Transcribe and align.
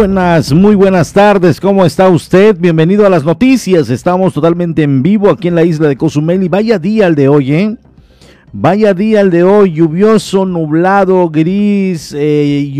Buenas, 0.00 0.54
muy 0.54 0.76
buenas 0.76 1.12
tardes, 1.12 1.60
¿cómo 1.60 1.84
está 1.84 2.08
usted? 2.08 2.56
Bienvenido 2.58 3.04
a 3.04 3.10
las 3.10 3.22
noticias, 3.22 3.90
estamos 3.90 4.32
totalmente 4.32 4.82
en 4.82 5.02
vivo 5.02 5.28
aquí 5.28 5.48
en 5.48 5.54
la 5.54 5.62
isla 5.62 5.88
de 5.88 5.96
Cozumel 5.98 6.42
y 6.42 6.48
vaya 6.48 6.78
día 6.78 7.06
el 7.06 7.14
de 7.14 7.28
hoy, 7.28 7.52
¿eh? 7.52 7.76
Vaya 8.50 8.94
día 8.94 9.20
el 9.20 9.28
de 9.28 9.42
hoy, 9.42 9.72
lluvioso, 9.72 10.46
nublado, 10.46 11.28
gris, 11.28 12.14
eh, 12.14 12.72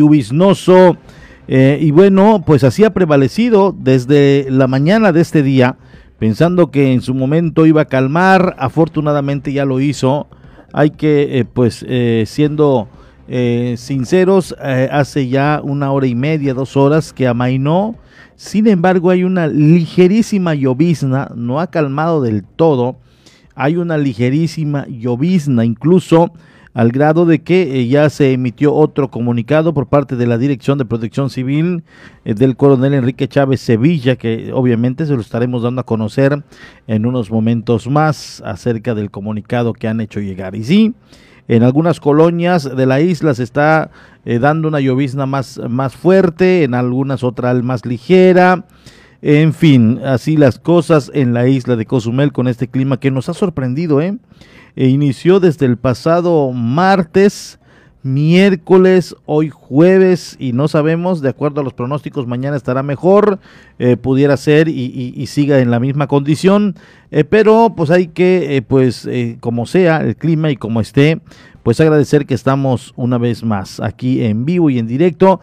eh, 1.49 1.79
y 1.79 1.91
bueno, 1.91 2.43
pues 2.47 2.65
así 2.65 2.85
ha 2.85 2.95
prevalecido 2.95 3.77
desde 3.79 4.47
la 4.49 4.67
mañana 4.67 5.13
de 5.13 5.21
este 5.21 5.43
día, 5.43 5.77
pensando 6.19 6.71
que 6.71 6.91
en 6.91 7.03
su 7.03 7.13
momento 7.13 7.67
iba 7.67 7.83
a 7.83 7.85
calmar, 7.85 8.57
afortunadamente 8.59 9.53
ya 9.53 9.67
lo 9.67 9.79
hizo, 9.79 10.27
hay 10.73 10.89
que, 10.89 11.41
eh, 11.41 11.45
pues, 11.45 11.85
siendo 12.25 12.89
eh, 13.33 13.77
sinceros, 13.79 14.57
eh, 14.61 14.89
hace 14.91 15.29
ya 15.29 15.61
una 15.63 15.93
hora 15.93 16.09
y 16.09 16.17
media, 16.17 16.53
dos 16.53 16.77
horas 16.77 17.13
que 17.13 17.29
amainó. 17.29 17.95
Sin 18.35 18.67
embargo, 18.67 19.09
hay 19.09 19.23
una 19.23 19.47
ligerísima 19.47 20.57
llovizna, 20.57 21.31
no 21.37 21.61
ha 21.61 21.69
calmado 21.69 22.23
del 22.23 22.43
todo. 22.43 22.97
Hay 23.55 23.77
una 23.77 23.99
ligerísima 23.99 24.85
llovizna, 24.89 25.65
incluso 25.65 26.33
al 26.75 26.91
grado 26.91 27.25
de 27.25 27.41
que 27.45 27.81
eh, 27.81 27.87
ya 27.87 28.11
se 28.11 28.33
emitió 28.33 28.75
otro 28.75 29.13
comunicado 29.13 29.73
por 29.75 29.87
parte 29.87 30.17
de 30.17 30.27
la 30.27 30.37
Dirección 30.37 30.77
de 30.79 30.85
Protección 30.85 31.31
Civil 31.31 31.85
del 32.25 32.57
coronel 32.57 32.95
Enrique 32.95 33.29
Chávez 33.29 33.61
Sevilla, 33.61 34.17
que 34.17 34.51
obviamente 34.53 35.07
se 35.07 35.15
lo 35.15 35.21
estaremos 35.21 35.63
dando 35.63 35.83
a 35.83 35.87
conocer 35.87 36.43
en 36.89 37.07
unos 37.07 37.31
momentos 37.31 37.89
más 37.89 38.43
acerca 38.45 38.97
del 38.97 39.13
comunicado 39.13 39.73
que 39.73 39.87
han 39.87 40.01
hecho 40.01 40.19
llegar. 40.19 40.57
Y 40.57 40.65
sí, 40.65 40.95
en 41.51 41.65
algunas 41.65 41.99
colonias 41.99 42.77
de 42.77 42.87
la 42.87 43.01
isla 43.01 43.35
se 43.35 43.43
está 43.43 43.91
eh, 44.25 44.39
dando 44.39 44.69
una 44.69 44.79
llovizna 44.79 45.27
más, 45.27 45.61
más 45.69 45.97
fuerte, 45.97 46.63
en 46.63 46.75
algunas 46.75 47.25
otra 47.25 47.53
más 47.55 47.85
ligera. 47.85 48.67
En 49.21 49.53
fin, 49.53 50.01
así 50.05 50.37
las 50.37 50.61
cosas 50.61 51.11
en 51.13 51.35
la 51.35 51.49
isla 51.49 51.75
de 51.75 51.87
Cozumel 51.87 52.33
con 52.33 52.47
este 52.47 52.69
clima 52.69 53.01
que 53.01 53.11
nos 53.11 53.29
ha 53.29 53.35
sorprendido, 53.35 54.01
¿eh? 54.01 54.17
E 54.77 54.87
inició 54.87 55.41
desde 55.41 55.67
el 55.67 55.77
pasado 55.77 56.53
martes 56.53 57.60
miércoles, 58.03 59.15
hoy 59.27 59.51
jueves 59.51 60.37
y 60.39 60.53
no 60.53 60.69
sabemos, 60.69 61.21
de 61.21 61.29
acuerdo 61.29 61.61
a 61.61 61.65
los 61.65 61.75
pronósticos, 61.75 62.27
mañana 62.27 62.57
estará 62.57 62.83
mejor, 62.83 63.39
eh, 63.79 63.97
pudiera 63.97 64.37
ser 64.37 64.69
y, 64.69 65.27
siga 65.27 65.61
en 65.61 65.71
la 65.71 65.81
misma 65.81 66.07
condición, 66.07 66.75
eh, 67.11 67.25
pero 67.25 67.75
pues 67.77 67.91
hay 67.91 68.09
que, 68.09 68.57
eh, 68.57 68.63
pues 68.63 69.09
como 69.41 69.67
sea 69.67 69.99
el 69.99 70.17
clima 70.17 70.51
y 70.51 70.57
como 70.57 70.81
esté, 70.81 71.21
pues 71.63 71.79
agradecer 71.81 72.25
que 72.25 72.35
estamos 72.35 72.95
una 72.97 73.19
vez 73.19 73.45
más 73.45 73.81
aquí 73.81 74.25
en 74.25 74.47
vivo 74.47 74.71
y 74.71 74.79
en 74.79 74.87
directo. 74.87 75.41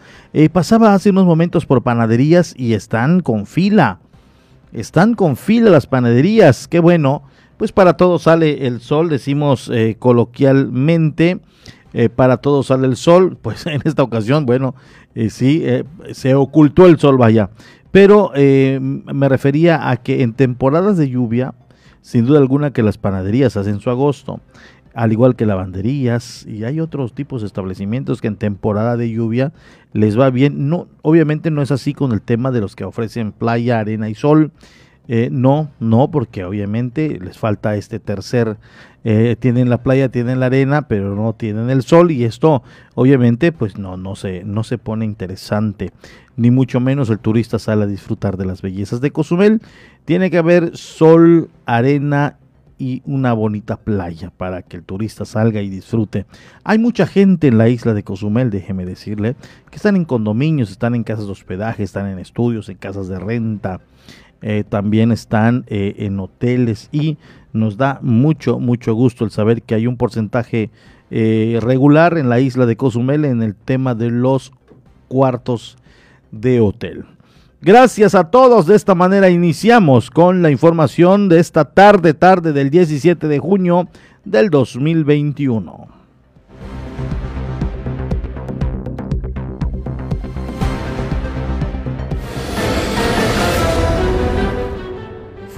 pasaba 0.52 0.94
hace 0.94 1.10
unos 1.10 1.26
momentos 1.26 1.64
por 1.64 1.82
panaderías 1.82 2.54
y 2.56 2.74
están 2.74 3.20
con 3.20 3.46
fila, 3.46 4.00
están 4.72 5.14
con 5.14 5.36
fila 5.36 5.70
las 5.70 5.86
panaderías, 5.86 6.66
qué 6.66 6.80
bueno, 6.80 7.22
pues 7.56 7.70
para 7.70 7.96
todos 7.96 8.22
sale 8.22 8.66
el 8.66 8.80
sol, 8.80 9.08
decimos 9.08 9.70
coloquialmente. 10.00 11.40
Eh, 11.94 12.08
para 12.08 12.36
todos 12.38 12.66
sale 12.66 12.86
el 12.86 12.96
sol, 12.96 13.36
pues 13.42 13.66
en 13.66 13.80
esta 13.84 14.02
ocasión, 14.02 14.46
bueno, 14.46 14.74
eh, 15.14 15.30
sí, 15.30 15.62
eh, 15.64 15.84
se 16.12 16.34
ocultó 16.34 16.86
el 16.86 16.98
sol, 16.98 17.16
vaya. 17.16 17.50
Pero 17.90 18.32
me 18.34 19.28
refería 19.30 19.88
a 19.88 19.96
que 19.96 20.22
en 20.22 20.34
temporadas 20.34 20.98
de 20.98 21.08
lluvia, 21.08 21.54
sin 22.02 22.26
duda 22.26 22.38
alguna 22.38 22.70
que 22.70 22.82
las 22.82 22.98
panaderías 22.98 23.56
hacen 23.56 23.80
su 23.80 23.88
agosto, 23.88 24.40
al 24.94 25.12
igual 25.12 25.36
que 25.36 25.46
lavanderías 25.46 26.44
y 26.46 26.64
hay 26.64 26.80
otros 26.80 27.14
tipos 27.14 27.40
de 27.40 27.46
establecimientos 27.46 28.20
que 28.20 28.28
en 28.28 28.36
temporada 28.36 28.96
de 28.96 29.10
lluvia 29.10 29.52
les 29.92 30.18
va 30.18 30.28
bien. 30.28 30.68
No, 30.68 30.88
obviamente 31.02 31.50
no 31.50 31.62
es 31.62 31.70
así 31.70 31.94
con 31.94 32.12
el 32.12 32.20
tema 32.20 32.50
de 32.50 32.60
los 32.60 32.76
que 32.76 32.84
ofrecen 32.84 33.32
playa, 33.32 33.78
arena 33.78 34.10
y 34.10 34.14
sol. 34.14 34.52
No, 35.30 35.70
no, 35.80 36.10
porque 36.10 36.44
obviamente 36.44 37.18
les 37.20 37.38
falta 37.38 37.76
este 37.76 37.98
tercer 37.98 38.58
eh, 39.04 39.36
tienen 39.38 39.70
la 39.70 39.82
playa, 39.82 40.08
tienen 40.08 40.40
la 40.40 40.46
arena, 40.46 40.82
pero 40.82 41.14
no 41.14 41.32
tienen 41.32 41.70
el 41.70 41.82
sol 41.82 42.10
y 42.10 42.24
esto 42.24 42.62
obviamente 42.94 43.52
pues 43.52 43.78
no, 43.78 43.96
no, 43.96 44.16
se, 44.16 44.42
no 44.44 44.64
se 44.64 44.76
pone 44.76 45.04
interesante, 45.04 45.92
ni 46.36 46.50
mucho 46.50 46.80
menos 46.80 47.08
el 47.08 47.20
turista 47.20 47.58
sale 47.58 47.84
a 47.84 47.86
disfrutar 47.86 48.36
de 48.36 48.44
las 48.44 48.60
bellezas 48.60 49.00
de 49.00 49.12
Cozumel. 49.12 49.62
Tiene 50.04 50.30
que 50.30 50.38
haber 50.38 50.76
sol, 50.76 51.48
arena 51.64 52.38
y 52.76 53.02
una 53.06 53.32
bonita 53.32 53.76
playa 53.76 54.30
para 54.36 54.62
que 54.62 54.76
el 54.76 54.82
turista 54.82 55.24
salga 55.24 55.62
y 55.62 55.70
disfrute. 55.70 56.26
Hay 56.64 56.78
mucha 56.78 57.06
gente 57.06 57.48
en 57.48 57.56
la 57.56 57.68
isla 57.68 57.94
de 57.94 58.02
Cozumel, 58.02 58.50
déjeme 58.50 58.84
decirle, 58.84 59.36
que 59.70 59.76
están 59.76 59.96
en 59.96 60.04
condominios, 60.04 60.70
están 60.70 60.94
en 60.94 61.04
casas 61.04 61.26
de 61.26 61.32
hospedaje, 61.32 61.82
están 61.82 62.08
en 62.08 62.18
estudios, 62.18 62.68
en 62.68 62.76
casas 62.76 63.08
de 63.08 63.18
renta, 63.18 63.80
eh, 64.40 64.64
también 64.68 65.10
están 65.10 65.64
eh, 65.66 65.94
en 65.98 66.20
hoteles 66.20 66.88
y 66.92 67.18
nos 67.52 67.76
da 67.76 67.98
mucho, 68.02 68.58
mucho 68.58 68.94
gusto 68.94 69.24
el 69.24 69.30
saber 69.30 69.62
que 69.62 69.74
hay 69.74 69.86
un 69.86 69.96
porcentaje 69.96 70.70
eh, 71.10 71.58
regular 71.60 72.18
en 72.18 72.28
la 72.28 72.38
isla 72.38 72.66
de 72.66 72.76
Cozumel 72.76 73.24
en 73.24 73.42
el 73.42 73.54
tema 73.54 73.94
de 73.94 74.10
los 74.10 74.52
cuartos 75.08 75.76
de 76.30 76.60
hotel. 76.60 77.04
Gracias 77.60 78.14
a 78.14 78.30
todos. 78.30 78.66
De 78.66 78.76
esta 78.76 78.94
manera 78.94 79.28
iniciamos 79.30 80.10
con 80.10 80.42
la 80.42 80.50
información 80.50 81.28
de 81.28 81.40
esta 81.40 81.64
tarde, 81.64 82.14
tarde 82.14 82.52
del 82.52 82.70
17 82.70 83.26
de 83.26 83.38
junio 83.40 83.88
del 84.24 84.50
2021. 84.50 85.97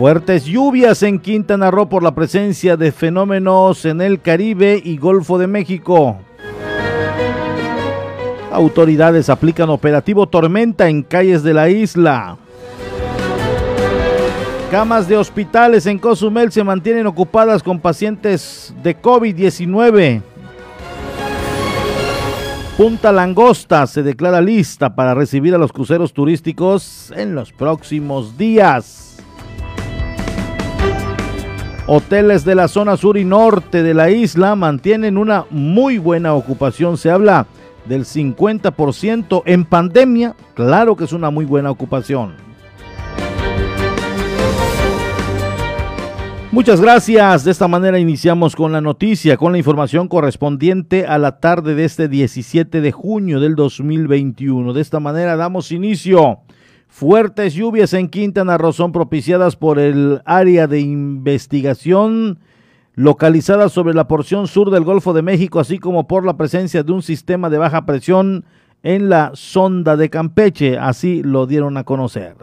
Fuertes 0.00 0.46
lluvias 0.46 1.02
en 1.02 1.18
Quintana 1.18 1.70
Roo 1.70 1.90
por 1.90 2.02
la 2.02 2.14
presencia 2.14 2.78
de 2.78 2.90
fenómenos 2.90 3.84
en 3.84 4.00
el 4.00 4.18
Caribe 4.18 4.80
y 4.82 4.96
Golfo 4.96 5.36
de 5.36 5.46
México. 5.46 6.16
Autoridades 8.50 9.28
aplican 9.28 9.68
operativo 9.68 10.26
tormenta 10.26 10.88
en 10.88 11.02
calles 11.02 11.42
de 11.42 11.52
la 11.52 11.68
isla. 11.68 12.38
Camas 14.70 15.06
de 15.06 15.18
hospitales 15.18 15.84
en 15.84 15.98
Cozumel 15.98 16.50
se 16.50 16.64
mantienen 16.64 17.06
ocupadas 17.06 17.62
con 17.62 17.78
pacientes 17.78 18.72
de 18.82 18.98
COVID-19. 18.98 20.22
Punta 22.78 23.12
Langosta 23.12 23.86
se 23.86 24.02
declara 24.02 24.40
lista 24.40 24.94
para 24.94 25.12
recibir 25.12 25.54
a 25.54 25.58
los 25.58 25.74
cruceros 25.74 26.14
turísticos 26.14 27.12
en 27.14 27.34
los 27.34 27.52
próximos 27.52 28.38
días. 28.38 29.10
Hoteles 31.92 32.44
de 32.44 32.54
la 32.54 32.68
zona 32.68 32.96
sur 32.96 33.18
y 33.18 33.24
norte 33.24 33.82
de 33.82 33.94
la 33.94 34.10
isla 34.10 34.54
mantienen 34.54 35.18
una 35.18 35.46
muy 35.50 35.98
buena 35.98 36.34
ocupación. 36.34 36.96
Se 36.96 37.10
habla 37.10 37.48
del 37.84 38.04
50% 38.04 39.42
en 39.44 39.64
pandemia. 39.64 40.36
Claro 40.54 40.94
que 40.94 41.02
es 41.02 41.12
una 41.12 41.30
muy 41.30 41.44
buena 41.44 41.68
ocupación. 41.68 42.34
Muchas 46.52 46.80
gracias. 46.80 47.42
De 47.42 47.50
esta 47.50 47.66
manera 47.66 47.98
iniciamos 47.98 48.54
con 48.54 48.70
la 48.70 48.80
noticia, 48.80 49.36
con 49.36 49.50
la 49.50 49.58
información 49.58 50.06
correspondiente 50.06 51.06
a 51.06 51.18
la 51.18 51.40
tarde 51.40 51.74
de 51.74 51.86
este 51.86 52.06
17 52.06 52.80
de 52.80 52.92
junio 52.92 53.40
del 53.40 53.56
2021. 53.56 54.74
De 54.74 54.80
esta 54.80 55.00
manera 55.00 55.34
damos 55.34 55.72
inicio 55.72 56.38
Fuertes 56.90 57.54
lluvias 57.54 57.94
en 57.94 58.08
Quintana 58.08 58.58
Roo 58.58 58.72
son 58.72 58.90
propiciadas 58.90 59.54
por 59.54 59.78
el 59.78 60.20
área 60.24 60.66
de 60.66 60.80
investigación 60.80 62.40
localizada 62.94 63.68
sobre 63.68 63.94
la 63.94 64.08
porción 64.08 64.48
sur 64.48 64.70
del 64.70 64.82
Golfo 64.82 65.12
de 65.12 65.22
México, 65.22 65.60
así 65.60 65.78
como 65.78 66.08
por 66.08 66.26
la 66.26 66.36
presencia 66.36 66.82
de 66.82 66.90
un 66.92 67.02
sistema 67.02 67.48
de 67.48 67.58
baja 67.58 67.86
presión 67.86 68.44
en 68.82 69.08
la 69.08 69.30
sonda 69.34 69.96
de 69.96 70.10
Campeche, 70.10 70.78
así 70.78 71.22
lo 71.22 71.46
dieron 71.46 71.76
a 71.76 71.84
conocer. 71.84 72.36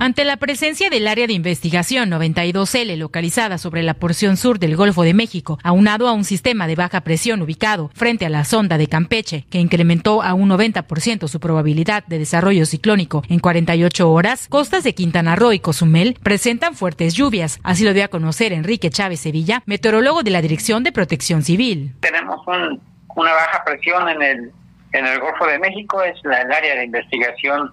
Ante 0.00 0.24
la 0.24 0.36
presencia 0.36 0.90
del 0.90 1.08
área 1.08 1.26
de 1.26 1.32
investigación 1.32 2.08
92L 2.08 2.96
localizada 2.96 3.58
sobre 3.58 3.82
la 3.82 3.94
porción 3.94 4.36
sur 4.36 4.60
del 4.60 4.76
Golfo 4.76 5.02
de 5.02 5.12
México, 5.12 5.58
aunado 5.64 6.06
a 6.06 6.12
un 6.12 6.22
sistema 6.22 6.68
de 6.68 6.76
baja 6.76 7.00
presión 7.00 7.42
ubicado 7.42 7.90
frente 7.96 8.24
a 8.24 8.28
la 8.28 8.44
sonda 8.44 8.78
de 8.78 8.86
Campeche, 8.86 9.44
que 9.50 9.58
incrementó 9.58 10.22
a 10.22 10.34
un 10.34 10.50
90% 10.50 11.26
su 11.26 11.40
probabilidad 11.40 12.04
de 12.06 12.20
desarrollo 12.20 12.64
ciclónico 12.64 13.24
en 13.28 13.40
48 13.40 14.08
horas, 14.08 14.46
costas 14.46 14.84
de 14.84 14.94
Quintana 14.94 15.34
Roo 15.34 15.52
y 15.52 15.58
Cozumel 15.58 16.16
presentan 16.22 16.76
fuertes 16.76 17.14
lluvias. 17.14 17.58
Así 17.64 17.84
lo 17.84 17.92
dio 17.92 18.04
a 18.04 18.08
conocer 18.08 18.52
Enrique 18.52 18.90
Chávez 18.90 19.18
Sevilla, 19.18 19.64
meteorólogo 19.66 20.22
de 20.22 20.30
la 20.30 20.42
Dirección 20.42 20.84
de 20.84 20.92
Protección 20.92 21.42
Civil. 21.42 21.96
Tenemos 21.98 22.46
una 22.46 23.32
baja 23.32 23.64
presión 23.64 24.08
en 24.10 24.22
el, 24.22 25.20
Golfo 25.20 25.44
de 25.44 25.58
México, 25.58 26.00
es 26.04 26.14
la, 26.22 26.42
el 26.42 26.52
área 26.52 26.76
de 26.76 26.84
investigación 26.84 27.72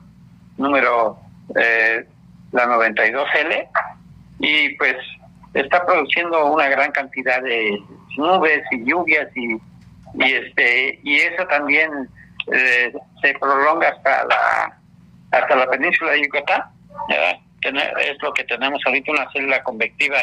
número 0.58 1.20
eh, 1.56 2.08
la 2.56 2.66
92L, 2.66 3.68
y 4.40 4.70
pues 4.78 4.96
está 5.54 5.86
produciendo 5.86 6.52
una 6.52 6.68
gran 6.68 6.92
cantidad 6.92 7.42
de 7.42 7.82
nubes 8.18 8.62
y 8.72 8.84
lluvias 8.84 9.28
y, 9.36 9.58
este 10.20 11.00
y 11.04 11.16
eso 11.16 11.46
también 11.48 11.90
eh, 12.52 12.94
se 13.22 13.34
prolonga 13.40 13.90
hasta 13.90 14.26
la 14.26 14.80
hasta 15.32 15.56
la 15.56 15.70
península 15.70 16.12
de 16.12 16.24
Yucatán 16.24 16.64
es 17.10 18.18
lo 18.22 18.34
que 18.34 18.44
tenemos 18.44 18.82
ahorita 18.86 19.12
una 19.12 19.30
célula 19.32 19.64
convectiva 19.64 20.18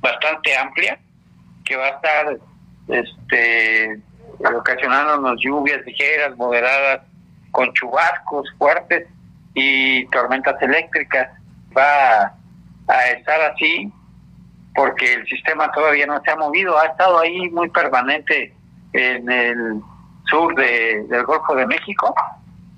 bastante 0.00 0.56
amplia 0.56 0.98
que 1.64 1.76
va 1.76 1.86
a 1.86 1.90
estar 1.90 2.36
este 2.88 4.00
ocasionándonos 4.38 5.40
lluvias 5.40 5.84
ligeras 5.84 6.36
moderadas 6.36 7.02
con 7.50 7.72
chubascos 7.74 8.48
fuertes 8.58 9.06
y 9.54 10.06
tormentas 10.06 10.60
eléctricas 10.62 11.28
va 11.76 12.34
a, 12.88 13.08
estar 13.10 13.40
así 13.52 13.92
porque 14.74 15.14
el 15.14 15.26
sistema 15.26 15.70
todavía 15.72 16.06
no 16.06 16.20
se 16.22 16.30
ha 16.30 16.36
movido, 16.36 16.78
ha 16.78 16.86
estado 16.86 17.20
ahí 17.20 17.48
muy 17.50 17.68
permanente 17.70 18.54
en 18.92 19.30
el 19.30 19.80
sur 20.28 20.54
de, 20.54 21.04
del 21.08 21.24
Golfo 21.24 21.54
de 21.54 21.66
México 21.66 22.14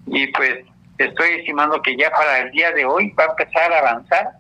y 0.07 0.27
pues 0.29 0.65
estoy 0.99 1.31
estimando 1.39 1.81
que 1.83 1.97
ya 1.97 2.11
para 2.11 2.39
el 2.39 2.51
día 2.51 2.71
de 2.73 2.85
hoy 2.85 3.11
va 3.19 3.25
a 3.25 3.31
empezar 3.31 3.73
a 3.73 3.79
avanzar 3.79 4.31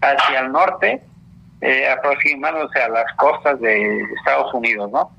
hacia 0.00 0.40
el 0.40 0.52
norte, 0.52 1.02
eh, 1.60 1.88
aproximándose 1.88 2.82
a 2.82 2.88
las 2.88 3.12
costas 3.16 3.60
de 3.60 4.00
Estados 4.18 4.52
Unidos, 4.54 4.90
¿no? 4.90 5.10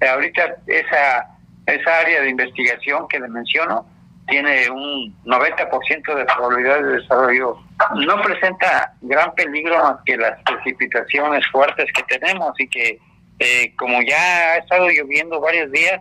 ahorita 0.00 0.56
esa, 0.66 1.26
esa 1.66 1.98
área 2.00 2.20
de 2.20 2.30
investigación 2.30 3.08
que 3.08 3.18
le 3.18 3.28
menciono 3.28 3.86
tiene 4.26 4.68
un 4.70 5.14
90% 5.24 6.14
de 6.14 6.24
probabilidad 6.24 6.82
de 6.82 7.00
desarrollo. 7.00 7.58
No 7.94 8.20
presenta 8.22 8.92
gran 9.02 9.32
peligro 9.34 9.78
más 9.78 9.96
que 10.04 10.16
las 10.16 10.40
precipitaciones 10.42 11.46
fuertes 11.50 11.86
que 11.92 12.18
tenemos 12.18 12.52
y 12.58 12.68
que 12.68 12.98
eh, 13.38 13.74
como 13.76 14.00
ya 14.02 14.52
ha 14.52 14.56
estado 14.56 14.88
lloviendo 14.88 15.40
varios 15.40 15.70
días, 15.70 16.00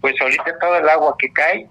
pues 0.00 0.14
ahorita 0.20 0.58
todo 0.60 0.76
el 0.76 0.88
agua 0.88 1.14
que 1.18 1.32
cae 1.32 1.68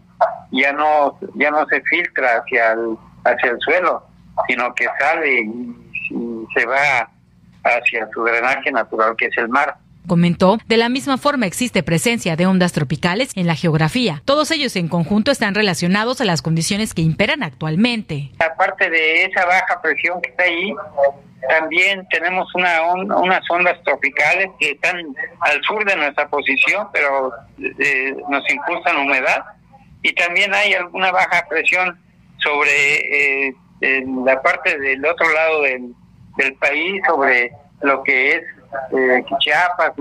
ya 0.51 0.73
no 0.73 1.17
ya 1.35 1.51
no 1.51 1.65
se 1.67 1.81
filtra 1.81 2.37
hacia 2.37 2.73
el 2.73 2.97
hacia 3.23 3.51
el 3.51 3.59
suelo, 3.59 4.03
sino 4.47 4.73
que 4.75 4.87
sale 4.99 5.41
y 5.41 6.47
se 6.53 6.65
va 6.65 7.09
hacia 7.63 8.07
su 8.13 8.23
drenaje 8.23 8.71
natural 8.71 9.15
que 9.17 9.25
es 9.27 9.37
el 9.37 9.49
mar. 9.49 9.77
Comentó, 10.07 10.57
de 10.67 10.77
la 10.77 10.87
misma 10.87 11.17
forma 11.17 11.45
existe 11.45 11.83
presencia 11.83 12.35
de 12.37 12.45
ondas 12.45 12.71
tropicales 12.71 13.31
en 13.35 13.45
la 13.45 13.55
geografía. 13.55 14.21
Todos 14.23 14.51
ellos 14.51 14.75
en 14.77 14.87
conjunto 14.87 15.31
están 15.31 15.53
relacionados 15.53 16.21
a 16.21 16.25
las 16.25 16.41
condiciones 16.41 16.93
que 16.93 17.01
imperan 17.01 17.43
actualmente. 17.43 18.31
Aparte 18.39 18.89
de 18.89 19.25
esa 19.25 19.45
baja 19.45 19.81
presión 19.81 20.21
que 20.21 20.29
está 20.29 20.43
ahí, 20.43 20.73
también 21.49 22.07
tenemos 22.09 22.47
una 22.55 22.81
unas 23.17 23.41
ondas 23.49 23.81
tropicales 23.83 24.49
que 24.59 24.71
están 24.71 24.97
al 25.41 25.61
sur 25.63 25.83
de 25.85 25.95
nuestra 25.95 26.27
posición, 26.29 26.87
pero 26.93 27.31
eh, 27.59 28.15
nos 28.29 28.49
incrustan 28.49 28.97
humedad. 28.97 29.43
Y 30.03 30.13
también 30.13 30.53
hay 30.53 30.73
alguna 30.73 31.11
baja 31.11 31.45
presión 31.49 31.99
sobre 32.37 33.47
eh, 33.47 33.55
la 34.25 34.41
parte 34.41 34.77
del 34.79 35.05
otro 35.05 35.31
lado 35.33 35.63
del, 35.63 35.93
del 36.37 36.53
país, 36.55 37.01
sobre 37.05 37.51
lo 37.81 38.03
que 38.03 38.31
es 38.31 38.43
eh, 38.91 39.23
Chiapas, 39.39 39.93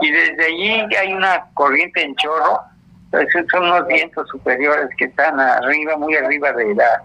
y, 0.00 0.10
desde 0.10 0.44
allí 0.44 0.96
hay 0.96 1.12
una 1.12 1.46
corriente 1.54 2.02
en 2.02 2.14
chorro, 2.16 2.60
son 3.50 3.64
unos 3.64 3.86
vientos 3.86 4.28
superiores 4.28 4.88
que 4.98 5.06
están 5.06 5.40
arriba, 5.40 5.96
muy 5.96 6.14
arriba 6.16 6.52
de 6.52 6.74
la 6.74 7.02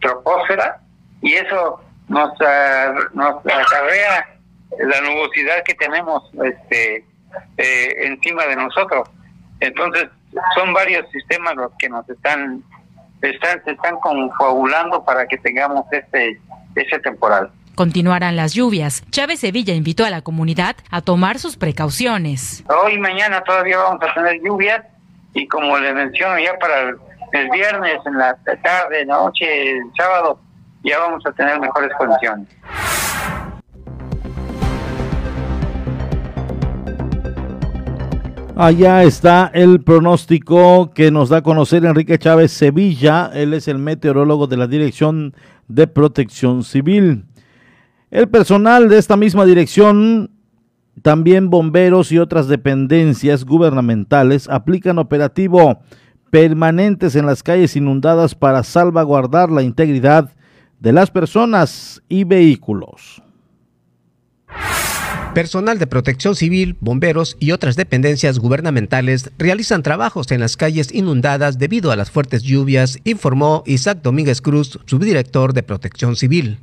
troposfera, 0.00 0.80
y 1.22 1.34
eso 1.34 1.80
nos, 2.08 2.30
uh, 2.40 3.14
nos 3.14 3.36
acarrea 3.46 4.26
la 4.78 5.00
nubosidad 5.00 5.62
que 5.64 5.74
tenemos 5.74 6.22
este 6.44 7.04
eh, 7.56 7.94
encima 8.06 8.44
de 8.46 8.56
nosotros. 8.56 9.08
Entonces, 9.60 10.08
son 10.56 10.72
varios 10.74 11.08
sistemas 11.10 11.54
los 11.56 11.72
que 11.78 11.88
nos 11.88 12.08
están, 12.08 12.62
están 13.22 13.62
se 13.64 13.70
están 13.72 13.96
confabulando 14.00 15.04
para 15.04 15.26
que 15.26 15.38
tengamos 15.38 15.84
este 15.92 16.40
ese 16.74 16.98
temporal. 17.00 17.50
Continuarán 17.74 18.36
las 18.36 18.54
lluvias. 18.54 19.02
Chávez 19.10 19.40
Sevilla 19.40 19.74
invitó 19.74 20.04
a 20.04 20.10
la 20.10 20.22
comunidad 20.22 20.76
a 20.90 21.00
tomar 21.00 21.38
sus 21.38 21.56
precauciones. 21.56 22.64
Hoy 22.68 22.94
y 22.94 22.98
mañana 22.98 23.42
todavía 23.42 23.78
vamos 23.78 24.00
a 24.02 24.14
tener 24.14 24.40
lluvias 24.42 24.82
y 25.32 25.46
como 25.48 25.76
le 25.78 25.92
menciono 25.92 26.38
ya 26.38 26.56
para 26.58 26.90
el, 27.32 27.50
viernes, 27.50 27.98
en 28.06 28.16
la 28.16 28.36
tarde, 28.62 29.04
noche, 29.04 29.72
el 29.72 29.90
sábado, 29.96 30.38
ya 30.84 31.00
vamos 31.00 31.26
a 31.26 31.32
tener 31.32 31.58
mejores 31.58 31.90
condiciones. 31.98 32.48
Allá 38.56 39.02
está 39.02 39.50
el 39.52 39.82
pronóstico 39.82 40.92
que 40.94 41.10
nos 41.10 41.28
da 41.28 41.38
a 41.38 41.42
conocer 41.42 41.84
Enrique 41.84 42.20
Chávez 42.20 42.52
Sevilla. 42.52 43.32
Él 43.34 43.52
es 43.52 43.66
el 43.66 43.78
meteorólogo 43.78 44.46
de 44.46 44.56
la 44.56 44.68
Dirección 44.68 45.34
de 45.66 45.88
Protección 45.88 46.62
Civil. 46.62 47.24
El 48.14 48.28
personal 48.28 48.88
de 48.88 48.98
esta 48.98 49.16
misma 49.16 49.44
dirección, 49.44 50.30
también 51.02 51.50
bomberos 51.50 52.12
y 52.12 52.18
otras 52.18 52.46
dependencias 52.46 53.44
gubernamentales, 53.44 54.48
aplican 54.48 55.00
operativo 55.00 55.80
permanentes 56.30 57.16
en 57.16 57.26
las 57.26 57.42
calles 57.42 57.74
inundadas 57.74 58.36
para 58.36 58.62
salvaguardar 58.62 59.50
la 59.50 59.64
integridad 59.64 60.30
de 60.78 60.92
las 60.92 61.10
personas 61.10 62.04
y 62.08 62.22
vehículos. 62.22 63.20
Personal 65.34 65.80
de 65.80 65.88
protección 65.88 66.36
civil, 66.36 66.76
bomberos 66.78 67.36
y 67.40 67.50
otras 67.50 67.74
dependencias 67.74 68.38
gubernamentales 68.38 69.32
realizan 69.38 69.82
trabajos 69.82 70.30
en 70.30 70.38
las 70.38 70.56
calles 70.56 70.94
inundadas 70.94 71.58
debido 71.58 71.90
a 71.90 71.96
las 71.96 72.12
fuertes 72.12 72.44
lluvias, 72.44 72.96
informó 73.02 73.64
Isaac 73.66 74.02
Domínguez 74.04 74.40
Cruz, 74.40 74.78
subdirector 74.84 75.52
de 75.52 75.64
protección 75.64 76.14
civil. 76.14 76.60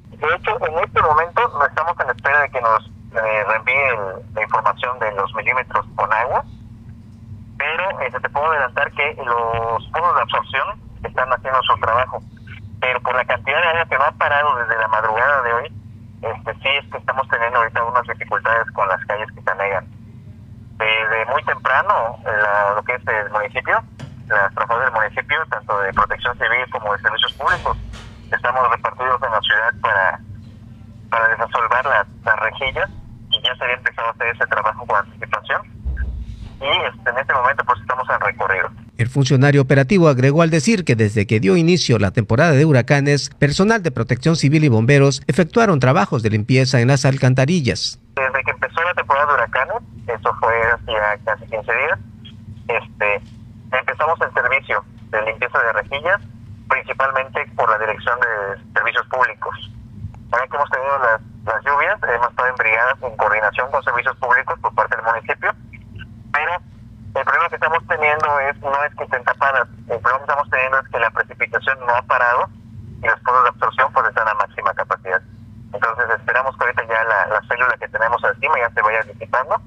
En 0.67 0.79
este 0.79 1.01
momento 1.01 1.41
no 1.57 1.65
estamos 1.65 1.99
en 1.99 2.09
espera 2.09 2.41
de 2.41 2.49
que 2.49 2.61
nos 2.61 2.85
eh, 3.13 3.43
reenvíen 3.47 3.99
la 4.33 4.43
información 4.43 4.99
de 4.99 5.11
los 5.13 5.33
milímetros 5.35 5.85
con 5.95 6.11
agua, 6.13 6.43
pero 7.57 8.01
eh, 8.01 8.11
te 8.11 8.29
puedo 8.29 8.51
adelantar 8.51 8.91
que 8.91 9.15
los 9.23 9.83
puntos 9.91 10.15
de 10.15 10.21
absorción 10.21 10.81
están 11.03 11.29
haciendo 11.31 11.61
su 11.63 11.77
trabajo. 11.79 12.21
Pero 12.79 12.99
por 13.01 13.15
la 13.15 13.25
cantidad 13.25 13.61
de 13.61 13.67
agua 13.67 13.85
que 13.85 13.97
no 13.97 14.03
ha 14.05 14.11
parado 14.13 14.55
desde 14.55 14.77
la 14.77 14.87
madrugada 14.87 15.41
de 15.43 15.53
hoy, 15.53 15.73
este, 16.21 16.53
sí 16.55 16.69
es 16.69 16.91
que 16.91 16.97
estamos 16.97 17.27
teniendo 17.27 17.59
ahorita 17.59 17.79
algunas 17.79 18.07
dificultades 18.07 18.69
con 18.71 18.87
las 18.87 19.03
calles 19.05 19.27
que 19.35 19.41
se 19.41 19.51
anegan. 19.51 19.85
Desde 20.77 21.25
muy 21.25 21.43
temprano, 21.43 22.17
lo 22.75 22.83
que 22.83 22.95
es 22.95 23.07
el 23.07 23.29
municipio, 23.29 23.83
las 24.27 24.53
trabajadores 24.53 24.91
del 24.91 25.01
municipio, 25.01 25.45
tanto 25.49 25.79
de 25.81 25.93
protección 25.93 26.33
civil 26.37 26.65
como 26.71 26.93
de 26.93 27.01
servicios 27.01 27.33
públicos, 27.33 27.77
estamos 28.31 28.69
repartidos 28.69 29.21
en 29.21 29.31
la 29.31 29.41
ciudad 29.41 29.73
para, 29.81 30.19
para 31.09 31.27
desasolvar 31.29 31.85
las, 31.85 32.07
las 32.23 32.39
rejillas 32.39 32.89
y 33.29 33.41
ya 33.41 33.55
se 33.55 33.63
había 33.63 33.75
empezado 33.75 34.07
a 34.07 34.11
hacer 34.11 34.27
ese 34.27 34.47
trabajo 34.47 34.85
con 34.85 34.97
anticipación 34.97 35.61
y 36.61 36.65
este, 36.65 37.09
en 37.09 37.17
este 37.17 37.33
momento 37.33 37.63
pues 37.65 37.79
estamos 37.81 38.07
en 38.09 38.19
recorrido. 38.19 38.69
El 38.97 39.09
funcionario 39.21 39.61
operativo 39.61 40.09
agregó 40.09 40.41
al 40.41 40.49
decir 40.49 40.83
que 40.83 40.95
desde 40.95 41.27
que 41.27 41.39
dio 41.39 41.55
inicio 41.55 41.99
la 41.99 42.09
temporada 42.09 42.53
de 42.53 42.65
huracanes, 42.65 43.29
personal 43.37 43.83
de 43.83 43.91
protección 43.91 44.35
civil 44.35 44.63
y 44.63 44.67
bomberos 44.67 45.21
efectuaron 45.27 45.79
trabajos 45.79 46.23
de 46.23 46.31
limpieza 46.31 46.81
en 46.81 46.87
las 46.87 47.05
alcantarillas. 47.05 47.99
Desde 48.15 48.43
que 48.43 48.49
empezó 48.49 48.81
la 48.81 48.95
temporada 48.95 49.27
de 49.27 49.33
huracanes, 49.35 49.77
eso 50.07 50.33
fue 50.39 50.55
hace 50.73 51.21
casi 51.23 51.45
15 51.45 51.71
días, 51.71 51.99
este, 52.67 53.21
empezamos 53.77 54.19
el 54.21 54.33
servicio 54.33 54.83
de 55.11 55.21
limpieza 55.21 55.59
de 55.59 55.73
rejillas 55.73 56.21
principalmente 56.67 57.45
por 57.55 57.69
la 57.69 57.77
Dirección 57.77 58.17
de 58.21 58.73
Servicios 58.73 59.05
Públicos. 59.05 59.53
Ahora 60.31 60.47
que 60.47 60.55
hemos 60.55 60.69
tenido 60.71 60.97
las, 60.97 61.21
las 61.45 61.63
lluvias, 61.63 61.99
hemos 62.09 62.29
estado 62.31 62.49
en 62.49 62.55
brigadas 62.55 62.97
en 63.03 63.17
coordinación 63.17 63.69
con 63.69 63.83
servicios 63.83 64.15
públicos 64.17 64.57
por 64.61 64.73
parte 64.73 64.95
del 64.95 65.05
municipio, 65.05 65.53
pero 66.33 66.53
el 67.13 67.23
problema 67.25 67.49
que 67.49 67.55
estamos 67.55 67.83
teniendo 67.87 68.39
es 68.39 68.57
no 68.61 68.83
es 68.85 68.95
que 68.95 69.03
estén 69.03 69.23
tapadas, 69.25 69.67
el 69.89 69.99
problema 69.99 70.17
que 70.19 70.31
estamos 70.31 70.49
teniendo 70.49 70.79
es 70.79 70.87
que 70.87 70.99
la 70.99 71.11
precipitación 71.11 71.77
no 71.85 71.93
ha 71.93 72.01
parado 72.03 72.47
y 73.03 73.05
los 73.05 73.19
puntos 73.19 73.43
de 73.43 73.49
absorción 73.49 73.91
pues 73.91 74.07
están 74.07 74.27
a 74.29 74.33
máxima 74.35 74.73
capacidad. 74.73 75.21
la 77.31 77.41
célula 77.47 77.75
que 77.79 77.87
tenemos 77.87 78.23
encima 78.23 78.59
ya 78.59 78.69
se 78.71 78.81
vaya 78.81 79.01
disipando 79.03 79.61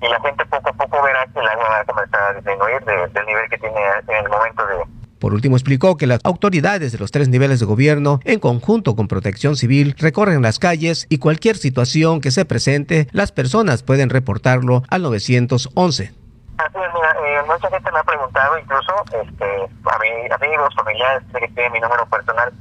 y 0.00 0.08
la 0.08 0.20
gente 0.20 0.44
poco 0.46 0.70
a 0.70 0.72
poco 0.72 1.02
verá 1.02 1.26
que 1.26 1.38
el 1.38 1.48
agua 1.48 1.68
va 1.68 1.78
a 1.78 1.84
comenzar 1.84 2.20
a 2.20 2.32
disminuir 2.34 2.84
del 2.84 3.26
nivel 3.26 3.48
que 3.48 3.58
tiene 3.58 3.80
en 4.08 4.24
el 4.24 4.28
momento 4.28 4.66
de, 4.66 4.84
por 5.20 5.31
último, 5.42 5.56
explicó 5.56 5.96
que 5.96 6.06
las 6.06 6.20
autoridades 6.22 6.92
de 6.92 6.98
los 6.98 7.10
tres 7.10 7.28
niveles 7.28 7.58
de 7.58 7.66
gobierno, 7.66 8.20
en 8.22 8.38
conjunto 8.38 8.94
con 8.94 9.08
Protección 9.08 9.56
Civil, 9.56 9.96
recorren 9.98 10.40
las 10.40 10.60
calles 10.60 11.08
y 11.08 11.18
cualquier 11.18 11.56
situación 11.56 12.20
que 12.20 12.30
se 12.30 12.44
presente, 12.44 13.08
las 13.10 13.32
personas 13.32 13.82
pueden 13.82 14.08
reportarlo 14.08 14.84
al 14.88 15.02
911. 15.02 16.04
Así 16.04 16.78
es, 16.78 16.94
mira, 16.94 17.10
eh, 17.26 17.42
mucha 17.44 17.68
gente 17.70 17.90
me 17.90 17.98
ha 17.98 18.04
preguntado, 18.04 18.56
incluso 18.56 18.94
este, 19.20 19.44
a 19.90 19.98
mis 19.98 20.30
amigos, 20.30 20.72
familiares, 20.76 21.24
que 21.32 21.48
tienen 21.48 21.72
mi 21.72 21.80
número 21.80 22.06
personal, 22.06 22.52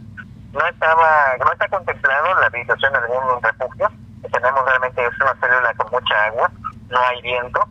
no 0.51 0.65
estaba, 0.65 1.37
no 1.37 1.51
está 1.51 1.67
contemplado 1.67 2.33
la 2.39 2.49
visitación 2.49 2.93
de 2.93 2.97
algún 2.97 3.43
refugio. 3.43 3.91
Tenemos 4.31 4.65
realmente 4.65 5.05
es 5.05 5.21
una 5.21 5.35
célula 5.39 5.71
con 5.77 5.91
mucha 5.91 6.23
agua, 6.25 6.51
no 6.89 6.97
hay 6.97 7.21
viento 7.21 7.61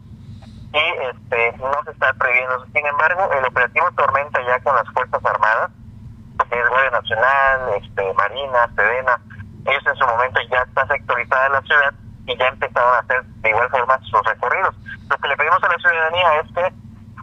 y 0.72 0.78
este, 0.78 1.58
no 1.58 1.82
se 1.84 1.90
está 1.90 2.12
previendo. 2.14 2.64
Sin 2.72 2.86
embargo, 2.86 3.28
el 3.32 3.44
operativo 3.44 3.90
Tormenta 3.96 4.40
ya 4.42 4.60
con 4.60 4.76
las 4.76 4.88
Fuerzas 4.92 5.24
Armadas, 5.24 5.70
que 6.48 6.58
es 6.58 6.68
Guardia 6.68 6.90
Nacional, 6.90 7.60
este, 7.82 8.14
Marina, 8.14 8.70
Sedena, 8.74 9.20
ellos 9.66 9.86
en 9.86 9.96
su 9.96 10.06
momento 10.06 10.40
ya 10.50 10.62
está 10.62 10.86
sectorizada 10.86 11.48
la 11.50 11.62
ciudad 11.62 11.92
y 12.26 12.36
ya 12.36 12.48
empezaron 12.48 12.94
a 12.94 12.98
hacer 13.00 13.22
de 13.24 13.50
igual 13.50 13.68
forma 13.70 13.98
sus 14.02 14.22
recorridos. 14.24 14.74
Lo 15.08 15.16
que 15.18 15.28
le 15.28 15.36
pedimos 15.36 15.62
a 15.62 15.68
la 15.68 15.78
ciudadanía 15.78 16.40
es 16.40 16.54
que 16.54 16.72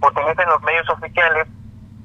utilicen 0.05 0.49
los 0.49 0.61
medios 0.61 0.89
oficiales 0.89 1.47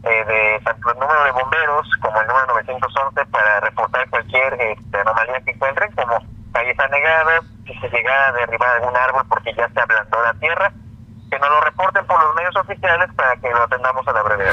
eh, 0.04 0.24
de 0.24 0.60
tanto 0.64 0.90
el 0.90 0.98
número 0.98 1.24
de 1.24 1.30
bomberos 1.32 1.88
como 2.00 2.20
el 2.20 2.26
número 2.26 2.46
911 2.46 3.26
para 3.26 3.60
reportar 3.60 4.08
cualquier 4.10 4.54
este, 4.54 4.98
anomalía 4.98 5.40
que 5.42 5.50
encuentren, 5.52 5.92
como 5.92 6.18
calles 6.52 6.78
anegadas, 6.78 7.44
si 7.66 7.74
se 7.74 7.88
llega 7.88 8.28
a 8.28 8.32
derribar 8.32 8.76
algún 8.76 8.96
árbol 8.96 9.22
porque 9.28 9.54
ya 9.54 9.68
se 9.68 9.80
ablandó 9.80 10.22
la 10.22 10.34
tierra, 10.34 10.72
que 11.32 11.38
nos 11.38 11.48
lo 11.48 11.60
reporten 11.62 12.04
por 12.06 12.22
los 12.22 12.34
medios 12.36 12.54
oficiales 12.56 13.08
para 13.16 13.34
que 13.36 13.48
lo 13.48 13.62
atendamos 13.62 14.06
a 14.06 14.12
la 14.12 14.22
brevedad. 14.22 14.52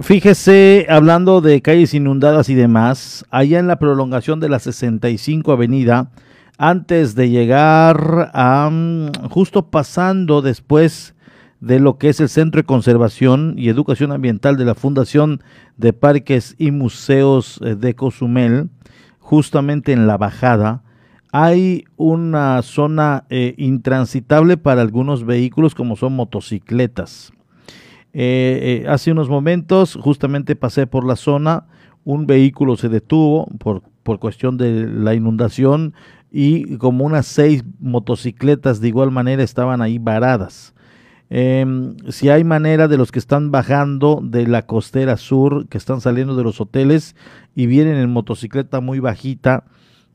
Fíjese, 0.00 0.86
hablando 0.88 1.40
de 1.40 1.60
calles 1.62 1.94
inundadas 1.94 2.48
y 2.48 2.54
demás, 2.54 3.26
allá 3.30 3.58
en 3.58 3.66
la 3.66 3.80
prolongación 3.80 4.38
de 4.38 4.48
la 4.48 4.60
65 4.60 5.50
Avenida, 5.50 6.10
antes 6.58 7.16
de 7.16 7.28
llegar 7.28 8.30
a 8.32 8.70
mm, 8.70 9.28
justo 9.28 9.70
pasando 9.70 10.42
después 10.42 11.16
de 11.58 11.80
lo 11.80 11.98
que 11.98 12.08
es 12.08 12.20
el 12.20 12.28
Centro 12.28 12.60
de 12.60 12.66
Conservación 12.66 13.54
y 13.56 13.68
Educación 13.68 14.12
Ambiental 14.12 14.56
de 14.56 14.64
la 14.64 14.76
Fundación 14.76 15.42
de 15.76 15.92
Parques 15.92 16.54
y 16.56 16.70
Museos 16.70 17.60
eh, 17.64 17.74
de 17.74 17.94
Cozumel, 17.96 18.70
justamente 19.18 19.92
en 19.92 20.06
la 20.06 20.18
bajada, 20.18 20.82
hay 21.32 21.84
una 21.96 22.62
zona 22.62 23.24
eh, 23.30 23.54
intransitable 23.58 24.56
para 24.56 24.82
algunos 24.82 25.24
vehículos 25.24 25.74
como 25.74 25.96
son 25.96 26.14
motocicletas. 26.14 27.32
Eh, 28.12 28.84
hace 28.88 29.10
unos 29.10 29.28
momentos 29.28 29.98
justamente 30.00 30.54
pasé 30.54 30.86
por 30.86 31.04
la 31.04 31.16
zona, 31.16 31.66
un 32.04 32.26
vehículo 32.26 32.76
se 32.76 32.88
detuvo 32.88 33.46
por, 33.58 33.82
por 34.02 34.18
cuestión 34.18 34.58
de 34.58 34.86
la 34.86 35.14
inundación, 35.14 35.94
y 36.32 36.78
como 36.78 37.04
unas 37.04 37.26
seis 37.26 37.62
motocicletas 37.78 38.80
de 38.80 38.88
igual 38.88 39.10
manera 39.10 39.42
estaban 39.42 39.82
ahí 39.82 39.98
varadas. 39.98 40.74
Em, 41.28 41.94
si 42.08 42.30
hay 42.30 42.42
manera 42.42 42.88
de 42.88 42.96
los 42.96 43.12
que 43.12 43.18
están 43.18 43.50
bajando 43.50 44.20
de 44.22 44.46
la 44.46 44.66
costera 44.66 45.18
sur, 45.18 45.68
que 45.68 45.78
están 45.78 46.00
saliendo 46.00 46.34
de 46.34 46.42
los 46.42 46.60
hoteles 46.60 47.16
y 47.54 47.66
vienen 47.66 47.96
en 47.96 48.10
motocicleta 48.10 48.80
muy 48.80 48.98
bajita, 48.98 49.64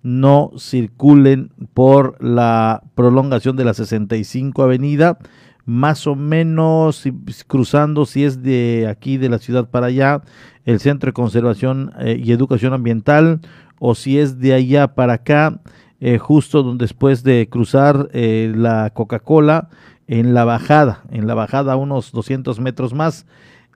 no 0.07 0.51
circulen 0.57 1.51
por 1.73 2.15
la 2.23 2.81
prolongación 2.95 3.57
de 3.57 3.65
la 3.65 3.73
65 3.73 4.63
Avenida, 4.63 5.17
más 5.65 6.07
o 6.07 6.15
menos 6.15 7.03
cruzando 7.45 8.05
si 8.05 8.23
es 8.23 8.41
de 8.41 8.87
aquí 8.89 9.17
de 9.17 9.27
la 9.27 9.37
ciudad 9.37 9.69
para 9.69 9.87
allá, 9.87 10.21
el 10.63 10.79
Centro 10.79 11.09
de 11.09 11.13
Conservación 11.13 11.91
eh, 11.99 12.21
y 12.23 12.31
Educación 12.31 12.71
Ambiental, 12.71 13.41
o 13.79 13.95
si 13.95 14.17
es 14.17 14.39
de 14.39 14.53
allá 14.53 14.95
para 14.95 15.15
acá, 15.15 15.59
eh, 15.99 16.19
justo 16.19 16.63
donde 16.63 16.85
después 16.85 17.23
de 17.23 17.49
cruzar 17.49 18.07
eh, 18.13 18.53
la 18.55 18.91
Coca-Cola 18.91 19.67
en 20.07 20.33
la 20.33 20.45
bajada, 20.45 21.03
en 21.11 21.27
la 21.27 21.33
bajada 21.33 21.75
unos 21.75 22.13
200 22.13 22.61
metros 22.61 22.93
más. 22.93 23.25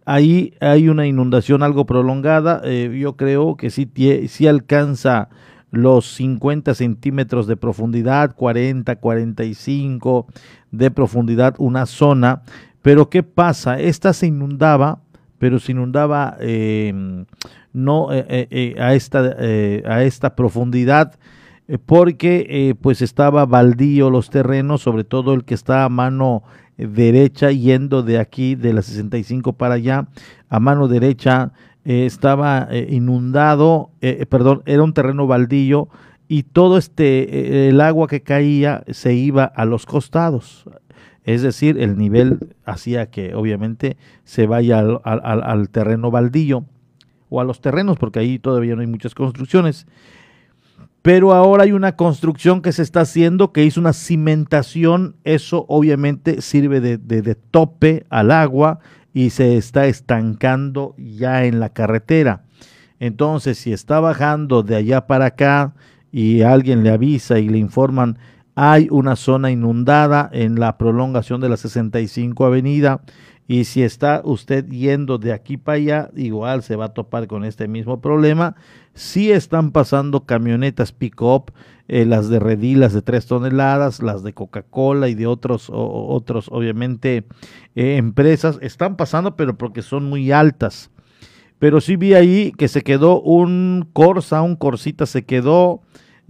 Ahí 0.06 0.54
hay 0.62 0.88
una 0.88 1.08
inundación 1.08 1.62
algo 1.62 1.86
prolongada, 1.86 2.64
yo 2.66 3.18
creo 3.18 3.58
que 3.58 3.70
sí, 3.70 3.92
sí 4.30 4.48
alcanza 4.48 5.30
los 5.72 6.14
50 6.16 6.76
centímetros 6.76 7.48
de 7.48 7.58
profundidad, 7.58 8.36
40, 8.36 8.96
45 8.98 10.28
de 10.72 10.92
profundidad, 10.92 11.56
una 11.58 11.86
zona. 11.86 12.44
Pero 12.82 13.10
¿qué 13.10 13.24
pasa? 13.24 13.80
Esta 13.80 14.14
se 14.14 14.28
inundaba, 14.28 15.02
pero 15.38 15.60
se 15.60 15.72
inundaba 15.72 16.38
no 17.74 18.10
a, 18.10 18.94
esta, 18.94 19.20
a 19.20 20.04
esta 20.04 20.36
profundidad 20.36 21.18
eh, 21.72 21.78
porque 21.78 22.46
eh, 22.50 22.76
pues 22.76 23.02
estaba 23.02 23.46
baldío 23.46 24.10
los 24.10 24.30
terrenos, 24.30 24.82
sobre 24.82 25.06
todo 25.06 25.34
el 25.34 25.46
que 25.46 25.54
está 25.54 25.86
a 25.86 25.90
mano 25.90 26.44
derecha 26.78 27.52
yendo 27.52 28.04
de 28.04 28.20
aquí 28.20 28.56
de 28.56 28.74
la 28.74 28.82
65 28.82 29.54
para 29.54 29.76
allá, 29.76 30.08
a 30.50 30.60
mano 30.60 30.90
derecha 30.90 31.54
eh, 31.86 32.06
estaba 32.06 32.70
inundado, 32.90 33.92
perdón, 34.30 34.64
era 34.66 34.84
un 34.84 34.94
terreno 34.94 35.28
baldío 35.28 35.90
y 36.28 36.44
todo 36.44 36.78
este, 36.78 37.68
el 37.70 37.82
agua 37.82 38.08
que 38.08 38.22
caía 38.22 38.84
se 38.90 39.14
iba 39.14 39.44
a 39.44 39.66
los 39.66 39.86
costados. 39.86 40.66
Es 41.24 41.42
decir, 41.42 41.80
el 41.80 41.98
nivel 41.98 42.56
hacía 42.66 43.12
que 43.12 43.36
obviamente 43.36 43.98
se 44.24 44.48
vaya 44.48 44.80
al, 44.80 45.00
al 45.04 45.70
terreno 45.70 46.10
baldío 46.10 46.66
o 47.30 47.42
a 47.42 47.44
los 47.44 47.62
terrenos, 47.62 47.98
porque 47.98 48.20
ahí 48.20 48.40
todavía 48.40 48.76
no 48.76 48.82
hay 48.82 48.88
muchas 48.88 49.14
construcciones 49.14 49.86
pero 51.02 51.34
ahora 51.34 51.64
hay 51.64 51.72
una 51.72 51.96
construcción 51.96 52.62
que 52.62 52.72
se 52.72 52.84
está 52.84 53.02
haciendo 53.02 53.52
que 53.52 53.66
hizo 53.66 53.80
una 53.80 53.94
cimentación, 53.94 55.16
eso 55.24 55.66
obviamente 55.68 56.42
sirve 56.42 56.80
de, 56.80 57.36
tope 57.36 58.06
al 58.10 58.32
agua 58.32 58.80
y 59.14 59.32
se 59.32 59.58
está 59.58 59.88
estancando 59.88 60.96
ya 60.98 61.46
en 61.46 61.60
la 61.60 61.70
carretera. 61.70 62.44
Entonces, 63.00 63.58
si 63.58 63.74
está 63.74 64.00
bajando 64.00 64.64
de 64.64 64.76
allá 64.76 65.08
para 65.08 65.26
acá 65.26 65.74
y 66.12 66.42
alguien 66.42 66.84
le 66.84 66.92
avisa 66.92 67.40
y 67.40 67.50
le 67.50 67.58
informan, 67.58 68.18
hay 68.56 68.88
una 68.92 69.16
zona 69.16 69.50
inundada 69.50 70.30
en 70.32 70.60
la 70.60 70.78
prolongación 70.78 71.42
de 71.42 71.50
la 71.50 71.58
65 71.58 72.46
Avenida 72.46 73.02
y 73.52 73.66
si 73.66 73.84
está 73.84 74.22
usted 74.24 74.66
yendo 74.70 75.18
de 75.18 75.34
aquí 75.34 75.58
para 75.58 75.76
allá, 75.76 76.10
igual 76.16 76.64
se 76.64 76.78
va 76.78 76.86
a 76.86 76.94
topar 76.94 77.28
con 77.28 77.44
este 77.44 77.68
mismo 77.68 78.00
problema. 78.00 78.56
Si 78.94 79.30
están 79.30 79.74
pasando 79.74 80.26
camionetas 80.26 80.94
pick-up, 80.94 81.52
eh, 81.90 82.06
las 82.06 82.30
de 82.30 82.40
redilas 82.40 82.94
de 82.94 83.02
3 83.02 83.26
toneladas, 83.26 84.02
las 84.02 84.24
de 84.24 84.32
Coca-Cola 84.32 85.10
y 85.10 85.16
de 85.16 85.28
otros, 85.28 85.70
otros 85.70 86.48
obviamente, 86.50 87.26
eh, 87.76 87.98
empresas. 87.98 88.58
Están 88.62 88.96
pasando, 88.96 89.36
pero 89.36 89.58
porque 89.58 89.82
son 89.82 90.06
muy 90.06 90.32
altas. 90.32 90.90
Pero 91.60 91.82
sí 91.82 91.98
vi 91.98 92.14
ahí 92.14 92.54
que 92.58 92.70
se 92.70 92.84
quedó 92.84 93.20
un 93.20 93.90
Corsa, 93.92 94.44
un 94.44 94.56
Corsita 94.56 95.06
se 95.06 95.26
quedó 95.26 95.82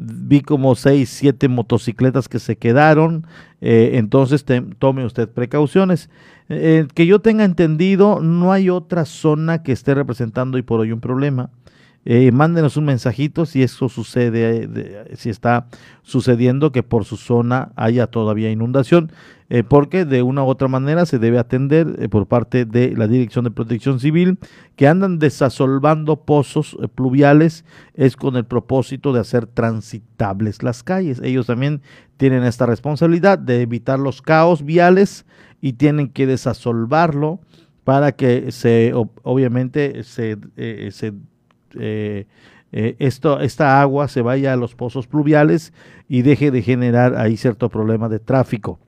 vi 0.01 0.41
como 0.41 0.74
seis, 0.75 1.10
siete 1.10 1.48
motocicletas 1.48 2.27
que 2.27 2.39
se 2.39 2.58
quedaron, 2.58 3.27
eh, 3.62 3.91
entonces 3.93 4.43
tome 4.79 5.05
usted 5.05 5.29
precauciones. 5.29 6.10
Eh, 6.50 6.88
que 6.93 7.05
yo 7.05 7.20
tenga 7.20 7.46
entendido, 7.46 8.20
no 8.20 8.51
hay 8.51 8.70
otra 8.70 9.05
zona 9.05 9.62
que 9.62 9.72
esté 9.72 9.93
representando 9.93 10.55
hoy 10.55 10.63
por 10.63 10.79
hoy 10.79 10.91
un 10.91 11.00
problema. 11.00 11.51
Eh, 12.03 12.31
mándenos 12.31 12.77
un 12.77 12.86
mensajito 12.86 13.46
si 13.46 13.62
eso 13.62 13.88
sucede, 13.88 15.08
si 15.15 15.29
está 15.29 15.67
sucediendo 16.01 16.72
que 16.72 16.81
por 16.81 17.05
su 17.05 17.15
zona 17.15 17.72
haya 17.75 18.08
todavía 18.08 18.50
inundación, 18.50 19.12
eh, 19.53 19.63
porque 19.63 20.05
de 20.05 20.24
una 20.24 20.46
u 20.46 20.48
otra 20.48 20.70
manera 20.70 21.05
se 21.05 21.20
debe 21.20 21.38
atender 21.38 21.98
eh, 22.00 22.08
por 22.08 22.25
parte 22.25 22.63
de 22.63 22.96
la 22.96 23.10
Dirección 23.10 23.43
de 23.43 23.51
Protección 23.51 24.00
Civil 24.00 24.39
que 24.77 24.88
andan 24.88 25.20
desasolvando 25.20 26.24
pozos 26.24 26.77
pluviales, 26.96 27.65
es 27.93 28.15
con 28.15 28.38
el 28.38 28.46
propósito 28.46 29.12
de 29.12 29.20
hacer 29.20 29.48
transitables 29.48 30.63
las 30.63 30.84
calles. 30.84 31.20
Ellos 31.22 31.48
también 31.48 31.81
tienen 32.15 32.43
esta 32.43 32.65
responsabilidad 32.65 33.38
de 33.38 33.62
evitar 33.62 34.00
los 34.00 34.22
caos 34.22 34.63
viales 34.63 35.25
y 35.60 35.74
tienen 35.74 36.08
que 36.08 36.27
desasolvarlo 36.27 37.41
para 37.84 38.13
que 38.13 38.53
se 38.53 38.93
obviamente 38.96 40.05
se, 40.05 40.38
eh, 40.55 42.25
eh, 42.72 42.96
esto, 43.00 43.41
esta 43.41 43.81
agua 43.81 44.08
se 44.08 44.22
vaya 44.22 44.53
a 44.53 44.55
los 44.55 44.75
pozos 44.75 45.08
pluviales 45.08 45.74
y 46.08 46.22
deje 46.22 46.51
de 46.51 46.62
generar 46.62 47.17
ahí 47.17 47.36
cierto 47.36 47.67
problema 47.67 48.08
de 48.08 48.20
tráfico. 48.20 48.79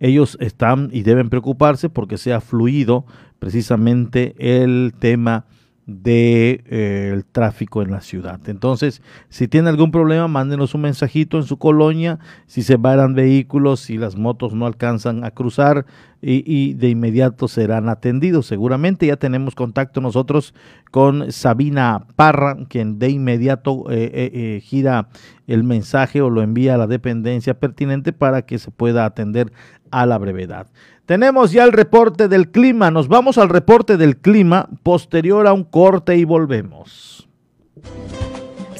Ellos 0.00 0.36
están 0.40 0.90
y 0.92 1.02
deben 1.02 1.28
preocuparse 1.28 1.88
porque 1.88 2.18
sea 2.18 2.40
fluido 2.40 3.04
precisamente 3.38 4.34
el 4.38 4.94
tema 4.98 5.46
del 5.88 6.02
de, 6.02 6.64
eh, 6.66 7.22
tráfico 7.32 7.80
en 7.80 7.90
la 7.90 8.02
ciudad. 8.02 8.38
Entonces, 8.46 9.00
si 9.30 9.48
tiene 9.48 9.70
algún 9.70 9.90
problema, 9.90 10.28
mándenos 10.28 10.74
un 10.74 10.82
mensajito 10.82 11.38
en 11.38 11.44
su 11.44 11.56
colonia, 11.56 12.18
si 12.46 12.62
se 12.62 12.76
varan 12.76 13.14
vehículos, 13.14 13.80
si 13.80 13.96
las 13.96 14.14
motos 14.14 14.52
no 14.52 14.66
alcanzan 14.66 15.24
a 15.24 15.30
cruzar 15.30 15.86
y, 16.20 16.44
y 16.44 16.74
de 16.74 16.90
inmediato 16.90 17.48
serán 17.48 17.88
atendidos. 17.88 18.46
Seguramente 18.46 19.06
ya 19.06 19.16
tenemos 19.16 19.54
contacto 19.54 20.02
nosotros 20.02 20.52
con 20.90 21.32
Sabina 21.32 22.06
Parra, 22.16 22.58
quien 22.68 22.98
de 22.98 23.08
inmediato 23.08 23.90
eh, 23.90 24.10
eh, 24.12 24.30
eh, 24.32 24.60
gira 24.60 25.08
el 25.46 25.64
mensaje 25.64 26.20
o 26.20 26.28
lo 26.28 26.42
envía 26.42 26.74
a 26.74 26.78
la 26.78 26.86
dependencia 26.86 27.58
pertinente 27.58 28.12
para 28.12 28.42
que 28.42 28.58
se 28.58 28.70
pueda 28.70 29.06
atender 29.06 29.52
a 29.90 30.04
la 30.04 30.18
brevedad. 30.18 30.66
Tenemos 31.08 31.52
ya 31.52 31.64
el 31.64 31.72
reporte 31.72 32.28
del 32.28 32.50
clima. 32.50 32.90
Nos 32.90 33.08
vamos 33.08 33.38
al 33.38 33.48
reporte 33.48 33.96
del 33.96 34.18
clima 34.18 34.68
posterior 34.82 35.46
a 35.46 35.54
un 35.54 35.64
corte 35.64 36.18
y 36.18 36.24
volvemos. 36.24 37.26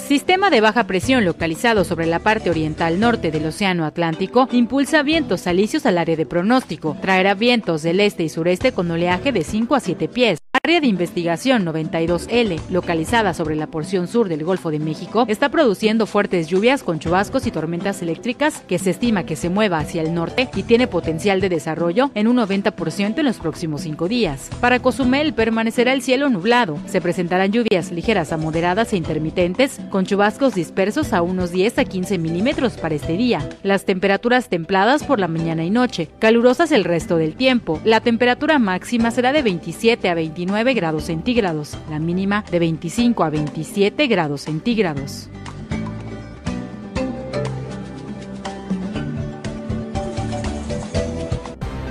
Sistema 0.08 0.48
de 0.48 0.62
baja 0.62 0.84
presión 0.84 1.26
localizado 1.26 1.84
sobre 1.84 2.06
la 2.06 2.18
parte 2.18 2.48
oriental 2.48 2.98
norte 2.98 3.30
del 3.30 3.44
Océano 3.44 3.84
Atlántico 3.84 4.48
impulsa 4.52 5.02
vientos 5.02 5.46
alisios 5.46 5.84
al 5.84 5.98
área 5.98 6.16
de 6.16 6.24
pronóstico. 6.24 6.96
Traerá 7.02 7.34
vientos 7.34 7.82
del 7.82 8.00
este 8.00 8.22
y 8.22 8.30
sureste 8.30 8.72
con 8.72 8.90
oleaje 8.90 9.32
de 9.32 9.44
5 9.44 9.74
a 9.74 9.80
7 9.80 10.08
pies. 10.08 10.38
Área 10.64 10.80
de 10.80 10.86
investigación 10.86 11.64
92L, 11.66 12.58
localizada 12.70 13.34
sobre 13.34 13.54
la 13.54 13.66
porción 13.66 14.08
sur 14.08 14.28
del 14.28 14.44
Golfo 14.44 14.70
de 14.70 14.78
México, 14.78 15.24
está 15.28 15.50
produciendo 15.50 16.06
fuertes 16.06 16.48
lluvias 16.48 16.82
con 16.82 16.98
chubascos 16.98 17.46
y 17.46 17.50
tormentas 17.50 18.00
eléctricas 18.00 18.62
que 18.66 18.78
se 18.78 18.90
estima 18.90 19.24
que 19.24 19.36
se 19.36 19.50
mueva 19.50 19.78
hacia 19.78 20.00
el 20.02 20.14
norte 20.14 20.48
y 20.56 20.62
tiene 20.62 20.86
potencial 20.86 21.40
de 21.40 21.50
desarrollo 21.50 22.10
en 22.14 22.28
un 22.28 22.38
90% 22.38 23.18
en 23.18 23.24
los 23.26 23.36
próximos 23.36 23.82
cinco 23.82 24.08
días. 24.08 24.48
Para 24.60 24.80
Cozumel 24.80 25.34
permanecerá 25.34 25.92
el 25.92 26.02
cielo 26.02 26.30
nublado. 26.30 26.78
Se 26.86 27.00
presentarán 27.02 27.52
lluvias 27.52 27.92
ligeras 27.92 28.32
a 28.32 28.38
moderadas 28.38 28.94
e 28.94 28.96
intermitentes 28.96 29.78
con 29.90 29.97
chubascos 30.04 30.54
dispersos 30.54 31.12
a 31.12 31.22
unos 31.22 31.50
10 31.50 31.78
a 31.78 31.84
15 31.84 32.18
milímetros 32.18 32.76
para 32.76 32.94
este 32.94 33.14
día. 33.14 33.48
Las 33.62 33.84
temperaturas 33.84 34.48
templadas 34.48 35.04
por 35.04 35.18
la 35.18 35.28
mañana 35.28 35.64
y 35.64 35.70
noche, 35.70 36.08
calurosas 36.18 36.72
el 36.72 36.84
resto 36.84 37.16
del 37.16 37.34
tiempo. 37.34 37.80
La 37.84 38.00
temperatura 38.00 38.58
máxima 38.58 39.10
será 39.10 39.32
de 39.32 39.42
27 39.42 40.08
a 40.08 40.14
29 40.14 40.74
grados 40.74 41.04
centígrados, 41.04 41.76
la 41.90 41.98
mínima 41.98 42.44
de 42.50 42.58
25 42.58 43.24
a 43.24 43.30
27 43.30 44.06
grados 44.06 44.42
centígrados. 44.42 45.28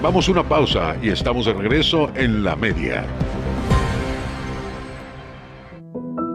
Vamos 0.01 0.29
a 0.29 0.31
una 0.31 0.47
pausa 0.47 0.95
y 1.01 1.09
estamos 1.09 1.47
de 1.47 1.53
regreso 1.53 2.11
en 2.15 2.43
la 2.43 2.55
media. 2.55 3.05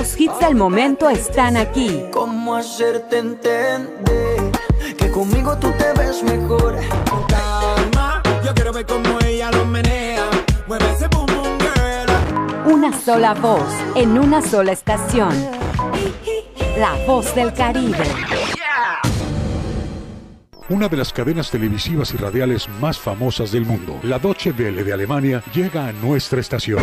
Los 0.00 0.18
hits 0.18 0.38
del 0.38 0.54
momento 0.54 1.10
están 1.10 1.58
aquí. 1.58 2.06
¿Cómo 2.10 2.56
hacerte 2.56 3.18
entender 3.18 4.50
que 4.96 5.10
conmigo 5.10 5.58
tú 5.58 5.70
te 5.72 5.92
ves 5.92 6.22
mejor? 6.22 6.78
Calma, 7.28 8.22
yo 8.42 8.54
quiero 8.54 8.72
ver 8.72 8.86
cómo 8.86 9.18
ella 9.22 9.50
lo 9.50 9.66
menea. 9.66 10.24
Mueve 10.66 10.90
ese 10.90 11.06
boom 11.08 11.26
boom 11.26 11.58
girl. 11.58 12.72
Una 12.72 12.98
sola 12.98 13.34
voz 13.34 13.74
en 13.94 14.18
una 14.18 14.40
sola 14.40 14.72
estación. 14.72 15.34
La 16.78 16.94
voz 17.06 17.34
del 17.34 17.52
Caribe. 17.52 18.04
Una 20.70 20.88
de 20.88 20.96
las 20.96 21.12
cadenas 21.12 21.50
televisivas 21.50 22.14
y 22.14 22.16
radiales 22.16 22.70
más 22.80 22.98
famosas 22.98 23.52
del 23.52 23.66
mundo, 23.66 23.98
la 24.02 24.18
Deutsche 24.18 24.50
Welle 24.52 24.82
de 24.82 24.94
Alemania, 24.94 25.42
llega 25.52 25.88
a 25.88 25.92
nuestra 25.92 26.40
estación. 26.40 26.82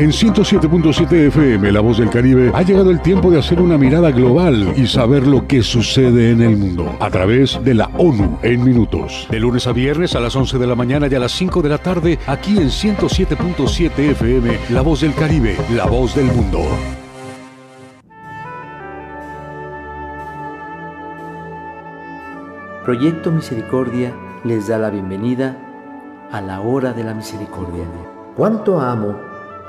En 0.00 0.12
107.7 0.12 1.26
FM, 1.26 1.70
La 1.72 1.80
Voz 1.80 1.98
del 1.98 2.08
Caribe, 2.08 2.50
ha 2.54 2.62
llegado 2.62 2.90
el 2.90 3.02
tiempo 3.02 3.30
de 3.30 3.38
hacer 3.38 3.60
una 3.60 3.76
mirada 3.76 4.10
global 4.10 4.72
y 4.74 4.86
saber 4.86 5.26
lo 5.26 5.46
que 5.46 5.62
sucede 5.62 6.30
en 6.30 6.40
el 6.40 6.56
mundo 6.56 6.96
a 6.98 7.10
través 7.10 7.62
de 7.62 7.74
la 7.74 7.90
ONU 7.98 8.38
en 8.42 8.64
minutos. 8.64 9.28
De 9.30 9.38
lunes 9.38 9.66
a 9.66 9.72
viernes 9.72 10.14
a 10.14 10.20
las 10.20 10.34
11 10.34 10.56
de 10.56 10.66
la 10.66 10.74
mañana 10.74 11.06
y 11.06 11.14
a 11.14 11.18
las 11.18 11.32
5 11.32 11.60
de 11.60 11.68
la 11.68 11.76
tarde, 11.76 12.18
aquí 12.26 12.56
en 12.56 12.70
107.7 12.70 13.98
FM, 13.98 14.58
La 14.70 14.80
Voz 14.80 15.02
del 15.02 15.14
Caribe, 15.14 15.54
La 15.76 15.84
Voz 15.84 16.14
del 16.14 16.32
Mundo. 16.32 16.62
Proyecto 22.86 23.30
Misericordia 23.30 24.14
les 24.44 24.66
da 24.66 24.78
la 24.78 24.88
bienvenida 24.88 25.58
a 26.32 26.40
la 26.40 26.62
hora 26.62 26.94
de 26.94 27.04
la 27.04 27.12
misericordia. 27.12 27.84
¿Cuánto 28.34 28.80
amo 28.80 29.29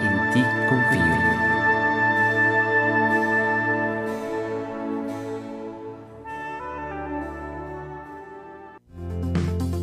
en 0.00 0.32
ti 0.32 0.42
confío. 0.68 1.24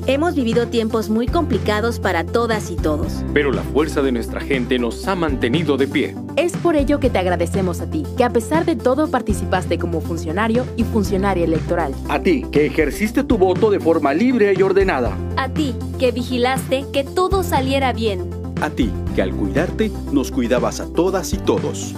Hemos 0.08 0.36
vivido 0.36 0.68
tiempos 0.68 1.10
muy 1.10 1.26
complicados 1.26 2.00
para 2.00 2.26
todas 2.26 2.70
y 2.70 2.76
todos. 2.76 3.24
Pero 3.34 3.54
la 3.54 3.62
fuerza 3.62 4.02
de 4.02 4.12
nuestra 4.12 4.42
gente 4.42 4.78
nos 4.78 5.08
ha 5.08 5.16
mantenido 5.16 5.78
de 5.78 5.88
pie. 5.88 6.16
Es 6.36 6.52
por 6.58 6.76
ello 6.76 7.00
que 7.00 7.10
te 7.10 7.20
agradecemos 7.20 7.80
a 7.80 7.90
ti, 7.90 8.04
que 8.18 8.26
a 8.26 8.30
pesar 8.30 8.66
de 8.66 8.76
todo 8.76 9.10
participaste 9.10 9.80
como 9.80 10.02
funcionario 10.02 10.66
y 10.76 10.84
funcionaria 10.84 11.46
electoral. 11.46 11.94
A 12.10 12.20
ti, 12.20 12.46
que 12.52 12.66
ejerciste 12.66 13.24
tu 13.24 13.38
voto 13.38 13.70
de 13.70 13.80
forma 13.80 14.14
libre 14.14 14.54
y 14.58 14.62
ordenada. 14.62 15.16
A 15.38 15.48
ti, 15.48 15.76
que 15.98 16.12
vigilaste 16.12 16.86
que 16.92 17.06
todo 17.06 17.42
saliera 17.44 17.94
bien. 17.94 18.41
A 18.62 18.70
ti, 18.70 18.92
que 19.16 19.24
al 19.24 19.34
cuidarte 19.36 19.92
nos 20.14 20.30
cuidabas 20.30 20.80
a 20.80 20.94
todas 20.94 21.34
y 21.34 21.38
todos. 21.38 21.96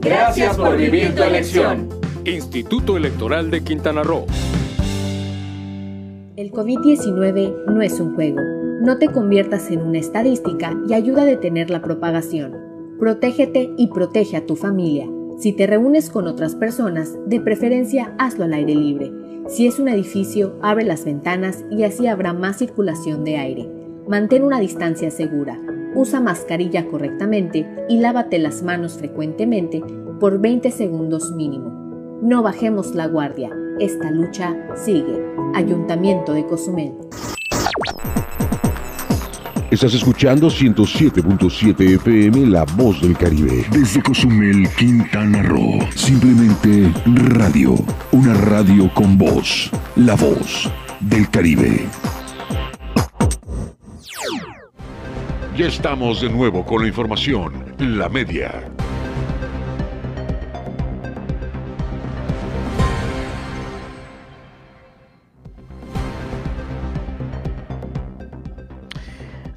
Gracias 0.00 0.56
por 0.56 0.76
vivir 0.76 1.12
tu 1.16 1.24
elección. 1.24 1.88
Instituto 2.24 2.96
Electoral 2.96 3.50
de 3.50 3.64
Quintana 3.64 4.04
Roo. 4.04 4.24
El 6.36 6.52
COVID-19 6.52 7.64
no 7.66 7.82
es 7.82 7.98
un 7.98 8.14
juego. 8.14 8.38
No 8.82 8.98
te 8.98 9.08
conviertas 9.08 9.68
en 9.72 9.82
una 9.82 9.98
estadística 9.98 10.78
y 10.88 10.94
ayuda 10.94 11.22
a 11.22 11.26
detener 11.26 11.70
la 11.70 11.82
propagación. 11.82 12.54
Protégete 13.00 13.72
y 13.76 13.88
protege 13.88 14.36
a 14.36 14.46
tu 14.46 14.54
familia. 14.54 15.08
Si 15.40 15.52
te 15.52 15.66
reúnes 15.66 16.08
con 16.08 16.28
otras 16.28 16.54
personas, 16.54 17.18
de 17.26 17.40
preferencia 17.40 18.14
hazlo 18.18 18.44
al 18.44 18.52
aire 18.52 18.76
libre. 18.76 19.12
Si 19.48 19.66
es 19.66 19.80
un 19.80 19.88
edificio, 19.88 20.56
abre 20.62 20.84
las 20.84 21.04
ventanas 21.04 21.64
y 21.68 21.82
así 21.82 22.06
habrá 22.06 22.32
más 22.32 22.58
circulación 22.58 23.24
de 23.24 23.38
aire. 23.38 23.68
Mantén 24.06 24.44
una 24.44 24.60
distancia 24.60 25.10
segura. 25.10 25.58
Usa 25.96 26.20
mascarilla 26.20 26.86
correctamente 26.88 27.66
y 27.88 28.00
lávate 28.00 28.38
las 28.38 28.62
manos 28.62 28.98
frecuentemente 28.98 29.82
por 30.20 30.38
20 30.38 30.70
segundos 30.70 31.32
mínimo. 31.32 32.20
No 32.20 32.42
bajemos 32.42 32.94
la 32.94 33.06
guardia. 33.06 33.50
Esta 33.80 34.10
lucha 34.10 34.54
sigue. 34.74 35.24
Ayuntamiento 35.54 36.34
de 36.34 36.44
Cozumel. 36.44 36.92
Estás 39.70 39.94
escuchando 39.94 40.48
107.7 40.48 41.94
FM 41.94 42.46
La 42.48 42.64
Voz 42.76 43.00
del 43.00 43.16
Caribe. 43.16 43.64
Desde 43.72 44.02
Cozumel, 44.02 44.68
Quintana 44.76 45.42
Roo. 45.44 45.78
Simplemente 45.94 46.92
radio. 47.06 47.74
Una 48.12 48.34
radio 48.34 48.92
con 48.92 49.16
voz. 49.16 49.70
La 49.96 50.14
Voz 50.14 50.70
del 51.00 51.30
Caribe. 51.30 51.88
Ya 55.56 55.68
estamos 55.68 56.20
de 56.20 56.28
nuevo 56.28 56.66
con 56.66 56.82
la 56.82 56.88
información. 56.88 57.74
La 57.78 58.10
media. 58.10 58.70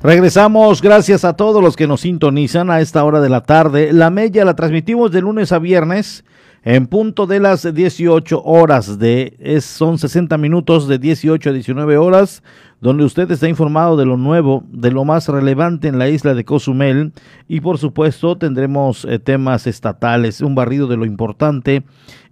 Regresamos, 0.02 0.82
gracias 0.82 1.26
a 1.26 1.36
todos 1.36 1.62
los 1.62 1.76
que 1.76 1.86
nos 1.86 2.00
sintonizan 2.00 2.72
a 2.72 2.80
esta 2.80 3.04
hora 3.04 3.20
de 3.20 3.28
la 3.28 3.44
tarde. 3.44 3.92
La 3.92 4.10
Media 4.10 4.46
la 4.46 4.56
transmitimos 4.56 5.12
de 5.12 5.20
lunes 5.20 5.52
a 5.52 5.60
viernes 5.60 6.24
en 6.70 6.86
punto 6.86 7.26
de 7.26 7.40
las 7.40 7.74
18 7.74 8.44
horas. 8.44 9.00
De, 9.00 9.36
es, 9.40 9.66
son 9.66 9.98
60 9.98 10.38
minutos 10.38 10.88
de 10.88 11.00
18 11.00 11.50
a 11.50 11.54
19 11.54 11.98
horas, 11.98 12.44
donde 12.80 13.06
usted 13.06 13.30
está 13.32 13.50
informado 13.50 13.98
de 13.98 14.06
lo 14.06 14.18
nuevo, 14.18 14.64
de 14.72 14.92
lo 14.92 15.04
más 15.04 15.28
relevante 15.30 15.88
en 15.88 15.98
la 15.98 16.10
isla 16.10 16.36
de 16.36 16.46
Cozumel. 16.46 17.12
Y 17.48 17.62
por 17.62 17.80
supuesto 17.80 18.38
tendremos 18.38 19.04
eh, 19.06 19.18
temas 19.18 19.66
estatales, 19.66 20.42
un 20.42 20.54
barrido 20.54 20.86
de 20.86 20.98
lo 20.98 21.06
importante 21.06 21.82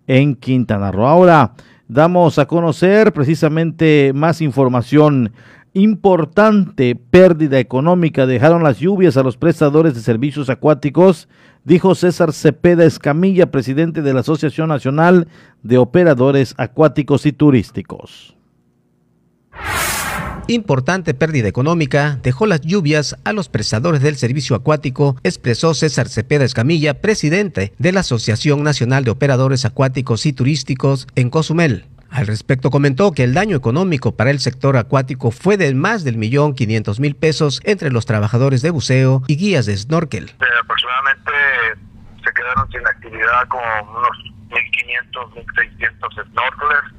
en 0.05 0.35
Quintana 0.35 0.91
Roo. 0.91 1.07
Ahora 1.07 1.53
damos 1.87 2.37
a 2.37 2.45
conocer 2.45 3.13
precisamente 3.13 4.11
más 4.13 4.41
información 4.41 5.31
importante 5.77 6.95
pérdida 6.95 7.59
económica 7.59 8.25
dejaron 8.25 8.63
las 8.63 8.79
lluvias 8.79 9.15
a 9.15 9.23
los 9.23 9.37
prestadores 9.37 9.93
de 9.93 10.01
servicios 10.01 10.49
acuáticos, 10.49 11.29
dijo 11.63 11.93
César 11.93 12.33
Cepeda 12.33 12.83
Escamilla, 12.83 13.51
presidente 13.51 14.01
de 14.01 14.13
la 14.13 14.21
Asociación 14.21 14.69
Nacional 14.69 15.27
de 15.61 15.77
Operadores 15.77 16.55
Acuáticos 16.57 17.25
y 17.25 17.31
Turísticos. 17.31 18.35
Importante 20.47 21.13
pérdida 21.13 21.47
económica 21.47 22.19
dejó 22.23 22.47
las 22.47 22.61
lluvias 22.61 23.17
a 23.25 23.33
los 23.33 23.49
prestadores 23.49 24.01
del 24.01 24.15
servicio 24.15 24.55
acuático, 24.55 25.17
expresó 25.23 25.73
César 25.73 26.07
Cepeda 26.07 26.45
Escamilla, 26.45 27.01
presidente 27.01 27.73
de 27.77 27.91
la 27.91 27.99
Asociación 27.99 28.63
Nacional 28.63 29.03
de 29.03 29.11
Operadores 29.11 29.65
Acuáticos 29.65 30.25
y 30.25 30.33
Turísticos 30.33 31.07
en 31.15 31.29
Cozumel. 31.29 31.85
Al 32.09 32.27
respecto 32.27 32.69
comentó 32.69 33.11
que 33.11 33.23
el 33.23 33.33
daño 33.33 33.57
económico 33.57 34.15
para 34.15 34.31
el 34.31 34.39
sector 34.39 34.77
acuático 34.77 35.31
fue 35.31 35.57
de 35.57 35.73
más 35.73 36.03
del 36.03 36.17
millón 36.17 36.55
quinientos 36.55 36.99
mil 36.99 37.15
pesos 37.15 37.61
entre 37.63 37.91
los 37.91 38.05
trabajadores 38.05 38.61
de 38.61 38.69
buceo 38.71 39.23
y 39.27 39.37
guías 39.37 39.65
de 39.65 39.75
snorkel. 39.77 40.29
Eh, 40.29 40.45
aproximadamente 40.61 41.31
se 42.23 42.33
quedaron 42.33 42.69
sin 42.71 42.85
actividad 42.87 43.47
como 43.49 43.63
unos 43.97 44.17
1.500, 44.49 45.33
1.600 45.33 46.31
snorkelers, 46.31 46.93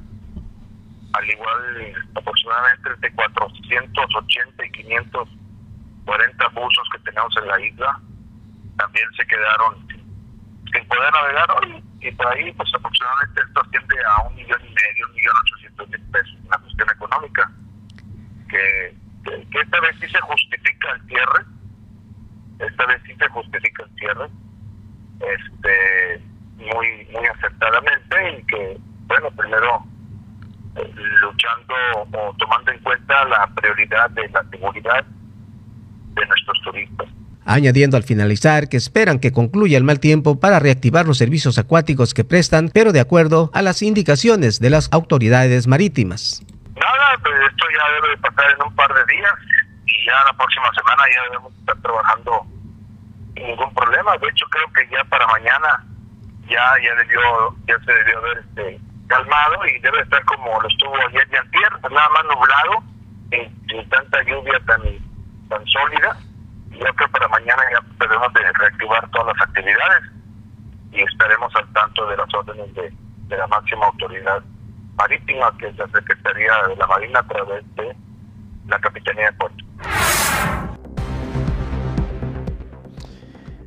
al 1.13 1.29
igual 1.29 1.93
aproximadamente 2.15 2.89
entre 2.89 3.11
480 3.13 4.65
y 4.65 4.71
540 4.71 6.47
buzos 6.49 6.87
que 6.91 6.99
tenemos 6.99 7.35
en 7.37 7.47
la 7.47 7.59
isla, 7.61 7.99
también 8.77 9.07
se 9.17 9.25
quedaron 9.25 9.87
sin 10.71 10.87
poder 10.87 11.11
navegar 11.11 11.49
hoy 11.61 11.88
y 12.01 12.11
por 12.11 12.27
ahí 12.27 12.51
pues 12.53 12.69
aproximadamente 12.73 13.41
esto 13.41 13.61
asciende 13.61 13.95
a 14.05 14.27
un 14.27 14.35
millón 14.35 14.61
y 14.61 14.69
medio, 14.69 15.07
un 15.07 15.15
millón 15.15 15.35
ochocientos 15.43 15.89
mil 15.89 16.01
pesos, 16.11 16.37
una 16.45 16.57
cuestión 16.57 16.89
económica, 16.89 17.51
que, 18.49 18.95
que, 19.23 19.59
esta 19.59 19.79
vez 19.81 19.95
sí 19.99 20.07
se 20.07 20.21
justifica 20.21 20.91
el 20.91 21.07
cierre, 21.07 21.45
esta 22.59 22.85
vez 22.85 23.01
sí 23.05 23.15
se 23.15 23.27
justifica 23.29 23.83
el 23.83 23.95
cierre, 23.95 24.29
este 25.19 26.21
muy 26.57 27.07
muy 27.11 27.25
acertadamente 27.27 28.37
y 28.37 28.43
que 28.43 28.77
bueno 29.07 29.31
primero 29.31 29.85
eh, 30.75 30.93
luchando 31.21 31.73
o 31.95 32.35
tomando 32.37 32.71
en 32.71 32.79
cuenta 32.79 33.25
la 33.25 33.47
prioridad 33.55 34.09
de 34.11 34.27
la 34.29 34.43
seguridad 34.49 35.05
de 36.13 36.25
nuestros 36.25 36.61
turistas 36.63 37.07
añadiendo 37.45 37.97
al 37.97 38.03
finalizar 38.03 38.69
que 38.69 38.77
esperan 38.77 39.19
que 39.19 39.31
concluya 39.31 39.77
el 39.77 39.83
mal 39.83 39.99
tiempo 39.99 40.39
para 40.39 40.59
reactivar 40.59 41.05
los 41.05 41.17
servicios 41.17 41.57
acuáticos 41.57 42.13
que 42.13 42.23
prestan, 42.23 42.69
pero 42.73 42.91
de 42.91 42.99
acuerdo 42.99 43.49
a 43.53 43.61
las 43.61 43.81
indicaciones 43.81 44.59
de 44.59 44.69
las 44.69 44.91
autoridades 44.91 45.67
marítimas. 45.67 46.43
Nada, 46.75 47.17
pues 47.23 47.33
esto 47.49 47.65
ya 47.75 48.01
debe 48.01 48.17
pasar 48.17 48.51
en 48.51 48.67
un 48.67 48.75
par 48.75 48.93
de 48.93 49.13
días 49.13 49.33
y 49.85 50.05
ya 50.05 50.13
la 50.25 50.33
próxima 50.37 50.69
semana 50.75 51.03
ya 51.13 51.23
debemos 51.23 51.53
estar 51.57 51.81
trabajando 51.81 52.45
sin 53.35 53.47
ningún 53.47 53.73
problema. 53.73 54.17
De 54.17 54.27
hecho, 54.29 54.45
creo 54.49 54.71
que 54.73 54.87
ya 54.95 55.03
para 55.05 55.25
mañana 55.27 55.85
ya 56.47 56.75
ya 56.83 56.95
debió 56.95 57.55
ya 57.67 57.77
se 57.85 57.93
debió 57.93 58.17
haber 58.19 58.37
este, 58.39 58.79
calmado 59.07 59.65
y 59.67 59.79
debe 59.79 60.01
estar 60.01 60.23
como 60.25 60.61
lo 60.61 60.67
estuvo 60.67 60.95
ayer 61.09 61.27
y 61.31 61.35
antier, 61.35 61.71
nada 61.91 62.09
más 62.09 62.23
nublado, 62.25 62.83
sin, 63.31 63.67
sin 63.67 63.89
tanta 63.89 64.23
lluvia 64.23 64.59
tan, 64.65 64.81
tan 65.49 65.65
sólida 65.67 66.17
yo 66.79 66.93
creo 66.95 67.09
para 67.11 67.27
mañana 67.27 67.61
ya 67.71 67.79
debemos 67.99 68.33
de 68.33 68.39
reactivar 68.53 69.09
todas 69.11 69.35
las 69.35 69.47
actividades 69.47 70.03
y 70.91 71.01
estaremos 71.01 71.53
al 71.55 71.71
tanto 71.73 72.07
de 72.07 72.17
las 72.17 72.33
órdenes 72.33 72.73
de, 72.73 72.93
de 73.27 73.37
la 73.37 73.47
máxima 73.47 73.85
autoridad 73.87 74.41
marítima, 74.95 75.55
que 75.57 75.67
es 75.67 75.77
la 75.77 75.87
Secretaría 75.87 76.51
de 76.67 76.75
la 76.75 76.87
Marina 76.87 77.19
a 77.19 77.27
través 77.27 77.63
de 77.75 77.95
la 78.67 78.79
Capitanía 78.79 79.25
de 79.25 79.33
Puerto. 79.33 79.65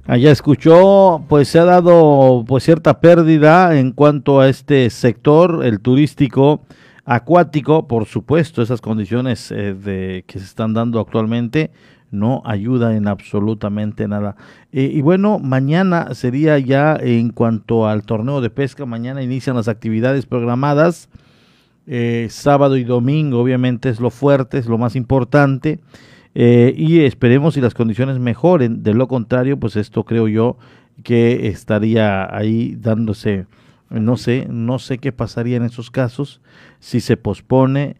Allá 0.07 0.33
escuchó, 0.33 1.25
pues 1.29 1.49
se 1.49 1.59
ha 1.59 1.65
dado 1.65 2.45
pues 2.47 2.65
cierta 2.65 3.01
pérdida 3.01 3.79
en 3.79 3.93
cuanto 3.93 4.41
a 4.41 4.49
este 4.49 4.91
sector, 4.91 5.65
el 5.65 5.81
turístico 5.81 6.67
acuático, 7.05 7.89
por 7.89 8.07
supuesto, 8.07 8.63
esas 8.63 8.81
condiciones 8.81 9.51
eh, 9.53 9.75
de 9.75 10.25
que 10.27 10.39
se 10.39 10.45
están 10.45 10.75
dando 10.75 11.01
actualmente 11.01 11.71
no 12.13 12.43
ayuda 12.45 12.95
en 12.95 13.09
absolutamente 13.09 14.07
nada. 14.07 14.37
Eh, 14.71 14.91
y 14.93 15.01
bueno, 15.01 15.39
mañana 15.41 16.15
sería 16.15 16.59
ya 16.59 16.97
en 17.01 17.31
cuanto 17.31 17.89
al 17.89 18.05
torneo 18.05 18.41
de 18.41 18.51
pesca, 18.51 18.87
mañana 18.87 19.23
inician 19.23 19.57
las 19.57 19.67
actividades 19.67 20.27
programadas. 20.27 21.09
Eh, 21.87 22.29
sábado 22.31 22.77
y 22.77 22.85
domingo 22.85 23.41
obviamente 23.41 23.89
es 23.89 23.99
lo 23.99 24.11
fuerte, 24.11 24.59
es 24.59 24.67
lo 24.67 24.79
más 24.79 24.95
importante. 24.95 25.81
Eh, 26.35 26.73
y 26.77 27.01
esperemos 27.01 27.55
si 27.55 27.61
las 27.61 27.75
condiciones 27.75 28.19
mejoren. 28.19 28.83
De 28.83 28.95
lo 28.95 29.09
contrario, 29.09 29.59
pues 29.59 29.77
esto 29.77 30.05
creo 30.05 30.29
yo 30.29 30.59
que 31.03 31.49
estaría 31.49 32.33
ahí 32.35 32.77
dándose, 32.79 33.47
no 33.89 34.19
sé, 34.19 34.47
no 34.51 34.79
sé 34.79 34.99
qué 34.99 35.13
pasaría 35.13 35.57
en 35.57 35.65
esos 35.65 35.91
casos 35.91 36.43
si 36.79 37.01
se 37.01 37.17
pospone 37.17 37.97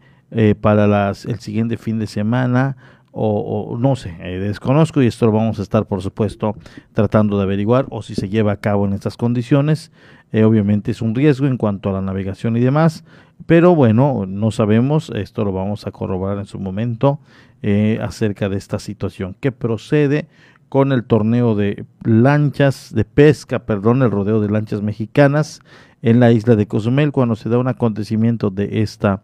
para 0.61 0.87
las, 0.87 1.25
el 1.25 1.39
siguiente 1.39 1.77
fin 1.77 1.99
de 1.99 2.07
semana 2.07 2.75
o, 3.15 3.77
no 3.79 3.95
sé, 3.95 4.15
eh, 4.19 4.39
desconozco 4.39 5.01
y 5.01 5.07
esto 5.07 5.27
lo 5.27 5.31
vamos 5.31 5.59
a 5.59 5.61
estar 5.61 5.85
por 5.85 6.01
supuesto 6.01 6.55
tratando 6.93 7.37
de 7.37 7.43
averiguar 7.43 7.85
o 7.89 8.01
si 8.01 8.15
se 8.15 8.27
lleva 8.27 8.53
a 8.53 8.57
cabo 8.57 8.85
en 8.85 8.93
estas 8.93 9.17
condiciones. 9.17 9.91
Eh, 10.31 10.43
obviamente 10.43 10.89
es 10.89 11.01
un 11.01 11.13
riesgo 11.13 11.45
en 11.45 11.57
cuanto 11.57 11.89
a 11.89 11.93
la 11.93 12.01
navegación 12.01 12.57
y 12.57 12.59
demás, 12.59 13.05
pero 13.45 13.75
bueno, 13.75 14.25
no 14.27 14.49
sabemos, 14.49 15.11
esto 15.15 15.45
lo 15.45 15.51
vamos 15.51 15.85
a 15.85 15.91
corroborar 15.91 16.39
en 16.39 16.45
su 16.45 16.59
momento 16.59 17.19
eh, 17.61 17.99
acerca 18.01 18.49
de 18.49 18.57
esta 18.57 18.79
situación 18.79 19.35
que 19.39 19.51
procede 19.51 20.27
con 20.69 20.91
el 20.91 21.03
torneo 21.03 21.53
de 21.53 21.85
lanchas 22.03 22.95
de 22.95 23.05
pesca, 23.05 23.59
perdón, 23.59 24.01
el 24.01 24.09
rodeo 24.09 24.41
de 24.41 24.49
lanchas 24.49 24.81
mexicanas 24.81 25.61
en 26.01 26.19
la 26.19 26.31
isla 26.31 26.55
de 26.55 26.65
Cozumel 26.65 27.11
cuando 27.11 27.35
se 27.35 27.49
da 27.49 27.59
un 27.59 27.67
acontecimiento 27.67 28.49
de 28.49 28.81
esta 28.81 29.21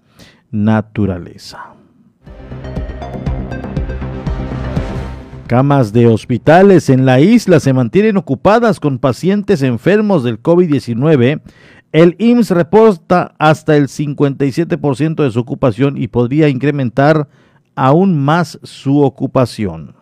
naturaleza. 0.52 1.79
Camas 5.50 5.94
de 5.94 6.06
hospitales 6.06 6.92
en 6.92 7.08
la 7.08 7.22
isla 7.22 7.60
se 7.60 7.74
mantienen 7.74 8.18
ocupadas 8.18 8.80
con 8.80 9.00
pacientes 9.00 9.64
enfermos 9.64 10.24
del 10.24 10.40
COVID-19. 10.40 11.42
El 11.92 12.16
IMSS 12.20 12.52
reporta 12.52 13.34
hasta 13.40 13.76
el 13.76 13.88
57% 13.88 15.24
de 15.24 15.32
su 15.32 15.40
ocupación 15.40 15.98
y 15.98 16.08
podría 16.08 16.50
incrementar 16.50 17.30
aún 17.74 18.16
más 18.16 18.60
su 18.62 19.02
ocupación 19.02 19.96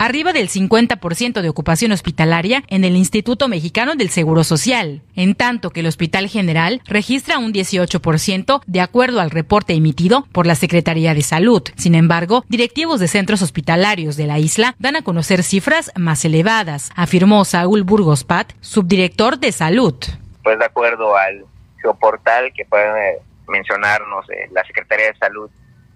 arriba 0.00 0.32
del 0.32 0.48
50% 0.48 1.42
de 1.42 1.48
ocupación 1.50 1.92
hospitalaria 1.92 2.64
en 2.68 2.84
el 2.84 2.96
Instituto 2.96 3.48
Mexicano 3.48 3.96
del 3.96 4.08
Seguro 4.08 4.44
Social, 4.44 5.02
en 5.14 5.34
tanto 5.34 5.68
que 5.68 5.80
el 5.80 5.86
Hospital 5.86 6.26
General 6.26 6.80
registra 6.86 7.36
un 7.36 7.52
18% 7.52 8.62
de 8.66 8.80
acuerdo 8.80 9.20
al 9.20 9.30
reporte 9.30 9.74
emitido 9.74 10.26
por 10.32 10.46
la 10.46 10.54
Secretaría 10.54 11.12
de 11.12 11.20
Salud. 11.20 11.62
Sin 11.76 11.94
embargo, 11.94 12.44
directivos 12.48 12.98
de 12.98 13.08
centros 13.08 13.42
hospitalarios 13.42 14.16
de 14.16 14.26
la 14.26 14.38
isla 14.38 14.74
dan 14.78 14.96
a 14.96 15.02
conocer 15.02 15.42
cifras 15.42 15.92
más 15.96 16.24
elevadas, 16.24 16.90
afirmó 16.96 17.44
Saúl 17.44 17.82
Burgos 17.82 18.24
Pat, 18.24 18.52
subdirector 18.60 19.38
de 19.38 19.52
Salud. 19.52 19.94
Pues 20.42 20.58
de 20.58 20.64
acuerdo 20.64 21.14
al 21.14 21.44
geoportal 21.82 22.50
que 22.54 22.64
puede 22.64 23.18
mencionarnos 23.48 24.30
eh, 24.30 24.48
la 24.50 24.64
Secretaría 24.64 25.12
de 25.12 25.18
Salud 25.18 25.50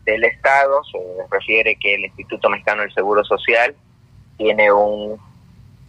del 0.05 0.25
Estado 0.25 0.83
se 0.85 0.99
refiere 1.31 1.77
que 1.77 1.95
el 1.95 2.05
Instituto 2.05 2.51
Mexicano 2.51 2.83
del 2.83 2.93
Seguro 2.93 3.25
Social 3.25 3.75
tiene 4.37 4.73
un 4.73 5.19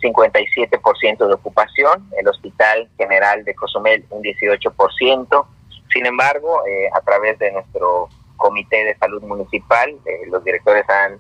57% 0.02 1.28
de 1.28 1.34
ocupación, 1.34 2.10
el 2.18 2.28
Hospital 2.28 2.90
General 2.98 3.44
de 3.44 3.56
Cozumel 3.56 4.06
un 4.10 4.22
18%. 4.24 5.46
Sin 5.92 6.06
embargo, 6.06 6.66
eh, 6.68 6.90
a 6.94 7.02
través 7.02 7.40
de 7.40 7.52
nuestro 7.52 8.10
Comité 8.38 8.84
de 8.84 8.98
Salud 8.98 9.24
Municipal, 9.24 9.90
eh, 10.06 10.28
los 10.30 10.44
directores 10.44 10.88
han, 10.90 11.18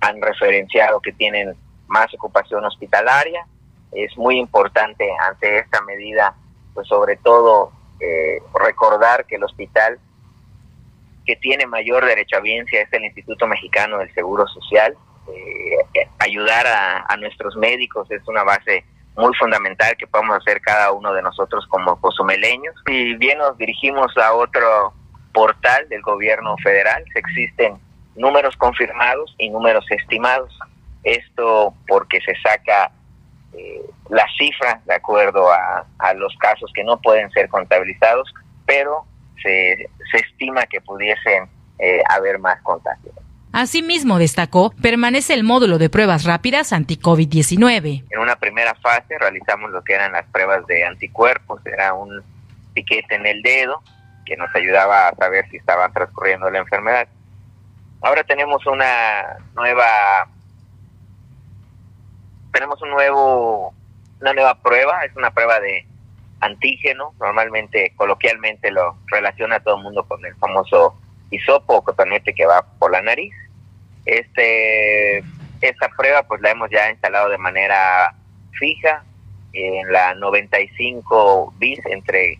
han 0.00 0.20
referenciado 0.20 1.00
que 1.00 1.12
tienen 1.12 1.54
más 1.86 2.12
ocupación 2.14 2.64
hospitalaria. 2.64 3.46
Es 3.92 4.16
muy 4.16 4.38
importante 4.38 5.08
ante 5.28 5.58
esta 5.58 5.80
medida, 5.82 6.34
pues 6.74 6.86
sobre 6.86 7.16
todo 7.16 7.72
eh, 7.98 8.40
recordar 8.54 9.26
que 9.26 9.36
el 9.36 9.44
hospital 9.44 9.98
que 11.26 11.36
tiene 11.36 11.66
mayor 11.66 12.04
derechohabiencia 12.04 12.82
es 12.82 12.92
el 12.92 13.04
Instituto 13.04 13.46
Mexicano 13.46 13.98
del 13.98 14.12
Seguro 14.14 14.46
Social. 14.46 14.96
Eh, 15.34 16.08
ayudar 16.18 16.66
a, 16.66 17.16
nuestros 17.16 17.56
médicos 17.56 18.10
es 18.10 18.26
una 18.28 18.44
base 18.44 18.84
muy 19.16 19.34
fundamental 19.34 19.96
que 19.98 20.06
podemos 20.06 20.38
hacer 20.38 20.60
cada 20.60 20.92
uno 20.92 21.12
de 21.12 21.22
nosotros 21.22 21.66
como 21.68 22.00
cozumeleños. 22.00 22.74
Y 22.86 23.14
bien 23.16 23.38
nos 23.38 23.56
dirigimos 23.58 24.16
a 24.16 24.32
otro 24.32 24.94
portal 25.32 25.88
del 25.88 26.02
gobierno 26.02 26.56
federal, 26.62 27.04
existen 27.14 27.78
números 28.16 28.56
confirmados 28.56 29.34
y 29.38 29.50
números 29.50 29.84
estimados. 29.90 30.56
Esto 31.02 31.74
porque 31.88 32.20
se 32.20 32.34
saca 32.42 32.92
eh, 33.52 33.82
la 34.08 34.26
cifra 34.38 34.80
de 34.86 34.94
acuerdo 34.94 35.50
a, 35.50 35.86
a, 35.98 36.14
los 36.14 36.34
casos 36.38 36.70
que 36.74 36.84
no 36.84 37.00
pueden 37.00 37.30
ser 37.30 37.48
contabilizados, 37.48 38.32
pero 38.66 39.04
se, 39.42 39.88
se 40.10 40.18
estima 40.18 40.66
que 40.66 40.80
pudiesen 40.80 41.48
eh, 41.78 42.02
haber 42.08 42.38
más 42.38 42.60
contagios. 42.62 43.14
Asimismo, 43.52 44.18
destacó, 44.18 44.70
permanece 44.80 45.34
el 45.34 45.42
módulo 45.42 45.78
de 45.78 45.90
pruebas 45.90 46.24
rápidas 46.24 46.72
anti-COVID-19. 46.72 48.04
En 48.08 48.18
una 48.18 48.36
primera 48.36 48.74
fase 48.76 49.18
realizamos 49.18 49.72
lo 49.72 49.82
que 49.82 49.94
eran 49.94 50.12
las 50.12 50.24
pruebas 50.26 50.64
de 50.68 50.84
anticuerpos, 50.84 51.60
era 51.66 51.92
un 51.94 52.22
piquete 52.74 53.16
en 53.16 53.26
el 53.26 53.42
dedo 53.42 53.82
que 54.24 54.36
nos 54.36 54.54
ayudaba 54.54 55.08
a 55.08 55.16
saber 55.16 55.48
si 55.50 55.56
estaba 55.56 55.88
transcurriendo 55.88 56.48
la 56.48 56.60
enfermedad. 56.60 57.08
Ahora 58.02 58.22
tenemos 58.22 58.64
una 58.66 59.38
nueva 59.54 60.28
tenemos 62.52 62.80
un 62.82 62.90
nuevo 62.90 63.74
una 64.20 64.32
nueva 64.32 64.54
prueba, 64.62 65.04
es 65.04 65.16
una 65.16 65.32
prueba 65.32 65.58
de 65.58 65.86
antígeno, 66.40 67.14
normalmente 67.18 67.92
coloquialmente 67.96 68.70
lo 68.70 68.96
relaciona 69.06 69.60
todo 69.60 69.76
el 69.76 69.82
mundo 69.82 70.04
con 70.04 70.24
el 70.24 70.34
famoso 70.36 70.94
hisopo 71.30 71.76
o 71.76 71.82
cotonete 71.82 72.34
que 72.34 72.46
va 72.46 72.64
por 72.78 72.90
la 72.90 73.02
nariz. 73.02 73.34
Este 74.04 75.22
esta 75.60 75.88
prueba 75.90 76.22
pues 76.22 76.40
la 76.40 76.50
hemos 76.50 76.70
ya 76.70 76.90
instalado 76.90 77.28
de 77.28 77.38
manera 77.38 78.14
fija 78.52 79.04
en 79.52 79.92
la 79.92 80.14
95 80.14 81.54
bis 81.58 81.80
entre 81.86 82.38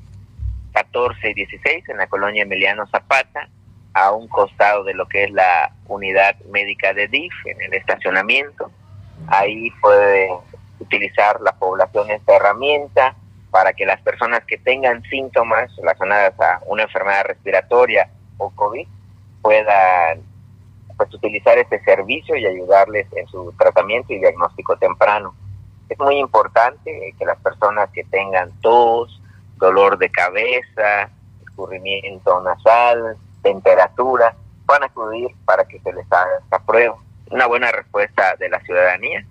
14 0.73 1.31
y 1.31 1.35
16 1.35 1.89
en 1.89 1.97
la 1.99 2.07
colonia 2.07 2.43
Emiliano 2.43 2.87
Zapata, 2.87 3.49
a 3.93 4.13
un 4.13 4.29
costado 4.29 4.85
de 4.85 4.95
lo 4.95 5.07
que 5.07 5.25
es 5.25 5.31
la 5.33 5.73
unidad 5.87 6.37
médica 6.51 6.95
de 6.95 7.09
DIF, 7.09 7.33
en 7.47 7.61
el 7.61 7.75
estacionamiento. 7.75 8.71
Ahí 9.27 9.71
puede 9.83 10.31
utilizar 10.79 11.41
la 11.41 11.53
población 11.53 12.11
esta 12.11 12.37
herramienta 12.37 13.17
para 13.51 13.73
que 13.73 13.85
las 13.85 14.01
personas 14.03 14.45
que 14.47 14.59
tengan 14.59 15.03
síntomas 15.03 15.75
relacionadas 15.77 16.39
a 16.41 16.61
una 16.67 16.85
enfermedad 16.85 17.25
respiratoria 17.25 18.09
o 18.41 18.51
COVID 18.51 18.87
puedan 19.43 20.23
pues, 20.97 21.15
utilizar 21.15 21.57
este 21.59 21.83
servicio 21.85 22.37
y 22.37 22.47
ayudarles 22.47 23.07
en 23.13 23.27
su 23.29 23.55
tratamiento 23.59 24.13
y 24.13 24.19
diagnóstico 24.19 24.77
temprano. 24.77 25.35
Es 25.89 25.99
muy 25.99 26.17
importante 26.19 27.15
que 27.19 27.25
las 27.25 27.39
personas 27.39 27.91
que 27.91 28.05
tengan 28.05 28.51
tos, 28.61 29.21
dolor 29.57 29.99
de 29.99 30.11
cabeza, 30.11 31.11
escurrimiento 31.43 32.41
nasal, 32.43 33.17
temperatura, 33.43 34.35
a 34.69 34.85
acudir 34.85 35.31
para 35.45 35.65
que 35.65 35.81
se 35.81 35.93
les 35.93 36.07
haga 36.13 36.39
esta 36.43 36.59
prueba. 36.61 36.97
Una 37.31 37.47
buena 37.47 37.73
respuesta 37.73 38.37
de 38.39 38.49
la 38.49 38.61
ciudadanía. 38.61 39.25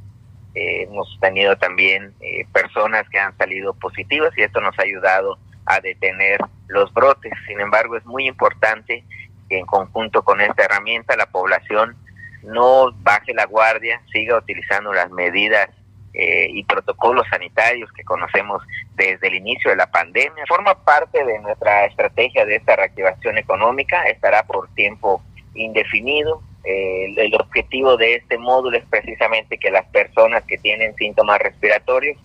Eh, 0.55 0.83
hemos 0.83 1.17
tenido 1.21 1.55
también 1.57 2.13
eh, 2.19 2.45
personas 2.51 3.07
que 3.09 3.19
han 3.19 3.37
salido 3.37 3.73
positivas 3.75 4.31
y 4.37 4.41
esto 4.41 4.59
nos 4.59 4.77
ha 4.79 4.83
ayudado 4.83 5.37
a 5.69 5.79
detener 5.79 6.39
los 6.67 6.91
brotes. 6.93 7.31
Sin 7.47 7.59
embargo, 7.59 7.95
es 7.95 8.05
muy 8.05 8.27
importante 8.27 9.03
que 9.47 9.59
en 9.59 9.65
conjunto 9.65 10.23
con 10.23 10.41
esta 10.41 10.65
herramienta 10.65 11.15
la 11.15 11.27
población 11.27 11.95
no 12.43 12.91
baje 13.01 13.33
la 13.33 13.45
guardia, 13.45 14.01
siga 14.11 14.37
utilizando 14.37 14.91
las 14.91 15.11
medidas 15.11 15.69
eh, 16.13 16.47
y 16.49 16.63
protocolos 16.63 17.27
sanitarios 17.29 17.91
que 17.93 18.03
conocemos 18.03 18.63
desde 18.95 19.27
el 19.27 19.35
inicio 19.35 19.69
de 19.69 19.77
la 19.77 19.91
pandemia. 19.91 20.43
Forma 20.47 20.73
parte 20.83 21.23
de 21.23 21.39
nuestra 21.39 21.85
estrategia 21.85 22.45
de 22.45 22.55
esta 22.55 22.75
reactivación 22.75 23.37
económica, 23.37 24.03
estará 24.03 24.43
por 24.43 24.69
tiempo 24.69 25.21
indefinido. 25.53 26.41
Eh, 26.63 27.13
el 27.15 27.35
objetivo 27.35 27.95
de 27.95 28.15
este 28.15 28.39
módulo 28.39 28.77
es 28.77 28.85
precisamente 28.85 29.59
que 29.59 29.69
las 29.69 29.85
personas 29.87 30.43
que 30.45 30.57
tienen 30.57 30.95
síntomas 30.95 31.39
respiratorios 31.39 32.17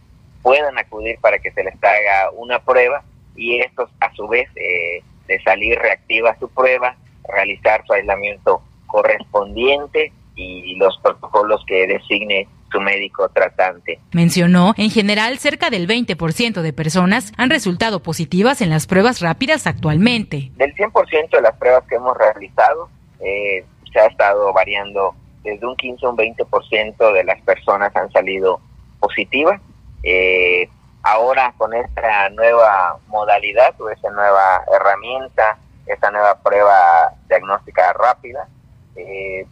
puedan 0.42 0.78
acudir 0.78 1.18
para 1.20 1.38
que 1.38 1.50
se 1.52 1.62
les 1.62 1.74
haga 1.82 2.30
una 2.32 2.58
prueba 2.60 3.02
y 3.36 3.60
estos 3.60 3.90
a 4.00 4.12
su 4.14 4.28
vez 4.28 4.48
eh, 4.56 5.02
de 5.26 5.42
salir 5.42 5.78
reactiva 5.78 6.36
su 6.38 6.48
prueba, 6.48 6.96
realizar 7.28 7.84
su 7.86 7.92
aislamiento 7.92 8.62
correspondiente 8.86 10.12
y 10.36 10.74
los 10.76 10.98
protocolos 10.98 11.64
que 11.66 11.86
designe 11.86 12.48
su 12.74 12.80
médico 12.80 13.28
tratante. 13.28 14.00
Mencionó, 14.12 14.74
en 14.76 14.90
general, 14.90 15.38
cerca 15.38 15.70
del 15.70 15.86
20% 15.86 16.60
de 16.60 16.72
personas 16.72 17.32
han 17.36 17.48
resultado 17.50 18.02
positivas 18.02 18.60
en 18.60 18.70
las 18.70 18.86
pruebas 18.86 19.20
rápidas 19.20 19.66
actualmente. 19.66 20.50
Del 20.56 20.74
100% 20.74 21.30
de 21.30 21.40
las 21.40 21.56
pruebas 21.56 21.84
que 21.88 21.94
hemos 21.94 22.16
realizado, 22.16 22.88
eh, 23.20 23.64
se 23.92 24.00
ha 24.00 24.06
estado 24.06 24.52
variando 24.52 25.14
desde 25.44 25.64
un 25.64 25.76
15 25.76 26.04
a 26.04 26.10
un 26.10 26.16
20% 26.16 27.12
de 27.12 27.24
las 27.24 27.40
personas 27.42 27.94
han 27.94 28.10
salido 28.10 28.60
positivas. 28.98 29.60
Eh, 30.02 30.68
ahora 31.04 31.52
con 31.56 31.72
esta 31.74 32.30
nueva 32.30 32.98
modalidad 33.08 33.78
o 33.80 33.90
esta 33.90 34.10
nueva 34.10 34.64
herramienta, 34.74 35.58
esta 35.86 36.10
nueva 36.10 36.34
prueba 36.42 37.12
diagnóstica 37.28 37.92
rápida, 37.92 38.48
eh, 38.96 39.46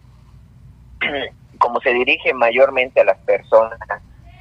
como 1.59 1.79
se 1.81 1.93
dirige 1.93 2.33
mayormente 2.33 3.03
a 3.03 3.05
las 3.05 3.19
personas 3.19 3.79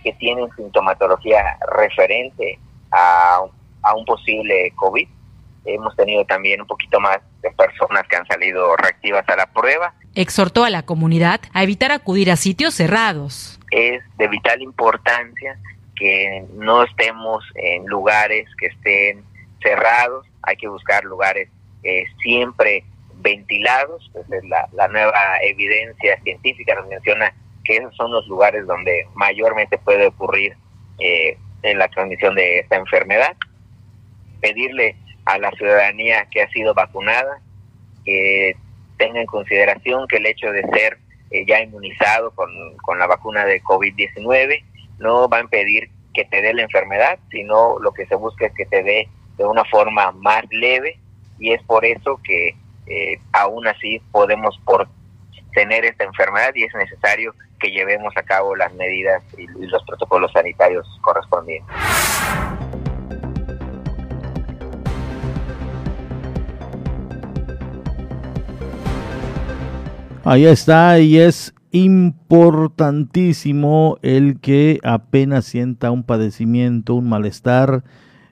que 0.04 0.14
tienen 0.14 0.50
sintomatología 0.56 1.58
referente 1.76 2.58
a, 2.92 3.42
a 3.84 3.96
un 3.96 4.06
posible 4.06 4.72
COVID, 4.76 5.08
hemos 5.66 5.96
tenido 5.96 6.26
también 6.26 6.62
un 6.62 6.68
poquito 6.68 7.00
más 7.00 7.20
de 7.42 7.52
personas 7.52 8.08
que 8.08 8.16
han 8.16 8.26
salido 8.26 8.76
reactivas 8.78 9.28
a 9.28 9.36
la 9.36 9.48
prueba. 9.48 9.94
Exhortó 10.16 10.64
a 10.64 10.70
la 10.70 10.84
comunidad 10.84 11.42
a 11.54 11.62
evitar 11.62 11.92
acudir 11.92 12.32
a 12.32 12.36
sitios 12.38 12.74
cerrados. 12.74 13.60
Es 13.70 14.02
de 14.18 14.28
vital 14.28 14.62
importancia 14.62 15.60
que 15.96 16.46
no 16.54 16.84
estemos 16.84 17.44
en 17.56 17.86
lugares 17.86 18.48
que 18.60 18.68
estén 18.68 19.24
cerrados, 19.62 20.26
hay 20.44 20.56
que 20.56 20.68
buscar 20.68 21.04
lugares 21.04 21.50
eh, 21.84 22.04
siempre 22.22 22.84
ventilados, 23.22 24.12
la, 24.44 24.68
la 24.74 24.88
nueva 24.88 25.38
evidencia 25.44 26.20
científica 26.24 26.76
nos 26.76 26.88
menciona 26.88 27.34
que 27.64 27.78
esos 27.78 27.96
son 27.96 28.12
los 28.12 28.28
lugares 28.28 28.66
donde 28.66 29.08
mayormente 29.14 29.78
puede 29.78 30.08
ocurrir 30.08 30.56
eh, 31.00 31.38
en 31.64 31.78
la 31.78 31.88
transmisión 31.90 32.36
de 32.36 32.60
esta 32.60 32.78
enfermedad. 32.78 33.36
Pedirle 34.42 34.96
a 35.26 35.38
la 35.38 35.52
ciudadanía 35.52 36.28
que 36.32 36.42
ha 36.42 36.50
sido 36.50 36.74
vacunada 36.74 37.42
que 38.04 38.56
tenga 38.98 39.20
en 39.20 39.28
consideración 39.28 40.08
que 40.08 40.18
el 40.18 40.26
hecho 40.26 40.52
de 40.52 40.64
ser 40.70 40.98
eh, 41.30 41.46
ya 41.48 41.62
inmunizado 41.62 42.32
con, 42.32 42.50
con 42.78 42.98
la 42.98 43.08
vacuna 43.08 43.46
de 43.46 43.62
COVID-19 43.62 44.64
no 45.02 45.28
va 45.28 45.38
a 45.38 45.42
impedir 45.42 45.90
que 46.14 46.26
te 46.26 46.42
dé 46.42 46.54
la 46.54 46.64
enfermedad, 46.64 47.20
sino 47.30 47.80
lo 47.80 47.92
que 47.92 48.06
se 48.06 48.16
busca 48.16 48.46
es 48.46 48.54
que 48.54 48.66
te 48.66 48.84
dé 48.84 49.10
de 49.38 49.46
una 49.46 49.64
forma 49.66 50.12
más 50.12 50.44
leve 50.52 51.00
y 51.40 51.52
es 51.52 51.62
por 51.64 51.84
eso 51.86 52.20
que 52.24 52.56
eh, 52.88 53.20
aún 53.34 53.68
así 53.68 54.00
podemos 54.12 54.60
por 54.66 54.88
tener 55.54 55.86
esta 55.86 56.04
enfermedad 56.04 56.52
y 56.56 56.64
es 56.64 56.74
necesario 56.76 57.34
que 57.60 57.72
llevemos 57.72 58.16
a 58.16 58.24
cabo 58.24 58.56
las 58.56 58.74
medidas 58.74 59.24
y, 59.38 59.44
y 59.44 59.68
los 59.68 59.84
protocolos 59.84 60.32
sanitarios 60.32 60.88
correspondientes. 61.02 61.76
Ahí 70.24 70.46
está, 70.46 71.00
y 71.00 71.20
es 71.20 71.52
importantísimo 71.72 73.98
el 74.02 74.40
que 74.40 74.80
apenas 74.84 75.46
sienta 75.46 75.92
un 75.92 76.04
padecimiento, 76.04 76.96
un 76.96 77.08
malestar, 77.08 77.84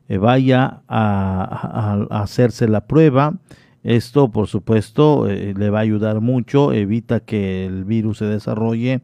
eh, 0.09 0.17
vaya 0.17 0.81
a, 0.87 2.07
hacerse 2.09 2.67
la 2.67 2.87
prueba 2.87 3.35
Esto, 3.83 4.31
por 4.31 4.47
supuesto, 4.47 5.29
eh, 5.29 5.53
le 5.55 5.69
va 5.69 5.79
a 5.79 5.83
ayudar 5.83 6.19
mucho, 6.19 6.73
evita 6.73 7.21
que 7.21 7.65
el 7.65 7.85
virus 7.85 8.17
se 8.17 8.25
desarrolle 8.25 9.01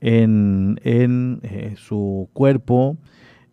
en, 0.00 0.80
en 0.82 1.40
eh, 1.42 1.74
su 1.76 2.28
cuerpo 2.32 2.96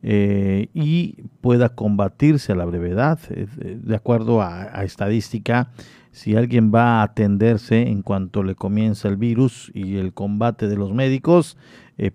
y 0.06 1.24
pueda 1.40 1.70
combatirse 1.70 2.52
a 2.52 2.56
la 2.56 2.66
brevedad. 2.66 3.20
De 3.30 3.96
acuerdo 3.96 4.42
a, 4.42 4.84
estadística, 4.84 5.70
si 6.14 6.38
alguien 6.38 6.72
va 6.74 7.02
a 7.02 7.04
atenderse 7.04 7.90
en 7.90 8.04
cuanto 8.04 8.42
le 8.44 8.56
comienza 8.56 9.10
el 9.10 9.18
virus 9.18 9.70
y 9.74 9.98
el 9.98 10.14
combate 10.14 10.70
de 10.70 10.78
los 10.78 10.94
médicos, 10.94 11.58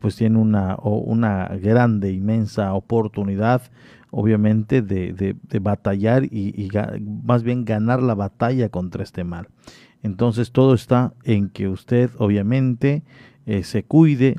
pues 0.00 0.16
tiene 0.16 0.38
una, 0.38 0.76
una 0.82 1.48
grande, 1.60 2.12
inmensa 2.12 2.72
oportunidad 2.72 3.62
obviamente 4.10 4.82
de, 4.82 5.12
de, 5.12 5.58
batallar 5.58 6.24
y, 6.24 6.70
más 7.24 7.42
bien 7.42 7.64
ganar 7.64 8.02
la 8.02 8.14
batalla 8.14 8.68
contra 8.68 9.02
este 9.02 9.24
mal. 9.24 9.48
Entonces 10.02 10.52
todo 10.52 10.74
está 10.74 11.12
en 11.24 11.50
que 11.50 11.68
usted 11.68 12.10
obviamente 12.18 13.02
eh, 13.46 13.64
se 13.64 13.82
cuide, 13.82 14.36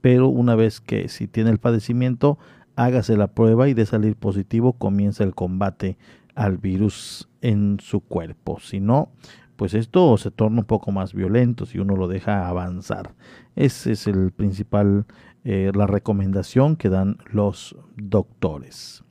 pero 0.00 0.28
una 0.28 0.54
vez 0.54 0.80
que 0.80 1.08
si 1.08 1.26
tiene 1.26 1.50
el 1.50 1.58
padecimiento, 1.58 2.38
hágase 2.76 3.16
la 3.16 3.28
prueba 3.28 3.68
y 3.68 3.74
de 3.74 3.86
salir 3.86 4.16
positivo 4.16 4.74
comienza 4.74 5.24
el 5.24 5.34
combate 5.34 5.96
al 6.34 6.58
virus 6.58 7.28
en 7.40 7.78
su 7.80 8.00
cuerpo. 8.00 8.58
Si 8.60 8.80
no, 8.80 9.12
pues 9.56 9.74
esto 9.74 10.16
se 10.16 10.30
torna 10.30 10.60
un 10.60 10.66
poco 10.66 10.90
más 10.90 11.12
violento 11.12 11.66
si 11.66 11.78
uno 11.78 11.96
lo 11.96 12.08
deja 12.08 12.48
avanzar. 12.48 13.14
Ese 13.56 13.92
es 13.92 14.06
el 14.06 14.32
principal 14.32 15.04
eh, 15.44 15.70
la 15.74 15.86
recomendación 15.86 16.76
que 16.76 16.90
dan 16.90 17.18
los 17.32 17.76
doctores. 17.96 19.04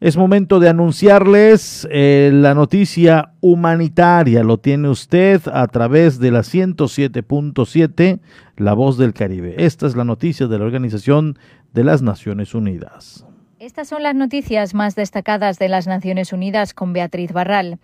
Es 0.00 0.16
momento 0.16 0.60
de 0.60 0.68
anunciarles 0.70 1.86
eh, 1.90 2.30
la 2.32 2.54
noticia 2.54 3.34
humanitaria. 3.40 4.42
Lo 4.42 4.58
tiene 4.58 4.88
usted 4.88 5.42
a 5.52 5.66
través 5.66 6.18
de 6.18 6.30
la 6.30 6.40
107.7, 6.40 8.20
La 8.56 8.72
Voz 8.72 8.96
del 8.96 9.12
Caribe. 9.12 9.56
Esta 9.58 9.86
es 9.86 9.96
la 9.96 10.04
noticia 10.04 10.46
de 10.46 10.58
la 10.58 10.64
Organización 10.64 11.38
de 11.74 11.84
las 11.84 12.02
Naciones 12.02 12.54
Unidas. 12.54 13.26
Estas 13.60 13.88
son 13.88 14.02
las 14.02 14.14
noticias 14.14 14.72
más 14.72 14.94
destacadas 14.94 15.58
de 15.58 15.68
las 15.68 15.86
Naciones 15.86 16.32
Unidas 16.32 16.72
con 16.72 16.94
Beatriz 16.94 17.30
Barral. 17.30 17.78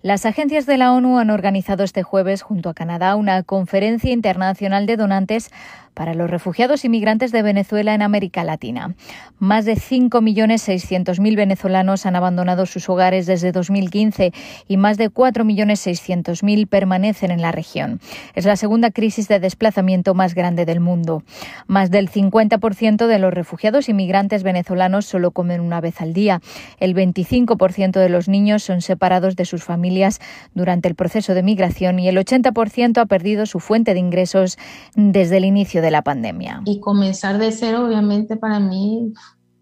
Las 0.00 0.24
agencias 0.24 0.64
de 0.64 0.78
la 0.78 0.90
ONU 0.90 1.18
han 1.18 1.28
organizado 1.28 1.84
este 1.84 2.02
jueves 2.02 2.40
junto 2.40 2.70
a 2.70 2.74
Canadá 2.74 3.14
una 3.14 3.42
conferencia 3.42 4.10
internacional 4.10 4.86
de 4.86 4.96
donantes 4.96 5.50
para 5.98 6.14
los 6.14 6.30
refugiados 6.30 6.84
y 6.84 6.88
migrantes 6.88 7.32
de 7.32 7.42
Venezuela 7.42 7.92
en 7.92 8.02
América 8.02 8.44
Latina. 8.44 8.94
Más 9.40 9.64
de 9.64 9.74
5.600.000 9.74 11.36
venezolanos 11.36 12.06
han 12.06 12.14
abandonado 12.14 12.66
sus 12.66 12.88
hogares 12.88 13.26
desde 13.26 13.50
2015 13.50 14.32
y 14.68 14.76
más 14.76 14.96
de 14.96 15.10
4.600.000 15.10 16.68
permanecen 16.68 17.32
en 17.32 17.42
la 17.42 17.50
región. 17.50 18.00
Es 18.36 18.44
la 18.44 18.54
segunda 18.54 18.92
crisis 18.92 19.26
de 19.26 19.40
desplazamiento 19.40 20.14
más 20.14 20.36
grande 20.36 20.64
del 20.64 20.78
mundo. 20.78 21.24
Más 21.66 21.90
del 21.90 22.08
50% 22.08 23.08
de 23.08 23.18
los 23.18 23.34
refugiados 23.34 23.88
y 23.88 23.92
migrantes 23.92 24.44
venezolanos 24.44 25.04
solo 25.04 25.32
comen 25.32 25.60
una 25.60 25.80
vez 25.80 26.00
al 26.00 26.12
día. 26.12 26.40
El 26.78 26.94
25% 26.94 27.98
de 27.98 28.08
los 28.08 28.28
niños 28.28 28.62
son 28.62 28.82
separados 28.82 29.34
de 29.34 29.44
sus 29.44 29.64
familias 29.64 30.20
durante 30.54 30.86
el 30.86 30.94
proceso 30.94 31.34
de 31.34 31.42
migración 31.42 31.98
y 31.98 32.08
el 32.08 32.18
80% 32.18 32.98
ha 32.98 33.06
perdido 33.06 33.46
su 33.46 33.58
fuente 33.58 33.94
de 33.94 33.98
ingresos 33.98 34.58
desde 34.94 35.38
el 35.38 35.44
inicio 35.44 35.82
de 35.82 35.87
la 35.90 36.02
pandemia. 36.02 36.62
Y 36.64 36.80
comenzar 36.80 37.38
de 37.38 37.52
cero, 37.52 37.86
obviamente, 37.86 38.36
para 38.36 38.60
mí 38.60 39.12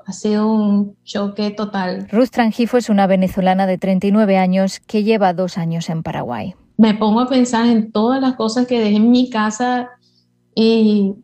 ha 0.06 0.12
sido 0.12 0.46
un 0.52 0.96
choque 1.04 1.50
total. 1.50 2.08
Ruth 2.10 2.30
Trangifo 2.30 2.76
es 2.76 2.88
una 2.88 3.06
venezolana 3.06 3.66
de 3.66 3.76
39 3.76 4.38
años 4.38 4.80
que 4.86 5.02
lleva 5.02 5.32
dos 5.32 5.58
años 5.58 5.90
en 5.90 6.02
Paraguay. 6.02 6.54
Me 6.76 6.94
pongo 6.94 7.20
a 7.20 7.28
pensar 7.28 7.66
en 7.66 7.90
todas 7.90 8.20
las 8.20 8.34
cosas 8.34 8.66
que 8.66 8.78
dejé 8.78 8.96
en 8.96 9.10
mi 9.10 9.30
casa 9.30 9.88
y 10.54 11.14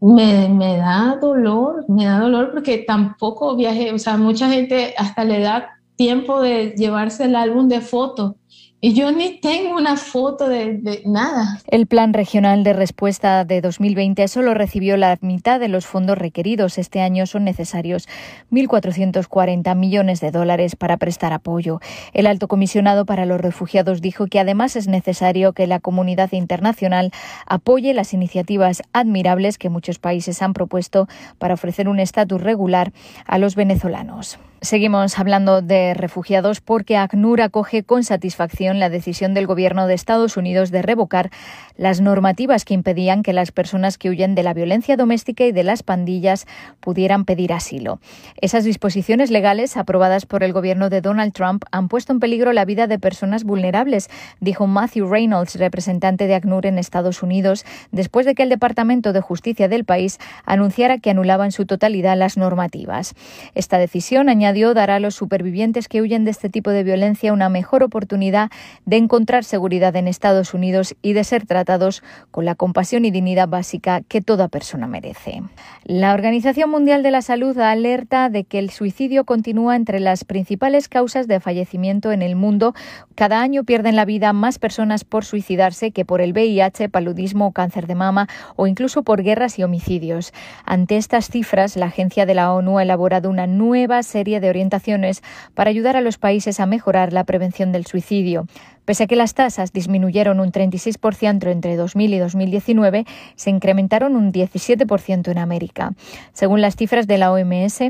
me, 0.00 0.48
me, 0.48 0.76
da 0.76 1.16
dolor, 1.20 1.84
me 1.88 2.04
da 2.04 2.20
dolor 2.20 2.50
porque 2.52 2.78
tampoco 2.78 3.56
viajé, 3.56 3.92
o 3.92 3.98
sea, 3.98 4.16
mucha 4.18 4.50
gente 4.50 4.94
hasta 4.98 5.24
le 5.24 5.40
da 5.40 5.70
tiempo 5.96 6.40
de 6.40 6.74
llevarse 6.76 7.24
el 7.24 7.36
álbum 7.36 7.68
de 7.68 7.80
fotos 7.80 8.34
y 8.80 8.92
yo 8.92 9.10
ni 9.10 9.40
tengo 9.40 9.74
una 9.74 9.96
foto 9.96 10.48
de, 10.48 11.02
nada. 11.06 11.60
El 11.66 11.86
Plan 11.86 12.12
Regional 12.12 12.62
de 12.62 12.74
Respuesta 12.74 13.44
de 13.44 13.60
2020 13.60 14.28
solo 14.28 14.52
recibió 14.52 14.96
la 14.96 15.16
mitad 15.22 15.58
de 15.58 15.68
los 15.68 15.86
fondos 15.86 16.18
requeridos. 16.18 16.76
Este 16.76 17.00
año 17.00 17.26
son 17.26 17.44
necesarios 17.44 18.06
1.440 18.52 19.74
millones 19.74 20.20
de 20.20 20.30
dólares 20.30 20.76
para 20.76 20.98
prestar 20.98 21.32
apoyo. 21.32 21.80
El 22.12 22.26
alto 22.26 22.48
comisionado 22.48 23.06
para 23.06 23.24
los 23.24 23.40
refugiados 23.40 24.02
dijo 24.02 24.26
que 24.26 24.40
además 24.40 24.76
es 24.76 24.88
necesario 24.88 25.54
que 25.54 25.66
la 25.66 25.80
comunidad 25.80 26.32
internacional 26.32 27.12
apoye 27.46 27.94
las 27.94 28.12
iniciativas 28.12 28.82
admirables 28.92 29.56
que 29.58 29.70
muchos 29.70 29.98
países 29.98 30.42
han 30.42 30.52
propuesto 30.52 31.08
para 31.38 31.54
ofrecer 31.54 31.88
un 31.88 31.98
estatus 31.98 32.42
regular 32.42 32.92
a 33.26 33.38
los 33.38 33.56
venezolanos. 33.56 34.38
Seguimos 34.66 35.16
hablando 35.20 35.62
de 35.62 35.94
refugiados 35.94 36.60
porque 36.60 36.96
ACNUR 36.96 37.40
acoge 37.40 37.84
con 37.84 38.02
satisfacción 38.02 38.80
la 38.80 38.90
decisión 38.90 39.32
del 39.32 39.46
Gobierno 39.46 39.86
de 39.86 39.94
Estados 39.94 40.36
Unidos 40.36 40.72
de 40.72 40.82
revocar 40.82 41.30
las 41.76 42.00
normativas 42.00 42.64
que 42.64 42.74
impedían 42.74 43.22
que 43.22 43.32
las 43.32 43.52
personas 43.52 43.96
que 43.96 44.10
huyen 44.10 44.34
de 44.34 44.42
la 44.42 44.54
violencia 44.54 44.96
doméstica 44.96 45.44
y 45.44 45.52
de 45.52 45.62
las 45.62 45.84
pandillas 45.84 46.46
pudieran 46.80 47.24
pedir 47.26 47.52
asilo. 47.52 48.00
Esas 48.40 48.64
disposiciones 48.64 49.30
legales 49.30 49.76
aprobadas 49.76 50.26
por 50.26 50.42
el 50.42 50.52
Gobierno 50.52 50.90
de 50.90 51.00
Donald 51.00 51.32
Trump 51.32 51.62
han 51.70 51.86
puesto 51.86 52.12
en 52.12 52.18
peligro 52.18 52.52
la 52.52 52.64
vida 52.64 52.88
de 52.88 52.98
personas 52.98 53.44
vulnerables, 53.44 54.10
dijo 54.40 54.66
Matthew 54.66 55.08
Reynolds, 55.08 55.54
representante 55.60 56.26
de 56.26 56.34
ACNUR 56.34 56.66
en 56.66 56.78
Estados 56.78 57.22
Unidos, 57.22 57.64
después 57.92 58.26
de 58.26 58.34
que 58.34 58.42
el 58.42 58.48
Departamento 58.48 59.12
de 59.12 59.20
Justicia 59.20 59.68
del 59.68 59.84
país 59.84 60.18
anunciara 60.44 60.98
que 60.98 61.10
anulaba 61.10 61.44
en 61.44 61.52
su 61.52 61.66
totalidad 61.66 62.18
las 62.18 62.36
normativas. 62.36 63.14
Esta 63.54 63.78
decisión 63.78 64.28
añade 64.28 64.55
dará 64.74 64.96
a 64.96 65.00
los 65.00 65.14
supervivientes 65.14 65.88
que 65.88 66.00
huyen 66.00 66.24
de 66.24 66.30
este 66.30 66.48
tipo 66.48 66.70
de 66.70 66.82
violencia 66.82 67.32
una 67.32 67.48
mejor 67.48 67.82
oportunidad 67.82 68.50
de 68.84 68.96
encontrar 68.96 69.44
seguridad 69.44 69.94
en 69.96 70.08
Estados 70.08 70.54
Unidos 70.54 70.94
y 71.02 71.12
de 71.12 71.24
ser 71.24 71.46
tratados 71.46 72.02
con 72.30 72.44
la 72.44 72.54
compasión 72.54 73.04
y 73.04 73.10
dignidad 73.10 73.48
básica 73.48 74.00
que 74.00 74.20
toda 74.20 74.48
persona 74.48 74.86
merece. 74.86 75.42
La 75.84 76.14
Organización 76.14 76.70
Mundial 76.70 77.02
de 77.02 77.10
la 77.10 77.22
Salud 77.22 77.58
alerta 77.58 78.28
de 78.28 78.44
que 78.44 78.58
el 78.58 78.70
suicidio 78.70 79.24
continúa 79.24 79.76
entre 79.76 80.00
las 80.00 80.24
principales 80.24 80.88
causas 80.88 81.28
de 81.28 81.40
fallecimiento 81.40 82.12
en 82.12 82.22
el 82.22 82.36
mundo. 82.36 82.74
Cada 83.14 83.40
año 83.40 83.64
pierden 83.64 83.96
la 83.96 84.04
vida 84.04 84.32
más 84.32 84.58
personas 84.58 85.04
por 85.04 85.24
suicidarse 85.24 85.90
que 85.90 86.04
por 86.04 86.20
el 86.20 86.32
VIH, 86.32 86.88
paludismo, 86.88 87.52
cáncer 87.52 87.86
de 87.86 87.94
mama 87.94 88.28
o 88.56 88.66
incluso 88.66 89.02
por 89.02 89.22
guerras 89.22 89.58
y 89.58 89.62
homicidios. 89.62 90.32
Ante 90.64 90.96
estas 90.96 91.28
cifras, 91.28 91.76
la 91.76 91.86
Agencia 91.86 92.26
de 92.26 92.34
la 92.34 92.52
ONU 92.52 92.78
ha 92.78 92.82
elaborado 92.82 93.30
una 93.30 93.46
nueva 93.46 94.02
serie 94.02 94.40
orientaciones 94.48 95.22
para 95.54 95.70
ayudar 95.70 95.96
a 95.96 96.00
los 96.00 96.18
países 96.18 96.60
a 96.60 96.66
mejorar 96.66 97.12
la 97.12 97.24
prevención 97.24 97.72
del 97.72 97.86
suicidio. 97.86 98.46
Pese 98.86 99.04
a 99.04 99.06
que 99.08 99.16
las 99.16 99.34
tasas 99.34 99.72
disminuyeron 99.72 100.38
un 100.38 100.52
36% 100.52 101.50
entre 101.50 101.76
2000 101.76 102.14
y 102.14 102.18
2019, 102.18 103.04
se 103.34 103.50
incrementaron 103.50 104.14
un 104.14 104.32
17% 104.32 105.30
en 105.30 105.38
América. 105.38 105.92
Según 106.32 106.60
las 106.60 106.76
cifras 106.76 107.08
de 107.08 107.18
la 107.18 107.32
OMS, 107.32 107.80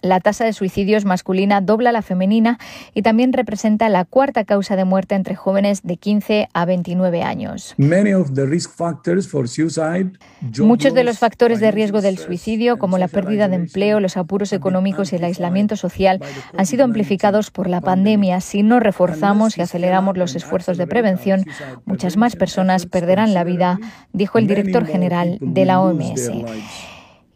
la 0.00 0.20
tasa 0.20 0.44
de 0.44 0.54
suicidios 0.54 1.04
masculina 1.04 1.60
dobla 1.60 1.92
la 1.92 2.00
femenina 2.00 2.58
y 2.94 3.02
también 3.02 3.34
representa 3.34 3.88
la 3.90 4.06
cuarta 4.06 4.44
causa 4.44 4.76
de 4.76 4.84
muerte 4.84 5.14
entre 5.14 5.34
jóvenes 5.34 5.82
de 5.82 5.98
15 5.98 6.48
a 6.54 6.64
29 6.64 7.22
años. 7.22 7.74
Muchos 10.58 10.94
de 10.94 11.04
los 11.04 11.18
factores 11.18 11.60
de 11.60 11.70
riesgo 11.70 12.00
del 12.00 12.16
suicidio, 12.16 12.78
como 12.78 12.96
la 12.96 13.08
pérdida 13.08 13.48
de 13.48 13.56
empleo, 13.56 14.00
los 14.00 14.16
apuros 14.16 14.54
económicos 14.54 15.12
y 15.12 15.16
el 15.16 15.24
aislamiento 15.24 15.76
social, 15.76 16.22
han 16.56 16.64
sido 16.64 16.84
amplificados 16.84 17.50
por 17.50 17.68
la 17.68 17.82
pandemia. 17.82 18.40
Si 18.40 18.62
no 18.62 18.80
reforzamos 18.80 19.58
y 19.58 19.60
aceleramos 19.60 20.16
los 20.16 20.34
esfuerzos, 20.34 20.45
esfuerzos 20.46 20.78
de 20.78 20.86
prevención, 20.86 21.44
muchas 21.84 22.16
más 22.16 22.36
personas 22.36 22.86
perderán 22.86 23.34
la 23.34 23.44
vida, 23.44 23.78
dijo 24.12 24.38
el 24.38 24.46
director 24.46 24.86
general 24.86 25.38
de 25.40 25.64
la 25.64 25.80
OMS. 25.80 26.30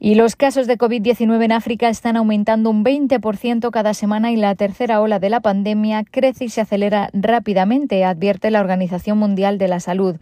Y 0.02 0.14
los 0.14 0.34
casos 0.34 0.66
de 0.66 0.78
COVID-19 0.78 1.44
en 1.44 1.52
África 1.52 1.90
están 1.90 2.16
aumentando 2.16 2.70
un 2.70 2.82
20% 2.82 3.70
cada 3.70 3.92
semana 3.92 4.32
y 4.32 4.36
la 4.36 4.54
tercera 4.54 5.02
ola 5.02 5.18
de 5.18 5.28
la 5.28 5.40
pandemia 5.40 6.04
crece 6.04 6.46
y 6.46 6.48
se 6.48 6.62
acelera 6.62 7.10
rápidamente, 7.12 8.02
advierte 8.06 8.50
la 8.50 8.60
Organización 8.60 9.18
Mundial 9.18 9.58
de 9.58 9.68
la 9.68 9.78
Salud. 9.78 10.16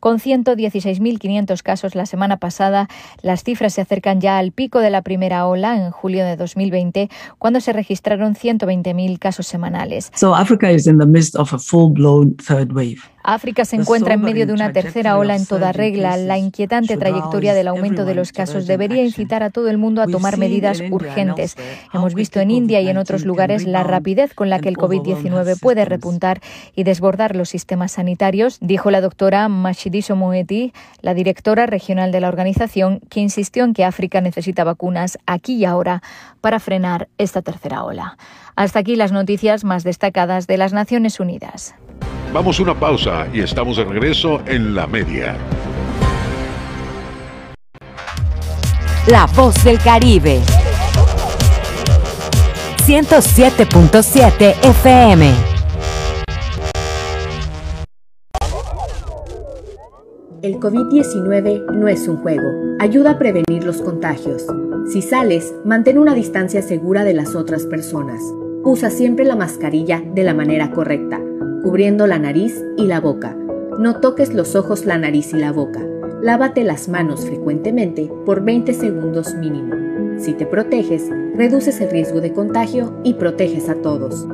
Con 0.00 0.18
116.500 0.18 1.62
casos 1.62 1.94
la 1.94 2.06
semana 2.06 2.38
pasada, 2.38 2.88
las 3.20 3.44
cifras 3.44 3.74
se 3.74 3.82
acercan 3.82 4.22
ya 4.22 4.38
al 4.38 4.52
pico 4.52 4.78
de 4.78 4.88
la 4.88 5.02
primera 5.02 5.46
ola 5.46 5.76
en 5.76 5.90
julio 5.90 6.24
de 6.24 6.36
2020, 6.36 7.10
cuando 7.36 7.60
se 7.60 7.74
registraron 7.74 8.34
120.000 8.34 9.18
casos 9.18 9.46
semanales. 9.46 10.10
So 10.14 10.34
Africa 10.34 10.72
is 10.72 10.86
in 10.86 10.98
the 10.98 11.06
midst 11.06 11.36
of 11.36 11.52
a 11.52 11.58
full-blown 11.58 12.36
third 12.36 12.72
wave. 12.72 13.02
África 13.34 13.66
se 13.66 13.76
encuentra 13.76 14.14
en 14.14 14.22
medio 14.22 14.46
de 14.46 14.54
una 14.54 14.72
tercera 14.72 15.18
ola 15.18 15.36
en 15.36 15.44
toda 15.44 15.72
regla. 15.72 16.16
La 16.16 16.38
inquietante 16.38 16.96
trayectoria 16.96 17.52
del 17.52 17.68
aumento 17.68 18.06
de 18.06 18.14
los 18.14 18.32
casos 18.32 18.66
debería 18.66 19.04
incitar 19.04 19.42
a 19.42 19.50
todo 19.50 19.68
el 19.68 19.76
mundo 19.76 20.00
a 20.00 20.06
tomar 20.06 20.38
medidas 20.38 20.80
urgentes. 20.90 21.54
Hemos 21.92 22.14
visto 22.14 22.40
en 22.40 22.50
India 22.50 22.80
y 22.80 22.88
en 22.88 22.96
otros 22.96 23.26
lugares 23.26 23.66
la 23.66 23.82
rapidez 23.82 24.32
con 24.32 24.48
la 24.48 24.60
que 24.60 24.70
el 24.70 24.78
COVID-19 24.78 25.60
puede 25.60 25.84
repuntar 25.84 26.40
y 26.74 26.84
desbordar 26.84 27.36
los 27.36 27.50
sistemas 27.50 27.92
sanitarios, 27.92 28.56
dijo 28.62 28.90
la 28.90 29.02
doctora 29.02 29.46
Mashidiso 29.50 30.16
Moeti, 30.16 30.72
la 31.02 31.12
directora 31.12 31.66
regional 31.66 32.12
de 32.12 32.20
la 32.20 32.28
organización, 32.28 33.00
que 33.10 33.20
insistió 33.20 33.64
en 33.64 33.74
que 33.74 33.84
África 33.84 34.22
necesita 34.22 34.64
vacunas 34.64 35.18
aquí 35.26 35.56
y 35.56 35.66
ahora 35.66 36.02
para 36.40 36.60
frenar 36.60 37.08
esta 37.18 37.42
tercera 37.42 37.84
ola. 37.84 38.16
Hasta 38.56 38.78
aquí 38.78 38.96
las 38.96 39.12
noticias 39.12 39.64
más 39.64 39.84
destacadas 39.84 40.46
de 40.46 40.56
las 40.56 40.72
Naciones 40.72 41.20
Unidas. 41.20 41.74
Vamos 42.32 42.60
a 42.60 42.62
una 42.62 42.78
pausa 42.78 43.26
y 43.32 43.40
estamos 43.40 43.78
de 43.78 43.84
regreso 43.84 44.42
en 44.46 44.74
la 44.74 44.86
media. 44.86 45.34
La 49.06 49.24
voz 49.34 49.64
del 49.64 49.78
Caribe. 49.78 50.40
107.7 52.84 54.56
FM. 54.62 55.32
El 60.42 60.60
COVID-19 60.60 61.72
no 61.72 61.88
es 61.88 62.06
un 62.08 62.18
juego. 62.18 62.46
Ayuda 62.78 63.12
a 63.12 63.18
prevenir 63.18 63.64
los 63.64 63.80
contagios. 63.80 64.44
Si 64.92 65.00
sales, 65.00 65.54
mantén 65.64 65.98
una 65.98 66.14
distancia 66.14 66.60
segura 66.60 67.04
de 67.04 67.14
las 67.14 67.34
otras 67.34 67.64
personas. 67.64 68.20
Usa 68.64 68.90
siempre 68.90 69.24
la 69.24 69.34
mascarilla 69.34 70.02
de 70.14 70.24
la 70.24 70.34
manera 70.34 70.70
correcta 70.70 71.18
cubriendo 71.68 72.06
la 72.06 72.18
nariz 72.18 72.64
y 72.78 72.86
la 72.86 72.98
boca. 72.98 73.36
No 73.78 74.00
toques 74.00 74.32
los 74.32 74.56
ojos, 74.56 74.86
la 74.86 74.96
nariz 74.96 75.34
y 75.34 75.36
la 75.36 75.52
boca. 75.52 75.82
Lávate 76.22 76.64
las 76.64 76.88
manos 76.88 77.26
frecuentemente 77.26 78.10
por 78.24 78.42
20 78.42 78.72
segundos 78.72 79.34
mínimo. 79.34 79.74
Si 80.18 80.32
te 80.32 80.46
proteges, 80.46 81.10
reduces 81.36 81.78
el 81.82 81.90
riesgo 81.90 82.22
de 82.22 82.32
contagio 82.32 82.98
y 83.04 83.12
proteges 83.12 83.68
a 83.68 83.74
todos. 83.74 84.26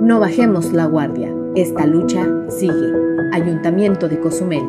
No 0.00 0.18
bajemos 0.18 0.72
la 0.72 0.86
guardia. 0.86 1.32
Esta 1.54 1.86
lucha 1.86 2.26
sigue. 2.48 2.92
Ayuntamiento 3.30 4.08
de 4.08 4.18
Cozumel. 4.18 4.64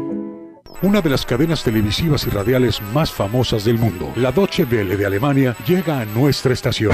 Una 0.84 1.02
de 1.02 1.10
las 1.10 1.26
cadenas 1.26 1.64
televisivas 1.64 2.28
y 2.28 2.30
radiales 2.30 2.80
más 2.94 3.12
famosas 3.12 3.66
del 3.66 3.80
mundo, 3.80 4.12
la 4.18 4.32
Deutsche 4.32 4.66
Welle 4.66 4.98
de 4.98 5.06
Alemania, 5.08 5.56
llega 5.66 6.02
a 6.02 6.06
nuestra 6.06 6.54
estación. 6.54 6.94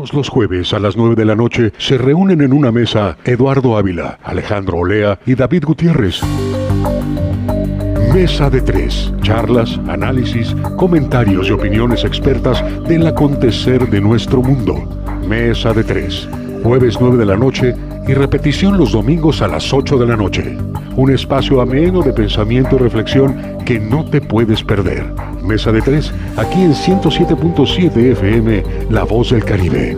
Todos 0.00 0.14
los 0.14 0.30
jueves 0.30 0.72
a 0.72 0.78
las 0.78 0.96
9 0.96 1.14
de 1.14 1.26
la 1.26 1.36
noche 1.36 1.74
se 1.76 1.98
reúnen 1.98 2.40
en 2.40 2.54
una 2.54 2.72
mesa 2.72 3.18
Eduardo 3.22 3.76
Ávila, 3.76 4.18
Alejandro 4.24 4.78
Olea 4.78 5.20
y 5.26 5.34
David 5.34 5.64
Gutiérrez. 5.66 6.22
Mesa 8.14 8.48
de 8.48 8.62
tres. 8.62 9.12
Charlas, 9.20 9.78
análisis, 9.88 10.56
comentarios 10.78 11.48
y 11.48 11.50
opiniones 11.50 12.04
expertas 12.04 12.64
del 12.88 13.08
acontecer 13.08 13.90
de 13.90 14.00
nuestro 14.00 14.40
mundo. 14.40 14.74
Mesa 15.28 15.74
de 15.74 15.84
tres. 15.84 16.26
Jueves 16.62 16.96
9 16.98 17.18
de 17.18 17.26
la 17.26 17.36
noche 17.36 17.76
y 18.08 18.14
repetición 18.14 18.78
los 18.78 18.92
domingos 18.92 19.42
a 19.42 19.48
las 19.48 19.70
8 19.70 19.98
de 19.98 20.06
la 20.06 20.16
noche. 20.16 20.56
Un 20.96 21.10
espacio 21.10 21.60
ameno 21.60 22.00
de 22.00 22.14
pensamiento 22.14 22.76
y 22.76 22.78
reflexión 22.78 23.58
que 23.66 23.78
no 23.78 24.06
te 24.06 24.22
puedes 24.22 24.64
perder. 24.64 25.12
Mesa 25.50 25.72
de 25.72 25.82
tres, 25.82 26.14
aquí 26.36 26.62
en 26.62 26.72
107.7 26.72 28.12
FM, 28.12 28.62
La 28.88 29.02
Voz 29.02 29.30
del 29.30 29.44
Caribe. 29.44 29.96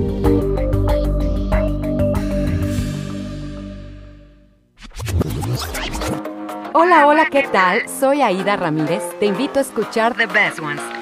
Hola, 6.72 7.07
hola, 7.07 7.26
¿qué 7.30 7.42
tal? 7.53 7.86
Soy 7.86 8.22
Aida 8.22 8.57
Ramírez. 8.57 9.03
Te 9.20 9.26
invito 9.26 9.59
a 9.59 9.62
escuchar 9.62 10.14
The 10.14 10.24
Best 10.24 10.59
Ones. 10.59 11.01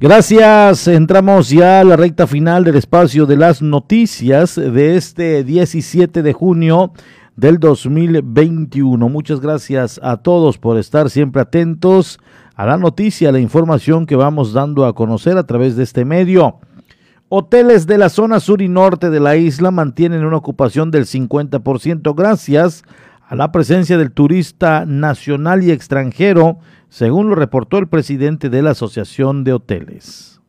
Gracias, 0.00 0.86
entramos 0.86 1.50
ya 1.50 1.80
a 1.80 1.84
la 1.84 1.96
recta 1.96 2.28
final 2.28 2.62
del 2.62 2.76
espacio 2.76 3.26
de 3.26 3.36
las 3.36 3.62
noticias 3.62 4.54
de 4.54 4.94
este 4.94 5.42
17 5.42 6.22
de 6.22 6.32
junio 6.32 6.92
del 7.34 7.58
2021. 7.58 9.08
Muchas 9.08 9.40
gracias 9.40 9.98
a 10.00 10.18
todos 10.18 10.56
por 10.56 10.78
estar 10.78 11.10
siempre 11.10 11.42
atentos 11.42 12.20
a 12.54 12.64
la 12.64 12.76
noticia, 12.76 13.30
a 13.30 13.32
la 13.32 13.40
información 13.40 14.06
que 14.06 14.14
vamos 14.14 14.52
dando 14.52 14.86
a 14.86 14.94
conocer 14.94 15.36
a 15.36 15.46
través 15.46 15.74
de 15.74 15.82
este 15.82 16.04
medio. 16.04 16.60
Hoteles 17.28 17.88
de 17.88 17.98
la 17.98 18.08
zona 18.08 18.38
sur 18.38 18.62
y 18.62 18.68
norte 18.68 19.10
de 19.10 19.18
la 19.18 19.34
isla 19.34 19.72
mantienen 19.72 20.24
una 20.24 20.36
ocupación 20.36 20.92
del 20.92 21.06
50% 21.06 22.14
gracias 22.14 22.84
a 23.26 23.34
la 23.34 23.50
presencia 23.50 23.98
del 23.98 24.12
turista 24.12 24.86
nacional 24.86 25.64
y 25.64 25.72
extranjero 25.72 26.60
según 26.88 27.28
lo 27.28 27.34
reportó 27.34 27.78
el 27.78 27.88
presidente 27.88 28.50
de 28.50 28.62
la 28.62 28.70
Asociación 28.70 29.44
de 29.44 29.52
Hoteles. 29.52 30.40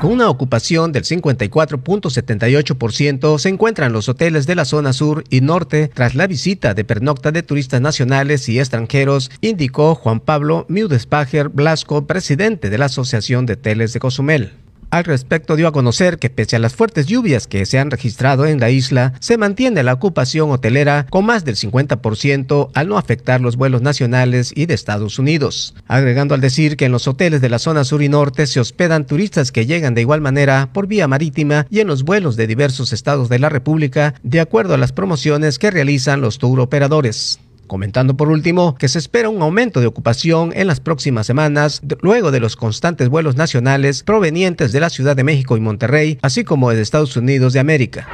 Con 0.00 0.12
una 0.12 0.30
ocupación 0.30 0.92
del 0.92 1.02
54.78% 1.04 3.38
se 3.38 3.48
encuentran 3.50 3.92
los 3.92 4.08
hoteles 4.08 4.46
de 4.46 4.54
la 4.54 4.64
zona 4.64 4.94
sur 4.94 5.24
y 5.28 5.42
norte 5.42 5.90
tras 5.92 6.14
la 6.14 6.26
visita 6.26 6.72
de 6.72 6.84
pernocta 6.84 7.32
de 7.32 7.42
turistas 7.42 7.82
nacionales 7.82 8.48
y 8.48 8.58
extranjeros, 8.58 9.30
indicó 9.42 9.94
Juan 9.94 10.20
Pablo 10.20 10.64
Miudespager 10.70 11.50
Blasco, 11.50 12.06
presidente 12.06 12.70
de 12.70 12.78
la 12.78 12.86
Asociación 12.86 13.44
de 13.44 13.52
Hoteles 13.52 13.92
de 13.92 14.00
Cozumel. 14.00 14.54
Al 14.90 15.04
respecto 15.04 15.54
dio 15.54 15.68
a 15.68 15.72
conocer 15.72 16.18
que 16.18 16.30
pese 16.30 16.56
a 16.56 16.58
las 16.58 16.74
fuertes 16.74 17.06
lluvias 17.06 17.46
que 17.46 17.64
se 17.64 17.78
han 17.78 17.92
registrado 17.92 18.44
en 18.46 18.58
la 18.58 18.70
isla, 18.70 19.12
se 19.20 19.38
mantiene 19.38 19.84
la 19.84 19.92
ocupación 19.92 20.50
hotelera 20.50 21.06
con 21.10 21.26
más 21.26 21.44
del 21.44 21.54
50% 21.54 22.70
al 22.74 22.88
no 22.88 22.98
afectar 22.98 23.40
los 23.40 23.56
vuelos 23.56 23.82
nacionales 23.82 24.52
y 24.54 24.66
de 24.66 24.74
Estados 24.74 25.20
Unidos. 25.20 25.76
Agregando 25.86 26.34
al 26.34 26.40
decir 26.40 26.76
que 26.76 26.86
en 26.86 26.92
los 26.92 27.06
hoteles 27.06 27.40
de 27.40 27.48
la 27.48 27.60
zona 27.60 27.84
sur 27.84 28.02
y 28.02 28.08
norte 28.08 28.48
se 28.48 28.58
hospedan 28.58 29.06
turistas 29.06 29.52
que 29.52 29.64
llegan 29.64 29.94
de 29.94 30.00
igual 30.00 30.20
manera 30.20 30.70
por 30.72 30.88
vía 30.88 31.06
marítima 31.06 31.68
y 31.70 31.78
en 31.78 31.86
los 31.86 32.02
vuelos 32.02 32.34
de 32.34 32.48
diversos 32.48 32.92
estados 32.92 33.28
de 33.28 33.38
la 33.38 33.48
República, 33.48 34.14
de 34.24 34.40
acuerdo 34.40 34.74
a 34.74 34.78
las 34.78 34.90
promociones 34.90 35.60
que 35.60 35.70
realizan 35.70 36.20
los 36.20 36.38
tour 36.38 36.58
operadores. 36.58 37.38
Comentando 37.70 38.16
por 38.16 38.30
último 38.30 38.74
que 38.74 38.88
se 38.88 38.98
espera 38.98 39.28
un 39.28 39.42
aumento 39.42 39.80
de 39.80 39.86
ocupación 39.86 40.50
en 40.56 40.66
las 40.66 40.80
próximas 40.80 41.24
semanas 41.24 41.80
luego 42.02 42.32
de 42.32 42.40
los 42.40 42.56
constantes 42.56 43.08
vuelos 43.08 43.36
nacionales 43.36 44.02
provenientes 44.02 44.72
de 44.72 44.80
la 44.80 44.90
Ciudad 44.90 45.14
de 45.14 45.22
México 45.22 45.56
y 45.56 45.60
Monterrey, 45.60 46.18
así 46.20 46.42
como 46.42 46.70
de 46.70 46.82
Estados 46.82 47.16
Unidos 47.16 47.52
de 47.52 47.60
América. 47.60 48.08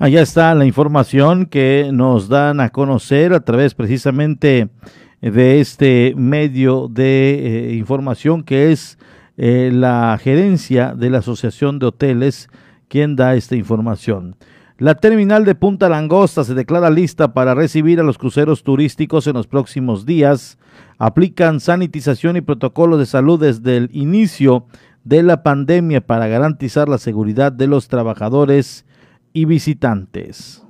Allá 0.00 0.20
está 0.20 0.52
la 0.56 0.64
información 0.64 1.46
que 1.46 1.90
nos 1.92 2.28
dan 2.28 2.58
a 2.58 2.70
conocer 2.70 3.34
a 3.34 3.44
través 3.44 3.74
precisamente 3.74 4.68
de 5.20 5.60
este 5.60 6.12
medio 6.16 6.88
de 6.90 7.68
eh, 7.70 7.74
información 7.74 8.42
que 8.42 8.72
es 8.72 8.98
eh, 9.36 9.70
la 9.72 10.18
gerencia 10.20 10.92
de 10.96 11.08
la 11.08 11.18
Asociación 11.18 11.78
de 11.78 11.86
Hoteles 11.86 12.48
quien 12.88 13.16
da 13.16 13.34
esta 13.34 13.56
información. 13.56 14.36
La 14.78 14.96
terminal 14.96 15.44
de 15.44 15.54
Punta 15.54 15.88
Langosta 15.88 16.42
se 16.42 16.54
declara 16.54 16.90
lista 16.90 17.32
para 17.32 17.54
recibir 17.54 18.00
a 18.00 18.02
los 18.02 18.18
cruceros 18.18 18.64
turísticos 18.64 19.28
en 19.28 19.34
los 19.34 19.46
próximos 19.46 20.04
días. 20.04 20.58
Aplican 20.98 21.60
sanitización 21.60 22.36
y 22.36 22.40
protocolos 22.40 22.98
de 22.98 23.06
salud 23.06 23.38
desde 23.38 23.76
el 23.76 23.88
inicio 23.92 24.66
de 25.04 25.22
la 25.22 25.44
pandemia 25.44 26.00
para 26.00 26.26
garantizar 26.26 26.88
la 26.88 26.98
seguridad 26.98 27.52
de 27.52 27.68
los 27.68 27.86
trabajadores 27.86 28.84
y 29.32 29.44
visitantes. 29.44 30.63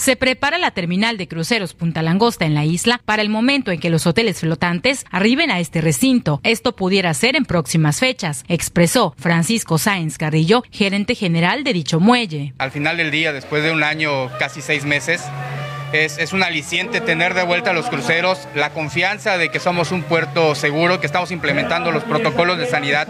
Se 0.00 0.16
prepara 0.16 0.56
la 0.56 0.70
terminal 0.70 1.18
de 1.18 1.28
cruceros 1.28 1.74
Punta 1.74 2.00
Langosta 2.00 2.46
en 2.46 2.54
la 2.54 2.64
isla 2.64 3.02
para 3.04 3.20
el 3.20 3.28
momento 3.28 3.70
en 3.70 3.78
que 3.78 3.90
los 3.90 4.06
hoteles 4.06 4.40
flotantes 4.40 5.04
arriben 5.10 5.50
a 5.50 5.60
este 5.60 5.82
recinto. 5.82 6.40
Esto 6.42 6.74
pudiera 6.74 7.12
ser 7.12 7.36
en 7.36 7.44
próximas 7.44 8.00
fechas, 8.00 8.46
expresó 8.48 9.14
Francisco 9.18 9.76
Sáenz 9.76 10.16
Carrillo, 10.16 10.62
gerente 10.70 11.14
general 11.14 11.64
de 11.64 11.74
dicho 11.74 12.00
muelle. 12.00 12.54
Al 12.56 12.70
final 12.70 12.96
del 12.96 13.10
día, 13.10 13.34
después 13.34 13.62
de 13.62 13.72
un 13.72 13.82
año, 13.82 14.30
casi 14.38 14.62
seis 14.62 14.86
meses, 14.86 15.22
es, 15.92 16.32
un 16.32 16.42
aliciente 16.42 17.02
tener 17.02 17.34
de 17.34 17.42
vuelta 17.42 17.72
a 17.72 17.74
los 17.74 17.90
cruceros, 17.90 18.48
la 18.54 18.70
confianza 18.70 19.36
de 19.36 19.50
que 19.50 19.60
somos 19.60 19.92
un 19.92 20.02
puerto 20.02 20.54
seguro, 20.54 20.98
que 21.00 21.06
estamos 21.06 21.30
implementando 21.30 21.92
los 21.92 22.04
protocolos 22.04 22.56
de 22.56 22.64
sanidad 22.64 23.06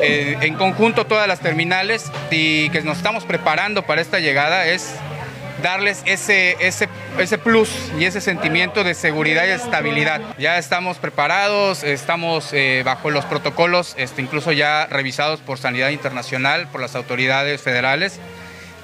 eh, 0.00 0.38
en 0.40 0.54
conjunto 0.54 1.04
todas 1.04 1.28
las 1.28 1.40
terminales 1.40 2.10
y 2.30 2.70
que 2.70 2.80
nos 2.80 2.96
estamos 2.96 3.24
preparando 3.24 3.82
para 3.82 4.00
esta 4.00 4.18
llegada 4.18 4.66
es 4.66 4.94
darles 5.62 6.02
ese, 6.06 6.56
ese, 6.60 6.88
ese 7.18 7.38
plus 7.38 7.70
y 7.98 8.04
ese 8.04 8.20
sentimiento 8.20 8.84
de 8.84 8.94
seguridad 8.94 9.46
y 9.46 9.50
estabilidad. 9.50 10.20
Ya 10.38 10.58
estamos 10.58 10.98
preparados, 10.98 11.82
estamos 11.82 12.52
eh, 12.52 12.82
bajo 12.84 13.10
los 13.10 13.24
protocolos, 13.24 13.94
este, 13.96 14.22
incluso 14.22 14.52
ya 14.52 14.86
revisados 14.86 15.40
por 15.40 15.58
Sanidad 15.58 15.90
Internacional, 15.90 16.68
por 16.68 16.80
las 16.80 16.94
autoridades 16.94 17.60
federales 17.62 18.20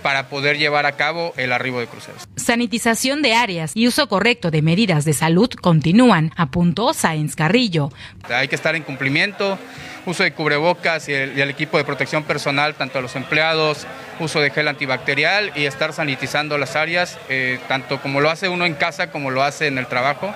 para 0.02 0.28
poder 0.28 0.58
llevar 0.58 0.86
a 0.86 0.92
cabo 0.92 1.32
el 1.36 1.52
arribo 1.52 1.80
de 1.80 1.86
cruceros. 1.86 2.28
Sanitización 2.36 3.22
de 3.22 3.34
áreas 3.34 3.72
y 3.74 3.86
uso 3.86 4.08
correcto 4.08 4.50
de 4.50 4.62
medidas 4.62 5.04
de 5.04 5.12
salud 5.12 5.50
continúan, 5.50 6.32
apuntó 6.36 6.92
Sáenz 6.92 7.36
Carrillo. 7.36 7.90
Hay 8.28 8.48
que 8.48 8.54
estar 8.54 8.74
en 8.74 8.82
cumplimiento, 8.82 9.58
uso 10.06 10.22
de 10.22 10.32
cubrebocas 10.32 11.08
y 11.08 11.14
el, 11.14 11.38
y 11.38 11.40
el, 11.40 11.50
equipo 11.50 11.78
de 11.78 11.84
protección 11.84 12.24
personal, 12.24 12.74
tanto 12.74 12.98
a 12.98 13.02
los 13.02 13.16
empleados, 13.16 13.86
uso 14.18 14.40
de 14.40 14.50
gel 14.50 14.68
antibacterial 14.68 15.52
y 15.54 15.66
estar 15.66 15.92
sanitizando 15.92 16.58
las 16.58 16.76
áreas, 16.76 17.18
eh, 17.28 17.58
tanto 17.68 18.00
como 18.00 18.20
lo 18.20 18.30
hace 18.30 18.48
uno 18.48 18.66
en 18.66 18.74
casa 18.74 19.10
como 19.10 19.30
lo 19.30 19.42
hace 19.42 19.66
en 19.66 19.78
el 19.78 19.86
trabajo. 19.86 20.34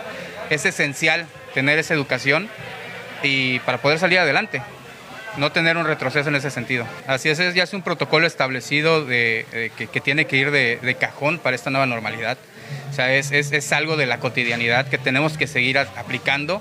Es 0.51 0.65
esencial 0.65 1.27
tener 1.55 1.79
esa 1.79 1.95
educación 1.95 2.49
y 3.23 3.59
para 3.61 3.79
poder 3.79 3.99
salir 3.99 4.19
adelante 4.19 4.63
no 5.39 5.53
tener 5.53 5.77
un 5.77 5.87
retroceso 5.87 6.29
en 6.29 6.37
ese 6.37 6.51
sentido. 6.51 6.87
Así 7.07 7.29
es, 7.29 7.39
ya 7.55 7.63
es 7.63 7.75
un 7.75 7.83
protocolo 7.83 8.27
establecido 8.27 9.05
de, 9.05 9.47
de 9.53 9.71
que, 9.77 9.87
que, 9.87 10.01
tiene 10.01 10.27
que 10.27 10.37
ir 10.37 10.51
de, 10.51 10.79
de, 10.83 10.95
cajón 10.95 11.39
para 11.39 11.57
esta 11.57 11.71
nueva 11.71 11.87
normalidad. 11.87 12.39
O 12.91 12.93
sea, 12.95 13.15
es, 13.15 13.31
es, 13.33 13.53
es, 13.53 13.73
algo 13.73 13.97
de 13.97 14.07
la 14.07 14.19
cotidianidad 14.19 14.89
que 14.89 14.99
tenemos 14.99 15.37
que 15.37 15.47
seguir 15.47 15.79
aplicando 15.79 16.61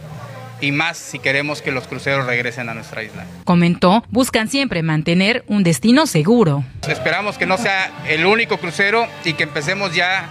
y 0.61 0.71
más 0.71 0.97
si 0.97 1.19
queremos 1.19 1.61
que 1.61 1.71
los 1.71 1.88
cruceros 1.88 2.26
regresen 2.26 2.69
a 2.69 2.73
nuestra 2.73 3.03
isla. 3.03 3.26
Comentó, 3.43 4.03
buscan 4.09 4.47
siempre 4.47 4.84
mantener 4.84 5.43
un 5.47 5.63
destino 5.63 6.07
seguro. 6.07 6.63
Esperamos 6.88 7.38
que 7.38 7.45
no 7.45 7.57
sea 7.57 7.91
el 8.07 8.26
único 8.26 8.57
crucero 8.57 9.07
y 9.23 9.34
que 9.34 9.43
empecemos 9.43 9.93
ya, 9.93 10.28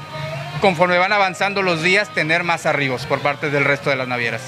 conforme 0.61 0.99
van 0.99 1.13
avanzando 1.13 1.63
los 1.63 1.83
días, 1.83 2.13
tener 2.15 2.45
más 2.45 2.67
arribos 2.67 3.07
por 3.07 3.21
parte 3.21 3.51
del 3.51 3.65
resto 3.65 3.91
de 3.91 3.97
las 3.97 4.09
navieras. 4.09 4.43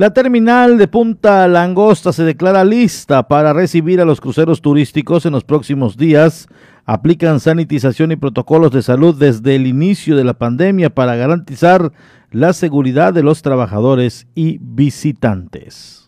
La 0.00 0.14
terminal 0.14 0.78
de 0.78 0.88
Punta 0.88 1.46
Langosta 1.46 2.14
se 2.14 2.24
declara 2.24 2.64
lista 2.64 3.28
para 3.28 3.52
recibir 3.52 4.00
a 4.00 4.06
los 4.06 4.18
cruceros 4.18 4.62
turísticos 4.62 5.26
en 5.26 5.32
los 5.32 5.44
próximos 5.44 5.98
días. 5.98 6.48
Aplican 6.86 7.38
sanitización 7.38 8.10
y 8.10 8.16
protocolos 8.16 8.72
de 8.72 8.80
salud 8.80 9.14
desde 9.14 9.56
el 9.56 9.66
inicio 9.66 10.16
de 10.16 10.24
la 10.24 10.32
pandemia 10.32 10.88
para 10.88 11.16
garantizar 11.16 11.92
la 12.30 12.54
seguridad 12.54 13.12
de 13.12 13.22
los 13.22 13.42
trabajadores 13.42 14.26
y 14.34 14.56
visitantes. 14.62 15.99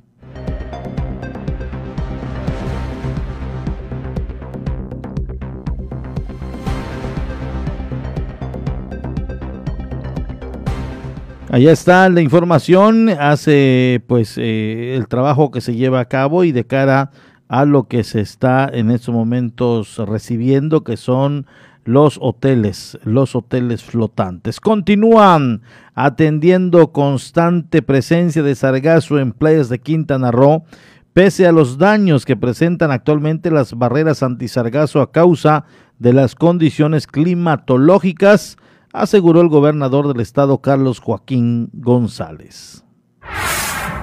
Allá 11.52 11.70
está 11.70 12.08
la 12.08 12.22
información, 12.22 13.10
hace 13.10 14.02
pues 14.06 14.38
eh, 14.38 14.94
el 14.96 15.06
trabajo 15.06 15.50
que 15.50 15.60
se 15.60 15.74
lleva 15.74 16.00
a 16.00 16.06
cabo 16.06 16.44
y 16.44 16.52
de 16.52 16.66
cara 16.66 17.10
a 17.46 17.66
lo 17.66 17.88
que 17.88 18.04
se 18.04 18.22
está 18.22 18.70
en 18.72 18.90
estos 18.90 19.14
momentos 19.14 19.98
recibiendo, 19.98 20.82
que 20.82 20.96
son 20.96 21.44
los 21.84 22.16
hoteles, 22.22 22.98
los 23.04 23.36
hoteles 23.36 23.84
flotantes. 23.84 24.60
Continúan 24.60 25.60
atendiendo 25.94 26.90
constante 26.90 27.82
presencia 27.82 28.42
de 28.42 28.54
sargazo 28.54 29.18
en 29.18 29.32
playas 29.32 29.68
de 29.68 29.78
Quintana 29.78 30.30
Roo, 30.30 30.64
pese 31.12 31.46
a 31.46 31.52
los 31.52 31.76
daños 31.76 32.24
que 32.24 32.34
presentan 32.34 32.90
actualmente 32.90 33.50
las 33.50 33.74
barreras 33.74 34.22
antisargazo 34.22 35.02
a 35.02 35.12
causa 35.12 35.66
de 35.98 36.14
las 36.14 36.34
condiciones 36.34 37.06
climatológicas 37.06 38.56
aseguró 38.92 39.40
el 39.40 39.48
gobernador 39.48 40.08
del 40.08 40.20
estado 40.20 40.58
Carlos 40.58 41.00
Joaquín 41.00 41.70
González. 41.72 42.84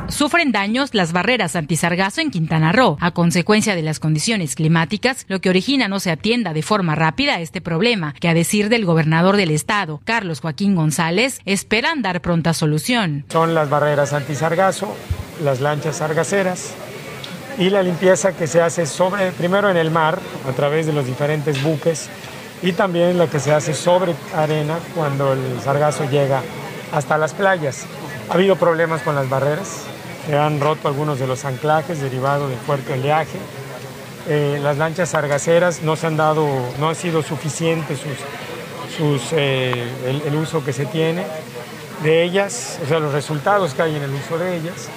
Sufren 0.10 0.52
daños 0.52 0.96
las 0.96 1.14
barreras 1.14 1.56
antisargazo 1.56 2.20
en 2.20 2.32
Quintana 2.32 2.72
Roo 2.72 2.98
a 3.00 3.12
consecuencia 3.12 3.76
de 3.76 3.84
las 3.84 4.00
condiciones 4.00 4.56
climáticas, 4.56 5.26
lo 5.30 5.40
que 5.40 5.50
origina 5.50 5.88
no 5.88 6.00
se 6.00 6.10
atienda 6.10 6.52
de 6.54 6.64
forma 6.64 6.96
rápida 6.96 7.36
a 7.36 7.42
este 7.42 7.62
problema, 7.62 8.14
que 8.20 8.28
a 8.28 8.34
decir 8.34 8.70
del 8.70 8.86
gobernador 8.86 9.38
del 9.38 9.52
estado, 9.52 10.02
Carlos 10.04 10.42
Joaquín 10.42 10.76
González, 10.76 11.40
esperan 11.46 12.02
dar 12.02 12.22
pronta 12.22 12.54
solución. 12.56 13.26
Son 13.30 13.54
las 13.54 13.70
barreras 13.70 14.14
antisargazo, 14.14 14.96
las 15.44 15.62
lanchas 15.62 15.98
sargaceras 15.98 16.74
y 17.60 17.70
la 17.70 17.84
limpieza 17.84 18.36
que 18.36 18.48
se 18.48 18.62
hace 18.62 18.88
sobre 18.88 19.32
primero 19.32 19.70
en 19.70 19.78
el 19.78 19.92
mar 19.92 20.20
a 20.48 20.52
través 20.54 20.88
de 20.88 20.94
los 20.94 21.06
diferentes 21.06 21.62
buques 21.62 22.10
y 22.62 22.74
también 22.74 23.18
la 23.18 23.28
que 23.28 23.40
se 23.40 23.54
hace 23.54 23.74
sobre 23.74 24.16
arena 24.36 24.80
cuando 24.96 25.34
el 25.34 25.62
sargazo 25.64 26.10
llega 26.10 26.42
hasta 26.92 27.18
las 27.18 27.34
playas. 27.34 27.86
Ha 28.30 28.34
habido 28.34 28.56
problemas 28.56 29.02
con 29.02 29.16
las 29.16 29.30
barreras, 29.30 29.84
se 30.26 30.38
han 30.38 30.60
roto 30.60 30.88
algunos 30.88 31.20
de 31.20 31.28
los 31.28 31.46
anclajes 31.46 32.02
derivados 32.02 32.50
del 32.50 32.60
fuerte 32.60 32.94
oleaje. 32.94 33.38
Eh, 34.28 34.60
las 34.62 34.78
lanchas 34.78 35.10
sargaceras 35.10 35.82
no 35.82 35.96
se 35.96 36.08
han 36.08 36.18
dado, 36.18 36.48
no 36.80 36.90
ha 36.90 36.96
sido 36.96 37.24
suficiente 37.24 37.96
sus, 37.96 38.98
sus, 38.98 39.34
eh, 39.34 39.88
el, 40.06 40.22
el, 40.22 40.36
uso 40.36 40.64
que 40.64 40.74
se 40.74 40.86
tiene 40.86 41.26
de 42.04 42.24
ellas, 42.24 42.80
o 42.84 42.88
sea, 42.88 43.00
los 43.00 43.14
resultados 43.14 43.74
que 43.74 43.82
hay 43.82 43.96
en 43.96 44.04
el 44.04 44.14
uso 44.14 44.38
de 44.38 44.58
ellas 44.58 44.90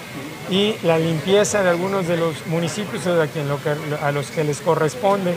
y 0.50 0.76
la 0.82 0.98
limpieza 0.98 1.62
de 1.62 1.70
algunos 1.70 2.06
de 2.06 2.16
los 2.16 2.46
municipios 2.46 3.06
a, 3.06 3.26
quien 3.26 3.48
lo 3.48 3.58
que, 3.62 3.74
a 4.02 4.12
los 4.12 4.30
que 4.30 4.44
les 4.44 4.60
corresponde 4.60 5.34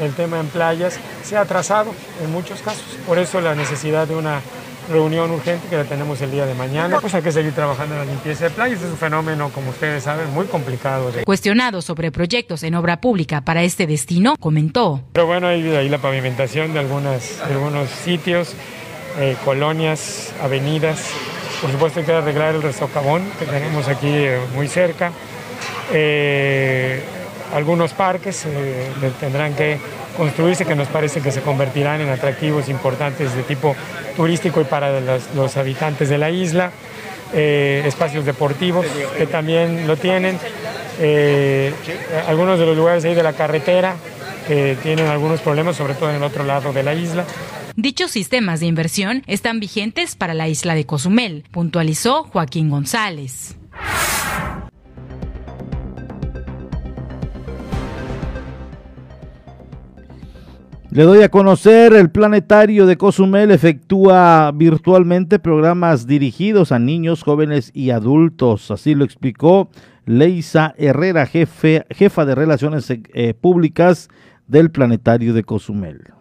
el 0.00 0.14
tema 0.14 0.40
en 0.40 0.46
playas 0.46 0.98
se 1.22 1.36
ha 1.36 1.42
atrasado 1.42 1.94
en 2.22 2.30
muchos 2.30 2.60
casos. 2.62 2.84
Por 3.06 3.18
eso 3.18 3.40
la 3.40 3.54
necesidad 3.54 4.06
de 4.06 4.14
una 4.14 4.40
reunión 4.88 5.30
urgente 5.30 5.68
que 5.68 5.76
la 5.76 5.84
tenemos 5.84 6.20
el 6.20 6.30
día 6.30 6.46
de 6.46 6.54
mañana. 6.54 6.98
Pues 7.00 7.14
hay 7.14 7.22
que 7.22 7.32
seguir 7.32 7.52
trabajando 7.52 7.94
en 7.94 8.00
la 8.00 8.06
limpieza 8.06 8.44
de 8.44 8.50
playas. 8.50 8.82
Es 8.82 8.90
un 8.90 8.96
fenómeno, 8.96 9.50
como 9.50 9.70
ustedes 9.70 10.04
saben, 10.04 10.32
muy 10.32 10.46
complicado. 10.46 11.12
De... 11.12 11.24
Cuestionado 11.24 11.82
sobre 11.82 12.10
proyectos 12.10 12.62
en 12.62 12.74
obra 12.74 13.00
pública 13.00 13.42
para 13.42 13.62
este 13.62 13.86
destino, 13.86 14.36
comentó. 14.38 15.02
Pero 15.12 15.26
bueno, 15.26 15.46
hay 15.46 15.68
ahí 15.76 15.88
la 15.88 15.98
pavimentación 15.98 16.72
de, 16.72 16.80
algunas, 16.80 17.38
de 17.38 17.54
algunos 17.54 17.88
sitios, 17.90 18.54
eh, 19.18 19.36
colonias, 19.44 20.32
avenidas. 20.42 21.10
Por 21.60 21.70
supuesto 21.70 22.00
hay 22.00 22.06
que 22.06 22.12
arreglar 22.12 22.54
el 22.54 22.74
socavón 22.74 23.22
que 23.38 23.44
tenemos 23.44 23.88
aquí 23.88 24.08
eh, 24.08 24.38
muy 24.54 24.68
cerca. 24.68 25.12
Eh, 25.92 27.02
algunos 27.54 27.92
parques 27.92 28.44
eh, 28.46 28.90
tendrán 29.20 29.54
que 29.54 29.78
construirse 30.16 30.64
que 30.64 30.74
nos 30.74 30.88
parece 30.88 31.20
que 31.20 31.30
se 31.30 31.40
convertirán 31.40 32.00
en 32.00 32.08
atractivos 32.08 32.68
importantes 32.68 33.34
de 33.34 33.42
tipo 33.42 33.74
turístico 34.16 34.60
y 34.60 34.64
para 34.64 35.00
los, 35.34 35.56
habitantes 35.56 36.08
de 36.08 36.18
la 36.18 36.30
isla. 36.30 36.70
eh, 37.34 37.82
espacios 37.86 38.24
deportivos 38.24 38.86
que 39.18 39.26
también 39.26 39.86
lo 39.86 39.96
tienen, 39.96 40.38
eh, 40.98 41.74
algunos 42.26 42.58
de 42.58 42.64
los 42.64 42.74
lugares 42.74 43.04
ahí 43.04 43.14
de 43.14 43.22
la 43.22 43.34
carretera 43.34 43.96
que 44.46 44.78
tienen 44.82 45.08
algunos 45.08 45.40
problemas, 45.42 45.76
sobre 45.76 45.92
todo 45.92 46.08
en 46.08 46.16
el 46.16 46.22
otro 46.22 46.42
lado 46.42 46.72
de 46.72 46.82
la 46.82 46.94
isla. 46.94 47.24
Dichos 47.76 48.10
sistemas 48.10 48.60
de 48.60 48.66
inversión 48.66 49.22
están 49.26 49.60
vigentes 49.60 50.16
para 50.16 50.34
la 50.34 50.48
isla 50.48 50.74
de 50.74 50.86
Cozumel, 50.86 51.44
puntualizó 51.52 52.24
Joaquín 52.24 52.70
González. 52.70 53.56
Le 60.90 61.02
doy 61.02 61.22
a 61.22 61.28
conocer, 61.28 61.92
el 61.92 62.10
planetario 62.10 62.86
de 62.86 62.96
Cozumel 62.96 63.50
efectúa 63.50 64.50
virtualmente 64.54 65.38
programas 65.38 66.06
dirigidos 66.06 66.72
a 66.72 66.78
niños, 66.78 67.22
jóvenes 67.22 67.70
y 67.74 67.90
adultos. 67.90 68.70
Así 68.70 68.94
lo 68.94 69.04
explicó 69.04 69.68
Leisa 70.06 70.74
Herrera, 70.78 71.26
jefe, 71.26 71.84
jefa 71.90 72.24
de 72.24 72.34
Relaciones 72.34 72.90
eh, 72.90 73.34
Públicas 73.34 74.08
del 74.46 74.70
planetario 74.70 75.34
de 75.34 75.44
Cozumel. 75.44 76.14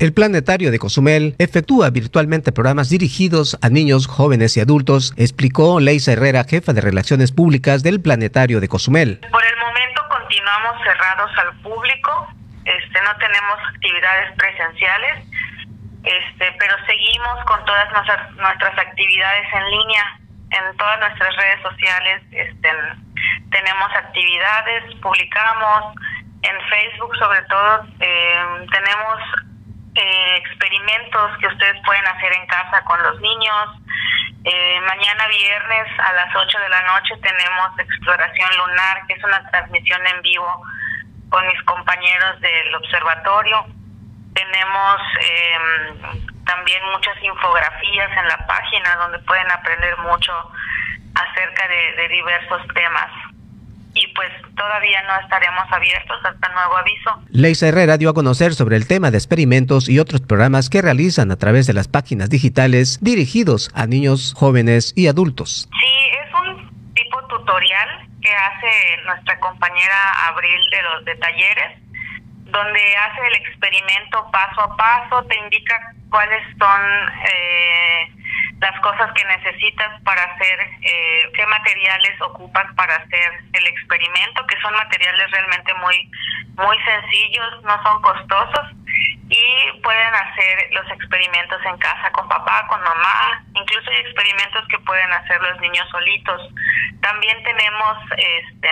El 0.00 0.12
Planetario 0.12 0.72
de 0.72 0.78
Cozumel 0.80 1.36
efectúa 1.38 1.88
virtualmente 1.90 2.50
programas 2.50 2.90
dirigidos 2.90 3.56
a 3.62 3.70
niños, 3.70 4.08
jóvenes 4.08 4.56
y 4.56 4.60
adultos, 4.60 5.14
explicó 5.16 5.78
Leisa 5.78 6.12
Herrera, 6.12 6.44
jefa 6.44 6.72
de 6.72 6.80
Relaciones 6.80 7.30
Públicas 7.30 7.84
del 7.84 8.00
Planetario 8.00 8.60
de 8.60 8.68
Cozumel. 8.68 9.20
Por 9.30 9.42
el 9.42 9.56
momento 9.58 10.02
continuamos 10.10 10.72
cerrados 10.84 11.30
al 11.38 11.62
público, 11.62 12.26
este, 12.66 13.00
no 13.02 13.16
tenemos 13.16 13.58
actividades 13.74 14.34
presenciales, 14.36 15.24
este, 16.02 16.52
pero 16.58 16.74
seguimos 16.86 17.44
con 17.44 17.64
todas 17.64 17.90
nuestras, 17.92 18.30
nuestras 18.32 18.78
actividades 18.78 19.46
en 19.52 19.70
línea, 19.70 20.18
en 20.50 20.76
todas 20.76 20.98
nuestras 21.00 21.34
redes 21.36 21.62
sociales 21.62 22.22
este, 22.30 22.70
tenemos 23.50 23.94
actividades, 23.94 24.94
publicamos, 24.96 25.94
en 26.42 26.60
Facebook 26.68 27.16
sobre 27.16 27.42
todo 27.42 27.86
eh, 28.00 28.66
tenemos 28.70 29.18
eh, 29.94 30.36
experimentos 30.36 31.38
que 31.38 31.46
ustedes 31.46 31.80
pueden 31.84 32.06
hacer 32.06 32.32
en 32.32 32.46
casa 32.46 32.82
con 32.84 33.02
los 33.02 33.20
niños. 33.20 33.68
Eh, 34.44 34.80
mañana 34.86 35.26
viernes 35.26 35.88
a 35.98 36.12
las 36.12 36.36
8 36.36 36.58
de 36.60 36.68
la 36.68 36.82
noche 36.82 37.16
tenemos 37.22 37.78
Exploración 37.78 38.50
Lunar, 38.58 39.06
que 39.06 39.14
es 39.14 39.24
una 39.24 39.50
transmisión 39.50 40.06
en 40.06 40.22
vivo 40.22 40.62
con 41.28 41.46
mis 41.46 41.62
compañeros 41.62 42.40
del 42.40 42.74
observatorio. 42.74 43.66
Tenemos 44.34 45.00
eh, 45.20 45.58
también 46.44 46.82
muchas 46.92 47.16
infografías 47.22 48.10
en 48.16 48.28
la 48.28 48.46
página 48.46 48.96
donde 48.96 49.18
pueden 49.20 49.50
aprender 49.50 49.96
mucho 49.98 50.32
acerca 51.14 51.68
de, 51.68 52.02
de 52.02 52.08
diversos 52.08 52.62
temas 52.74 53.10
y 53.96 54.06
pues 54.14 54.28
todavía 54.54 55.02
no 55.04 55.20
estaremos 55.22 55.64
abiertos 55.70 56.16
hasta 56.22 56.52
nuevo 56.52 56.76
aviso. 56.76 57.22
Leisa 57.30 57.68
Herrera 57.68 57.96
dio 57.96 58.10
a 58.10 58.14
conocer 58.14 58.54
sobre 58.54 58.76
el 58.76 58.86
tema 58.86 59.10
de 59.10 59.16
experimentos 59.16 59.88
y 59.88 59.98
otros 59.98 60.20
programas 60.20 60.68
que 60.68 60.82
realizan 60.82 61.30
a 61.30 61.36
través 61.36 61.66
de 61.66 61.72
las 61.72 61.88
páginas 61.88 62.28
digitales 62.28 62.98
dirigidos 63.00 63.70
a 63.74 63.86
niños, 63.86 64.34
jóvenes 64.36 64.92
y 64.94 65.08
adultos. 65.08 65.68
Sí, 65.80 65.94
es 66.24 66.34
un 66.34 66.94
tipo 66.94 67.26
tutorial 67.28 68.05
que 68.26 68.34
hace 68.34 69.02
nuestra 69.04 69.38
compañera 69.38 70.26
Abril 70.26 70.60
de 70.70 70.82
los 70.82 71.04
de 71.04 71.14
talleres, 71.16 71.78
donde 72.46 72.96
hace 72.96 73.26
el 73.28 73.34
experimento 73.36 74.28
paso 74.32 74.62
a 74.62 74.76
paso, 74.76 75.24
te 75.26 75.36
indica 75.36 75.78
cuáles 76.10 76.42
son 76.58 76.82
eh, 77.24 78.10
las 78.60 78.80
cosas 78.80 79.12
que 79.12 79.24
necesitas 79.24 80.02
para 80.02 80.22
hacer, 80.24 80.58
eh, 80.82 81.30
qué 81.34 81.46
materiales 81.46 82.20
ocupas 82.20 82.66
para 82.74 82.96
hacer 82.96 83.32
el 83.52 83.66
experimento, 83.66 84.44
que 84.46 84.60
son 84.60 84.74
materiales 84.74 85.30
realmente 85.30 85.72
muy, 85.74 86.10
muy 86.56 86.76
sencillos, 86.82 87.62
no 87.62 87.80
son 87.84 88.02
costosos 88.02 88.72
y 89.28 89.80
pueden 89.82 90.14
hacer 90.14 90.68
los 90.72 90.88
experimentos 90.92 91.60
en 91.64 91.78
casa 91.78 92.10
con 92.12 92.28
papá, 92.28 92.66
con 92.68 92.80
mamá, 92.82 93.44
incluso 93.54 93.90
hay 93.90 93.98
experimentos 93.98 94.66
que 94.68 94.78
pueden 94.80 95.12
hacer 95.12 95.40
los 95.42 95.60
niños 95.60 95.88
solitos. 95.90 96.42
También 97.00 97.42
tenemos 97.42 97.98
este, 98.16 98.70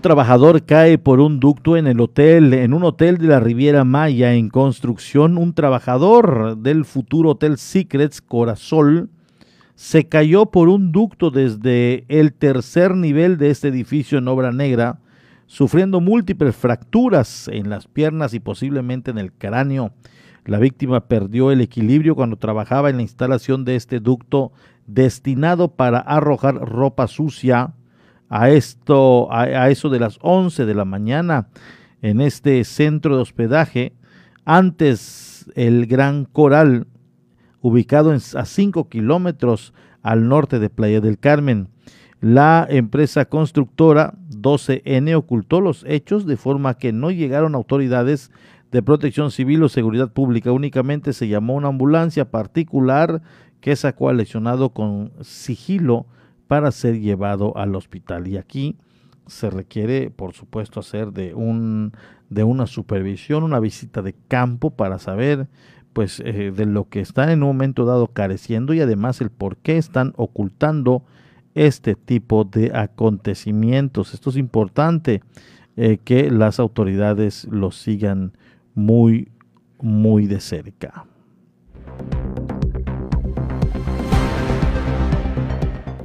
Trabajador 0.04 0.66
cae 0.66 0.98
por 0.98 1.18
un 1.18 1.40
ducto 1.40 1.78
en 1.78 1.86
el 1.86 1.98
hotel, 1.98 2.52
en 2.52 2.74
un 2.74 2.84
hotel 2.84 3.16
de 3.16 3.26
la 3.26 3.40
Riviera 3.40 3.84
Maya 3.84 4.34
en 4.34 4.50
construcción. 4.50 5.38
Un 5.38 5.54
trabajador 5.54 6.58
del 6.58 6.84
futuro 6.84 7.30
Hotel 7.30 7.56
Secrets 7.56 8.20
Corazol 8.20 9.08
se 9.76 10.06
cayó 10.06 10.44
por 10.44 10.68
un 10.68 10.92
ducto 10.92 11.30
desde 11.30 12.04
el 12.08 12.34
tercer 12.34 12.94
nivel 12.94 13.38
de 13.38 13.48
este 13.48 13.68
edificio 13.68 14.18
en 14.18 14.28
obra 14.28 14.52
negra 14.52 14.98
sufriendo 15.46 16.02
múltiples 16.02 16.54
fracturas 16.54 17.48
en 17.48 17.70
las 17.70 17.86
piernas 17.86 18.34
y 18.34 18.40
posiblemente 18.40 19.10
en 19.10 19.16
el 19.16 19.32
cráneo. 19.32 19.92
La 20.44 20.58
víctima 20.58 21.08
perdió 21.08 21.50
el 21.50 21.62
equilibrio 21.62 22.14
cuando 22.14 22.36
trabajaba 22.36 22.90
en 22.90 22.96
la 22.96 23.02
instalación 23.02 23.64
de 23.64 23.76
este 23.76 24.00
ducto 24.00 24.52
destinado 24.86 25.68
para 25.68 25.98
arrojar 25.98 26.56
ropa 26.56 27.06
sucia 27.06 27.72
a 28.34 28.50
esto 28.50 29.32
a, 29.32 29.70
eso 29.70 29.90
de 29.90 30.00
las 30.00 30.18
11 30.20 30.66
de 30.66 30.74
la 30.74 30.84
mañana 30.84 31.46
en 32.02 32.20
este 32.20 32.64
centro 32.64 33.14
de 33.14 33.22
hospedaje 33.22 33.92
Antes 34.44 35.48
el 35.54 35.86
Gran 35.86 36.24
Coral, 36.24 36.88
ubicado 37.60 38.10
a 38.12 38.44
5 38.44 38.88
kilómetros 38.88 39.72
al 40.02 40.26
norte 40.26 40.58
de 40.58 40.68
Playa 40.68 41.00
del 41.00 41.20
Carmen. 41.20 41.68
La 42.20 42.66
empresa 42.68 43.26
constructora 43.26 44.14
12N 44.30 45.14
ocultó 45.14 45.60
los 45.60 45.84
hechos 45.86 46.26
de 46.26 46.36
forma 46.36 46.74
que 46.74 46.92
no 46.92 47.12
llegaron 47.12 47.54
autoridades 47.54 48.32
de 48.72 48.82
protección 48.82 49.30
civil 49.30 49.62
o 49.62 49.68
seguridad 49.68 50.12
pública. 50.12 50.50
Únicamente 50.50 51.12
se 51.12 51.28
llamó 51.28 51.54
una 51.54 51.68
ambulancia 51.68 52.32
particular 52.32 53.22
que 53.60 53.76
sacó 53.76 54.08
al 54.08 54.16
lesionado 54.16 54.70
con 54.70 55.12
sigilo 55.20 56.06
para 56.54 56.70
ser 56.70 57.00
llevado 57.00 57.56
al 57.56 57.74
hospital. 57.74 58.28
Y 58.28 58.36
aquí 58.36 58.76
se 59.26 59.50
requiere, 59.50 60.08
por 60.10 60.34
supuesto, 60.34 60.78
hacer 60.78 61.10
de, 61.10 61.34
un, 61.34 61.90
de 62.30 62.44
una 62.44 62.68
supervisión, 62.68 63.42
una 63.42 63.58
visita 63.58 64.02
de 64.02 64.14
campo 64.28 64.70
para 64.70 65.00
saber 65.00 65.48
pues 65.92 66.20
eh, 66.20 66.52
de 66.54 66.66
lo 66.66 66.88
que 66.88 67.00
están 67.00 67.30
en 67.30 67.42
un 67.42 67.48
momento 67.48 67.84
dado 67.84 68.06
careciendo 68.06 68.72
y 68.72 68.80
además 68.80 69.20
el 69.20 69.30
por 69.30 69.56
qué 69.56 69.78
están 69.78 70.12
ocultando 70.16 71.02
este 71.56 71.96
tipo 71.96 72.44
de 72.44 72.70
acontecimientos. 72.72 74.14
Esto 74.14 74.30
es 74.30 74.36
importante 74.36 75.22
eh, 75.76 75.98
que 76.04 76.30
las 76.30 76.60
autoridades 76.60 77.48
lo 77.50 77.72
sigan 77.72 78.30
muy, 78.76 79.32
muy 79.80 80.28
de 80.28 80.38
cerca. 80.38 81.04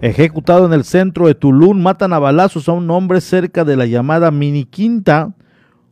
Ejecutado 0.01 0.65
en 0.65 0.71
el 0.71 0.85
centro 0.85 1.27
de 1.27 1.35
Tulum, 1.35 1.81
matan 1.81 2.13
a 2.13 2.19
balazos 2.19 2.69
a 2.69 2.71
un 2.71 2.89
hombre 2.89 3.19
cerca 3.19 3.65
de 3.65 3.75
la 3.75 3.85
llamada 3.85 4.31
Mini 4.31 4.63
Quinta. 4.63 5.33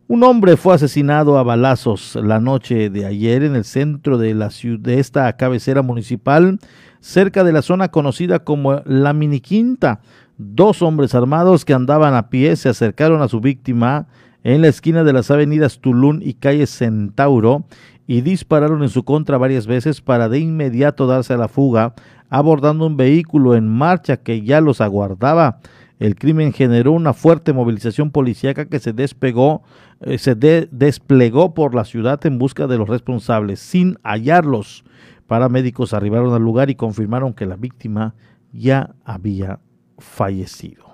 Un 0.07 0.23
hombre 0.23 0.55
fue 0.55 0.73
asesinado 0.73 1.37
a 1.37 1.43
balazos 1.43 2.15
la 2.15 2.39
noche 2.39 2.89
de 2.89 3.05
ayer 3.05 3.43
en 3.43 3.53
el 3.53 3.65
centro 3.65 4.17
de, 4.17 4.33
la 4.33 4.49
ciudad, 4.49 4.79
de 4.79 5.01
esta 5.01 5.33
cabecera 5.35 5.81
municipal, 5.81 6.57
cerca 7.01 7.43
de 7.43 7.51
la 7.51 7.61
zona 7.61 7.89
conocida 7.89 8.39
como 8.39 8.81
la 8.85 9.11
Mini 9.11 9.41
Quinta. 9.41 9.99
Dos 10.37 10.81
hombres 10.81 11.13
armados 11.13 11.65
que 11.65 11.73
andaban 11.73 12.13
a 12.13 12.29
pie 12.29 12.55
se 12.55 12.69
acercaron 12.69 13.21
a 13.21 13.27
su 13.27 13.41
víctima 13.41 14.07
en 14.47 14.61
la 14.61 14.69
esquina 14.69 15.03
de 15.03 15.11
las 15.11 15.29
avenidas 15.29 15.81
Tulum 15.81 16.21
y 16.21 16.35
calle 16.35 16.67
Centauro 16.67 17.65
y 18.07 18.21
dispararon 18.21 18.81
en 18.81 18.87
su 18.87 19.03
contra 19.03 19.37
varias 19.37 19.67
veces 19.67 19.99
para 19.99 20.29
de 20.29 20.39
inmediato 20.39 21.05
darse 21.05 21.33
a 21.33 21.37
la 21.37 21.49
fuga, 21.49 21.95
abordando 22.29 22.87
un 22.87 22.95
vehículo 22.95 23.55
en 23.55 23.67
marcha 23.67 24.15
que 24.15 24.43
ya 24.43 24.61
los 24.61 24.79
aguardaba. 24.79 25.59
El 25.99 26.15
crimen 26.15 26.53
generó 26.53 26.93
una 26.93 27.11
fuerte 27.11 27.51
movilización 27.51 28.09
policíaca 28.09 28.67
que 28.67 28.79
se 28.79 28.93
despegó, 28.93 29.63
eh, 29.99 30.17
se 30.17 30.33
desplegó 30.35 31.53
por 31.53 31.75
la 31.75 31.83
ciudad 31.83 32.25
en 32.25 32.39
busca 32.39 32.67
de 32.67 32.77
los 32.77 32.87
responsables, 32.87 33.59
sin 33.59 33.97
hallarlos. 34.01 34.85
Paramédicos 35.27 35.93
arribaron 35.93 36.33
al 36.33 36.41
lugar 36.41 36.69
y 36.69 36.75
confirmaron 36.75 37.33
que 37.33 37.47
la 37.47 37.57
víctima 37.57 38.15
ya 38.53 38.95
había 39.03 39.59
fallecido. 39.97 40.85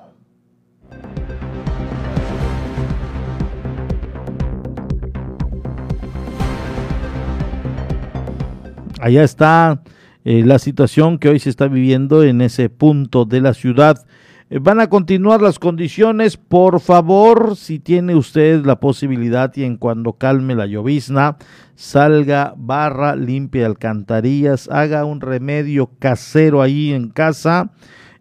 Allá 9.03 9.25
está 9.25 9.83
eh, 10.23 10.43
la 10.45 10.59
situación 10.59 11.17
que 11.17 11.27
hoy 11.27 11.37
se 11.37 11.49
está 11.49 11.67
viviendo 11.67 12.23
en 12.23 12.39
ese 12.39 12.69
punto 12.69 13.25
de 13.25 13.41
la 13.41 13.53
ciudad. 13.53 14.05
Eh, 14.49 14.59
van 14.61 14.79
a 14.79 14.87
continuar 14.87 15.41
las 15.41 15.59
condiciones. 15.59 16.37
Por 16.37 16.79
favor, 16.79 17.57
si 17.57 17.79
tiene 17.79 18.15
usted 18.15 18.65
la 18.65 18.79
posibilidad 18.79 19.51
y 19.57 19.65
en 19.65 19.75
cuando 19.75 20.13
calme 20.13 20.55
la 20.55 20.67
llovizna, 20.67 21.35
salga, 21.75 22.53
barra, 22.55 23.17
limpie 23.17 23.65
alcantarillas, 23.65 24.69
haga 24.71 25.03
un 25.03 25.19
remedio 25.19 25.89
casero 25.99 26.61
ahí 26.61 26.93
en 26.93 27.09
casa, 27.09 27.71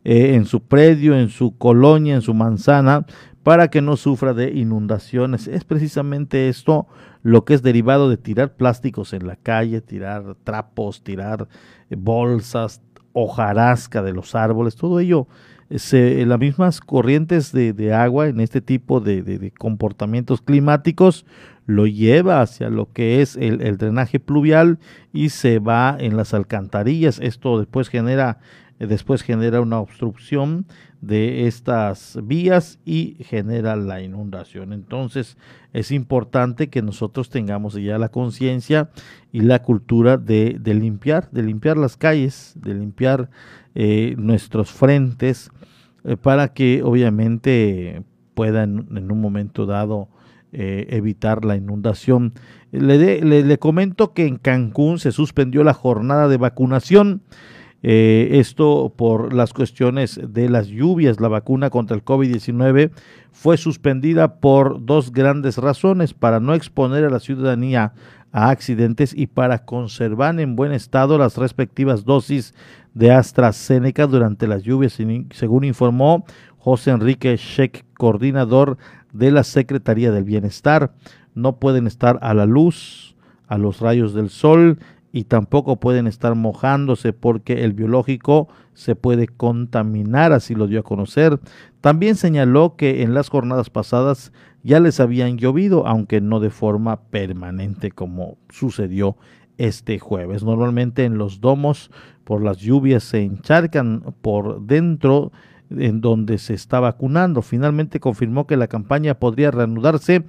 eh, 0.03 0.35
en 0.35 0.47
su 0.47 0.65
predio, 0.65 1.17
en 1.17 1.29
su 1.29 1.57
colonia, 1.59 2.17
en 2.17 2.23
su 2.23 2.35
manzana, 2.35 3.07
para 3.43 3.69
que 3.69 3.83
no 3.83 3.97
sufra 3.97 4.35
de 4.35 4.53
inundaciones. 4.53 5.49
Es 5.49 5.65
precisamente 5.65 6.49
esto 6.49 6.87
lo 7.23 7.45
que 7.45 7.55
es 7.55 7.63
derivado 7.63 8.09
de 8.09 8.17
tirar 8.17 8.55
plásticos 8.55 9.13
en 9.13 9.27
la 9.27 9.37
calle, 9.37 9.81
tirar 9.81 10.37
trapos, 10.45 11.03
tirar 11.03 11.49
eh, 11.91 11.97
bolsas, 11.99 12.81
hojarasca 13.13 14.03
de 14.03 14.13
los 14.13 14.35
árboles, 14.35 14.77
todo 14.77 15.01
ello, 15.01 15.27
se, 15.77 16.25
las 16.27 16.39
mismas 16.39 16.81
corrientes 16.81 17.53
de, 17.53 17.95
agua 17.95 18.29
en 18.29 18.41
este 18.41 18.61
tipo 18.61 19.01
de, 19.01 19.53
comportamientos 19.59 20.43
climáticos 20.43 21.25
lo 21.67 21.87
lleva 21.87 22.43
hacia 22.43 22.69
lo 22.69 22.93
que 22.93 23.23
es 23.23 23.37
el 23.37 23.79
drenaje 23.79 24.19
pluvial 24.19 24.79
y 25.13 25.31
se 25.31 25.61
va 25.61 25.97
en 25.99 26.17
las 26.17 26.35
alcantarillas. 26.35 27.21
Esto 27.21 27.59
después 27.59 27.89
genera 27.89 28.39
después 28.87 29.23
genera 29.23 29.61
una 29.61 29.79
obstrucción 29.79 30.67
de 31.01 31.47
estas 31.47 32.19
vías 32.23 32.79
y 32.85 33.17
genera 33.21 33.77
la 33.77 34.01
inundación. 34.01 34.73
Entonces 34.73 35.37
es 35.73 35.91
importante 35.91 36.69
que 36.69 36.81
nosotros 36.81 37.29
tengamos 37.29 37.75
ya 37.75 37.99
la 37.99 38.09
conciencia 38.09 38.91
y 39.33 39.41
la 39.41 39.63
cultura 39.63 40.17
de, 40.17 40.61
limpiar, 40.65 41.31
de 41.31 41.43
limpiar 41.43 41.77
las 41.77 41.97
calles, 41.97 42.55
de 42.57 42.75
limpiar 42.75 43.31
eh, 43.75 44.15
nuestros 44.17 44.71
frentes 44.71 45.51
eh, 46.05 46.17
para 46.17 46.53
que 46.53 46.83
obviamente 46.83 48.03
puedan 48.35 48.89
en 48.97 49.11
un 49.11 49.21
momento 49.21 49.67
dado 49.67 50.09
eh, 50.53 50.87
evitar 50.91 51.45
la 51.45 51.57
inundación. 51.57 52.33
Le, 52.71 53.23
le 53.23 53.59
comento 53.59 54.13
que 54.13 54.27
en 54.27 54.37
Cancún 54.37 54.99
se 54.99 55.11
suspendió 55.11 55.65
la 55.65 55.75
jornada 55.75 56.29
de 56.29 56.37
vacunación. 56.37 57.23
Eh, 57.85 58.29
esto 58.39 58.93
por 58.97 59.33
las 59.33 59.53
cuestiones 59.53 60.21
de 60.23 60.49
las 60.49 60.69
lluvias. 60.69 61.21
La 61.21 61.29
vacuna 61.29 61.71
contra 61.71 61.97
el 61.97 62.05
COVID-19 62.05 62.93
fue 63.33 63.57
suspendida 63.57 64.37
por 64.37 64.85
dos 64.85 65.13
grandes 65.13 65.59
razones, 65.59 66.15
para 66.15 66.39
no 66.39 66.55
exponer 66.55 67.05
a 67.05 67.11
la 67.11 67.21
ciudadanía 67.21 67.93
a 68.31 68.51
accidentes 68.51 69.13
y 69.15 69.27
para 69.27 69.65
conservar 69.65 70.39
en 70.41 70.57
buen 70.57 70.73
estado 70.73 71.19
las 71.19 71.37
respectivas 71.37 72.05
dosis 72.05 72.55
de 72.95 73.11
AstraZeneca 73.11 74.07
durante 74.07 74.47
las 74.47 74.63
lluvias, 74.63 74.99
según 75.31 75.65
informó 75.65 76.25
José 76.59 76.93
Enrique 76.93 77.37
Sheck, 77.37 77.85
coordinador 77.95 78.79
de 79.13 79.31
la 79.33 79.45
Secretaría 79.45 80.13
del 80.13 80.25
Bienestar. 80.25 80.93
No 81.35 81.59
pueden 81.59 81.87
estar 81.87 82.19
a 82.23 82.33
la 82.35 82.47
luz, 82.47 83.17
a 83.49 83.59
los 83.59 83.81
rayos 83.81 84.15
del 84.15 84.31
sol 84.31 84.79
y 85.13 85.25
tampoco 85.25 85.77
pueden 85.77 86.07
estar 86.07 86.35
mojándose 86.35 87.13
porque 87.13 87.65
el 87.65 87.75
biológico 87.75 88.49
se 88.73 88.97
puede 88.97 89.29
contaminar, 89.29 90.33
así 90.33 90.55
lo 90.55 90.67
dio 90.67 90.81
a 90.81 90.85
conocer. 90.85 91.39
También 91.83 92.17
señaló 92.17 92.77
que 92.77 93.03
en 93.03 93.13
las 93.13 93.29
jornadas 93.29 93.69
pasadas 93.69 94.33
ya 94.63 94.81
les 94.81 95.01
habían 95.01 95.37
llovido, 95.37 95.87
aunque 95.87 96.23
no 96.23 96.41
de 96.41 96.49
forma 96.49 97.03
permanente 97.11 97.91
como 97.91 98.39
sucedió 98.49 99.17
este 99.59 99.99
jueves. 99.99 100.45
Normalmente 100.45 101.05
en 101.05 101.19
los 101.19 101.43
domos 101.43 101.91
por 102.25 102.43
las 102.43 102.57
lluvias 102.57 103.05
se 103.05 103.23
encharcan 103.23 104.15
por 104.23 104.63
dentro 104.63 105.31
en 105.69 106.01
donde 106.01 106.39
se 106.39 106.55
está 106.55 106.81
vacunando. 106.81 107.43
Finalmente 107.43 108.01
confirmó 108.01 108.47
que 108.47 108.57
la 108.57 108.69
campaña 108.69 109.19
podría 109.19 109.51
reanudarse 109.51 110.25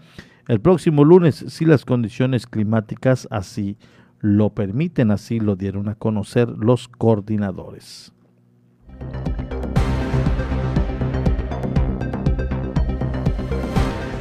el 0.50 0.60
próximo 0.60 1.06
lunes 1.06 1.46
si 1.48 1.64
las 1.64 1.86
condiciones 1.86 2.48
climáticas 2.48 3.30
así 3.32 3.78
lo 4.24 4.52
permiten, 4.52 5.12
así 5.12 5.42
lo 5.42 5.58
dieron 5.58 5.90
a 5.90 5.96
conocer 5.96 6.48
los 6.48 6.88
coordinadores. 6.88 8.14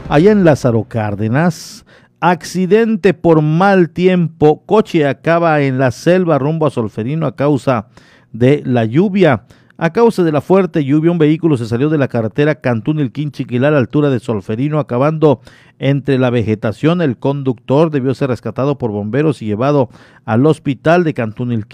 Allá 0.09 0.33
en 0.33 0.45
Lázaro 0.45 0.85
Cárdenas, 0.89 1.87
accidente 2.19 3.15
por 3.15 3.43
mal 3.43 3.91
tiempo, 3.91 4.67
coche 4.67 5.07
acaba 5.07 5.61
en 5.63 5.79
la 5.79 5.93
selva 5.93 6.37
rumbo 6.37 6.67
a 6.67 6.71
Solferino 6.71 7.25
a 7.25 7.37
causa 7.37 7.87
de 8.33 8.61
la 8.67 8.85
lluvia. 8.85 9.45
A 9.83 9.93
causa 9.93 10.23
de 10.23 10.31
la 10.31 10.41
fuerte 10.41 10.85
lluvia, 10.85 11.11
un 11.11 11.19
vehículo 11.19 11.57
se 11.57 11.67
salió 11.67 11.89
de 11.89 11.99
la 11.99 12.07
carretera 12.07 12.61
Cantún 12.61 13.01
El 13.01 13.11
Quinchiquilar 13.11 13.75
a 13.75 13.79
altura 13.79 14.11
de 14.11 14.21
Solferino, 14.21 14.79
acabando 14.79 15.41
entre 15.81 16.21
la 16.21 16.31
vegetación. 16.31 17.03
El 17.03 17.17
conductor 17.17 17.91
debió 17.91 18.15
ser 18.15 18.29
rescatado 18.29 18.79
por 18.79 18.93
bomberos 18.93 19.43
y 19.43 19.47
llevado 19.47 19.89
al 20.25 20.47
hospital 20.47 21.03
de 21.03 21.15
Cantún 21.15 21.51
El. 21.51 21.67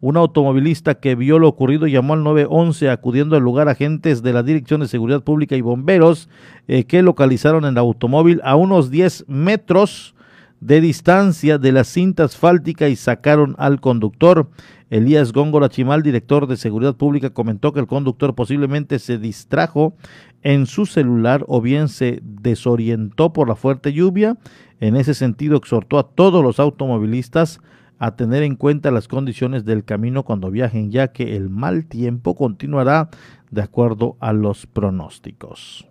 Un 0.00 0.16
automovilista 0.16 0.96
que 0.96 1.14
vio 1.14 1.38
lo 1.38 1.46
ocurrido 1.46 1.86
llamó 1.86 2.14
al 2.14 2.24
911 2.24 2.90
acudiendo 2.90 3.36
al 3.36 3.44
lugar 3.44 3.68
agentes 3.68 4.24
de 4.24 4.32
la 4.32 4.42
Dirección 4.42 4.80
de 4.80 4.88
Seguridad 4.88 5.22
Pública 5.22 5.54
y 5.54 5.60
bomberos 5.60 6.28
eh, 6.66 6.82
que 6.82 7.00
localizaron 7.00 7.64
el 7.64 7.78
automóvil 7.78 8.40
a 8.42 8.56
unos 8.56 8.90
10 8.90 9.26
metros 9.28 10.15
de 10.60 10.80
distancia 10.80 11.58
de 11.58 11.72
la 11.72 11.84
cinta 11.84 12.24
asfáltica 12.24 12.88
y 12.88 12.96
sacaron 12.96 13.54
al 13.58 13.80
conductor. 13.80 14.50
Elías 14.88 15.32
Góngora 15.32 15.68
Chimal, 15.68 16.02
director 16.02 16.46
de 16.46 16.56
Seguridad 16.56 16.96
Pública, 16.96 17.30
comentó 17.30 17.72
que 17.72 17.80
el 17.80 17.86
conductor 17.86 18.34
posiblemente 18.34 18.98
se 18.98 19.18
distrajo 19.18 19.94
en 20.42 20.66
su 20.66 20.86
celular 20.86 21.44
o 21.48 21.60
bien 21.60 21.88
se 21.88 22.20
desorientó 22.22 23.32
por 23.32 23.48
la 23.48 23.56
fuerte 23.56 23.92
lluvia. 23.92 24.36
En 24.80 24.96
ese 24.96 25.14
sentido, 25.14 25.56
exhortó 25.56 25.98
a 25.98 26.08
todos 26.08 26.42
los 26.42 26.60
automovilistas 26.60 27.60
a 27.98 28.14
tener 28.14 28.42
en 28.42 28.56
cuenta 28.56 28.90
las 28.90 29.08
condiciones 29.08 29.64
del 29.64 29.84
camino 29.84 30.22
cuando 30.22 30.50
viajen, 30.50 30.90
ya 30.90 31.08
que 31.08 31.36
el 31.36 31.48
mal 31.48 31.86
tiempo 31.86 32.36
continuará 32.36 33.08
de 33.50 33.62
acuerdo 33.62 34.16
a 34.20 34.32
los 34.32 34.66
pronósticos. 34.66 35.86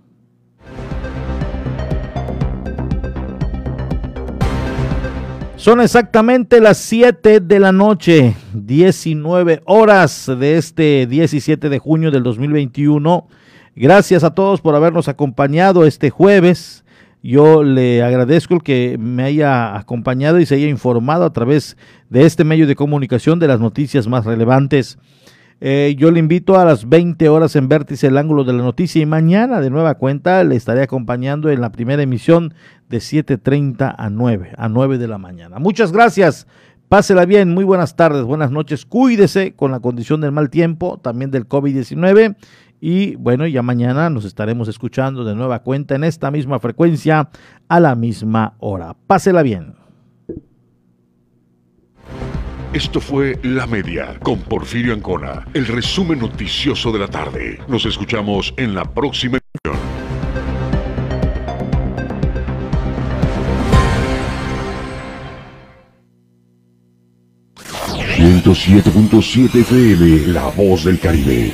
Son 5.58 5.80
exactamente 5.80 6.60
las 6.60 6.78
7 6.78 7.40
de 7.40 7.60
la 7.60 7.72
noche, 7.72 8.36
19 8.54 9.62
horas 9.66 10.30
de 10.38 10.58
este 10.58 11.08
17 11.08 11.70
de 11.70 11.80
junio 11.80 12.12
del 12.12 12.24
2021. 12.24 13.28
Gracias 13.74 14.24
a 14.26 14.36
todos 14.36 14.60
por 14.60 14.76
habernos 14.76 15.08
acompañado 15.08 15.86
este 15.86 16.10
jueves. 16.10 16.84
Yo 17.24 17.64
le 17.64 18.04
agradezco 18.04 18.54
el 18.54 18.64
que 18.64 18.98
me 19.00 19.24
haya 19.24 19.78
acompañado 19.78 20.40
y 20.40 20.46
se 20.46 20.56
haya 20.56 20.68
informado 20.68 21.24
a 21.24 21.34
través 21.34 21.78
de 22.10 22.26
este 22.26 22.44
medio 22.44 22.68
de 22.68 22.76
comunicación 22.76 23.40
de 23.40 23.48
las 23.48 23.62
noticias 23.62 24.08
más 24.08 24.26
relevantes. 24.26 25.00
Eh, 25.62 25.96
yo 25.98 26.12
le 26.12 26.20
invito 26.20 26.60
a 26.60 26.66
las 26.66 26.90
20 26.90 27.30
horas 27.30 27.56
en 27.56 27.70
Vértice 27.70 28.08
el 28.08 28.18
ángulo 28.18 28.44
de 28.44 28.52
la 28.52 28.62
noticia 28.62 29.02
y 29.02 29.06
mañana 29.06 29.62
de 29.62 29.70
nueva 29.70 29.96
cuenta 29.96 30.44
le 30.44 30.58
estaré 30.58 30.82
acompañando 30.82 31.50
en 31.50 31.62
la 31.62 31.72
primera 31.72 32.04
emisión 32.04 32.54
de 32.90 32.98
7.30 32.98 33.96
a 33.98 34.10
9, 34.10 34.54
a 34.58 34.70
9 34.70 34.98
de 34.98 35.08
la 35.08 35.18
mañana. 35.18 35.60
Muchas 35.60 35.92
gracias. 35.92 36.48
Pásela 36.90 37.26
bien, 37.26 37.54
muy 37.54 37.64
buenas 37.64 37.96
tardes, 37.96 38.24
buenas 38.24 38.52
noches. 38.52 38.86
Cuídese 38.86 39.56
con 39.56 39.72
la 39.72 39.80
condición 39.80 40.22
del 40.22 40.32
mal 40.32 40.50
tiempo, 40.50 41.00
también 41.02 41.32
del 41.32 41.48
COVID-19. 41.48 42.36
Y 42.80 43.16
bueno, 43.16 43.48
ya 43.48 43.64
mañana 43.64 44.10
nos 44.10 44.26
estaremos 44.26 44.68
escuchando 44.68 45.24
de 45.24 45.34
nueva 45.34 45.64
cuenta 45.64 45.96
en 45.96 46.04
esta 46.04 46.30
misma 46.30 46.60
frecuencia 46.60 47.30
a 47.68 47.80
la 47.80 47.96
misma 47.96 48.54
hora. 48.60 48.96
Pásela 49.08 49.42
bien. 49.42 49.74
Esto 52.76 53.00
fue 53.00 53.40
La 53.42 53.66
Media 53.66 54.20
con 54.20 54.40
Porfirio 54.40 54.94
Ancona, 54.94 55.48
el 55.54 55.66
resumen 55.66 56.20
noticioso 56.20 56.92
de 56.92 57.00
la 57.00 57.08
tarde. 57.08 57.58
Nos 57.70 57.86
escuchamos 57.86 58.54
en 58.58 58.76
la 58.76 58.84
próxima 58.84 59.38
edición. 59.38 59.95
107.7 68.56 69.60
FM, 69.60 70.28
La 70.32 70.48
Voz 70.50 70.86
del 70.86 70.98
Caribe. 70.98 71.54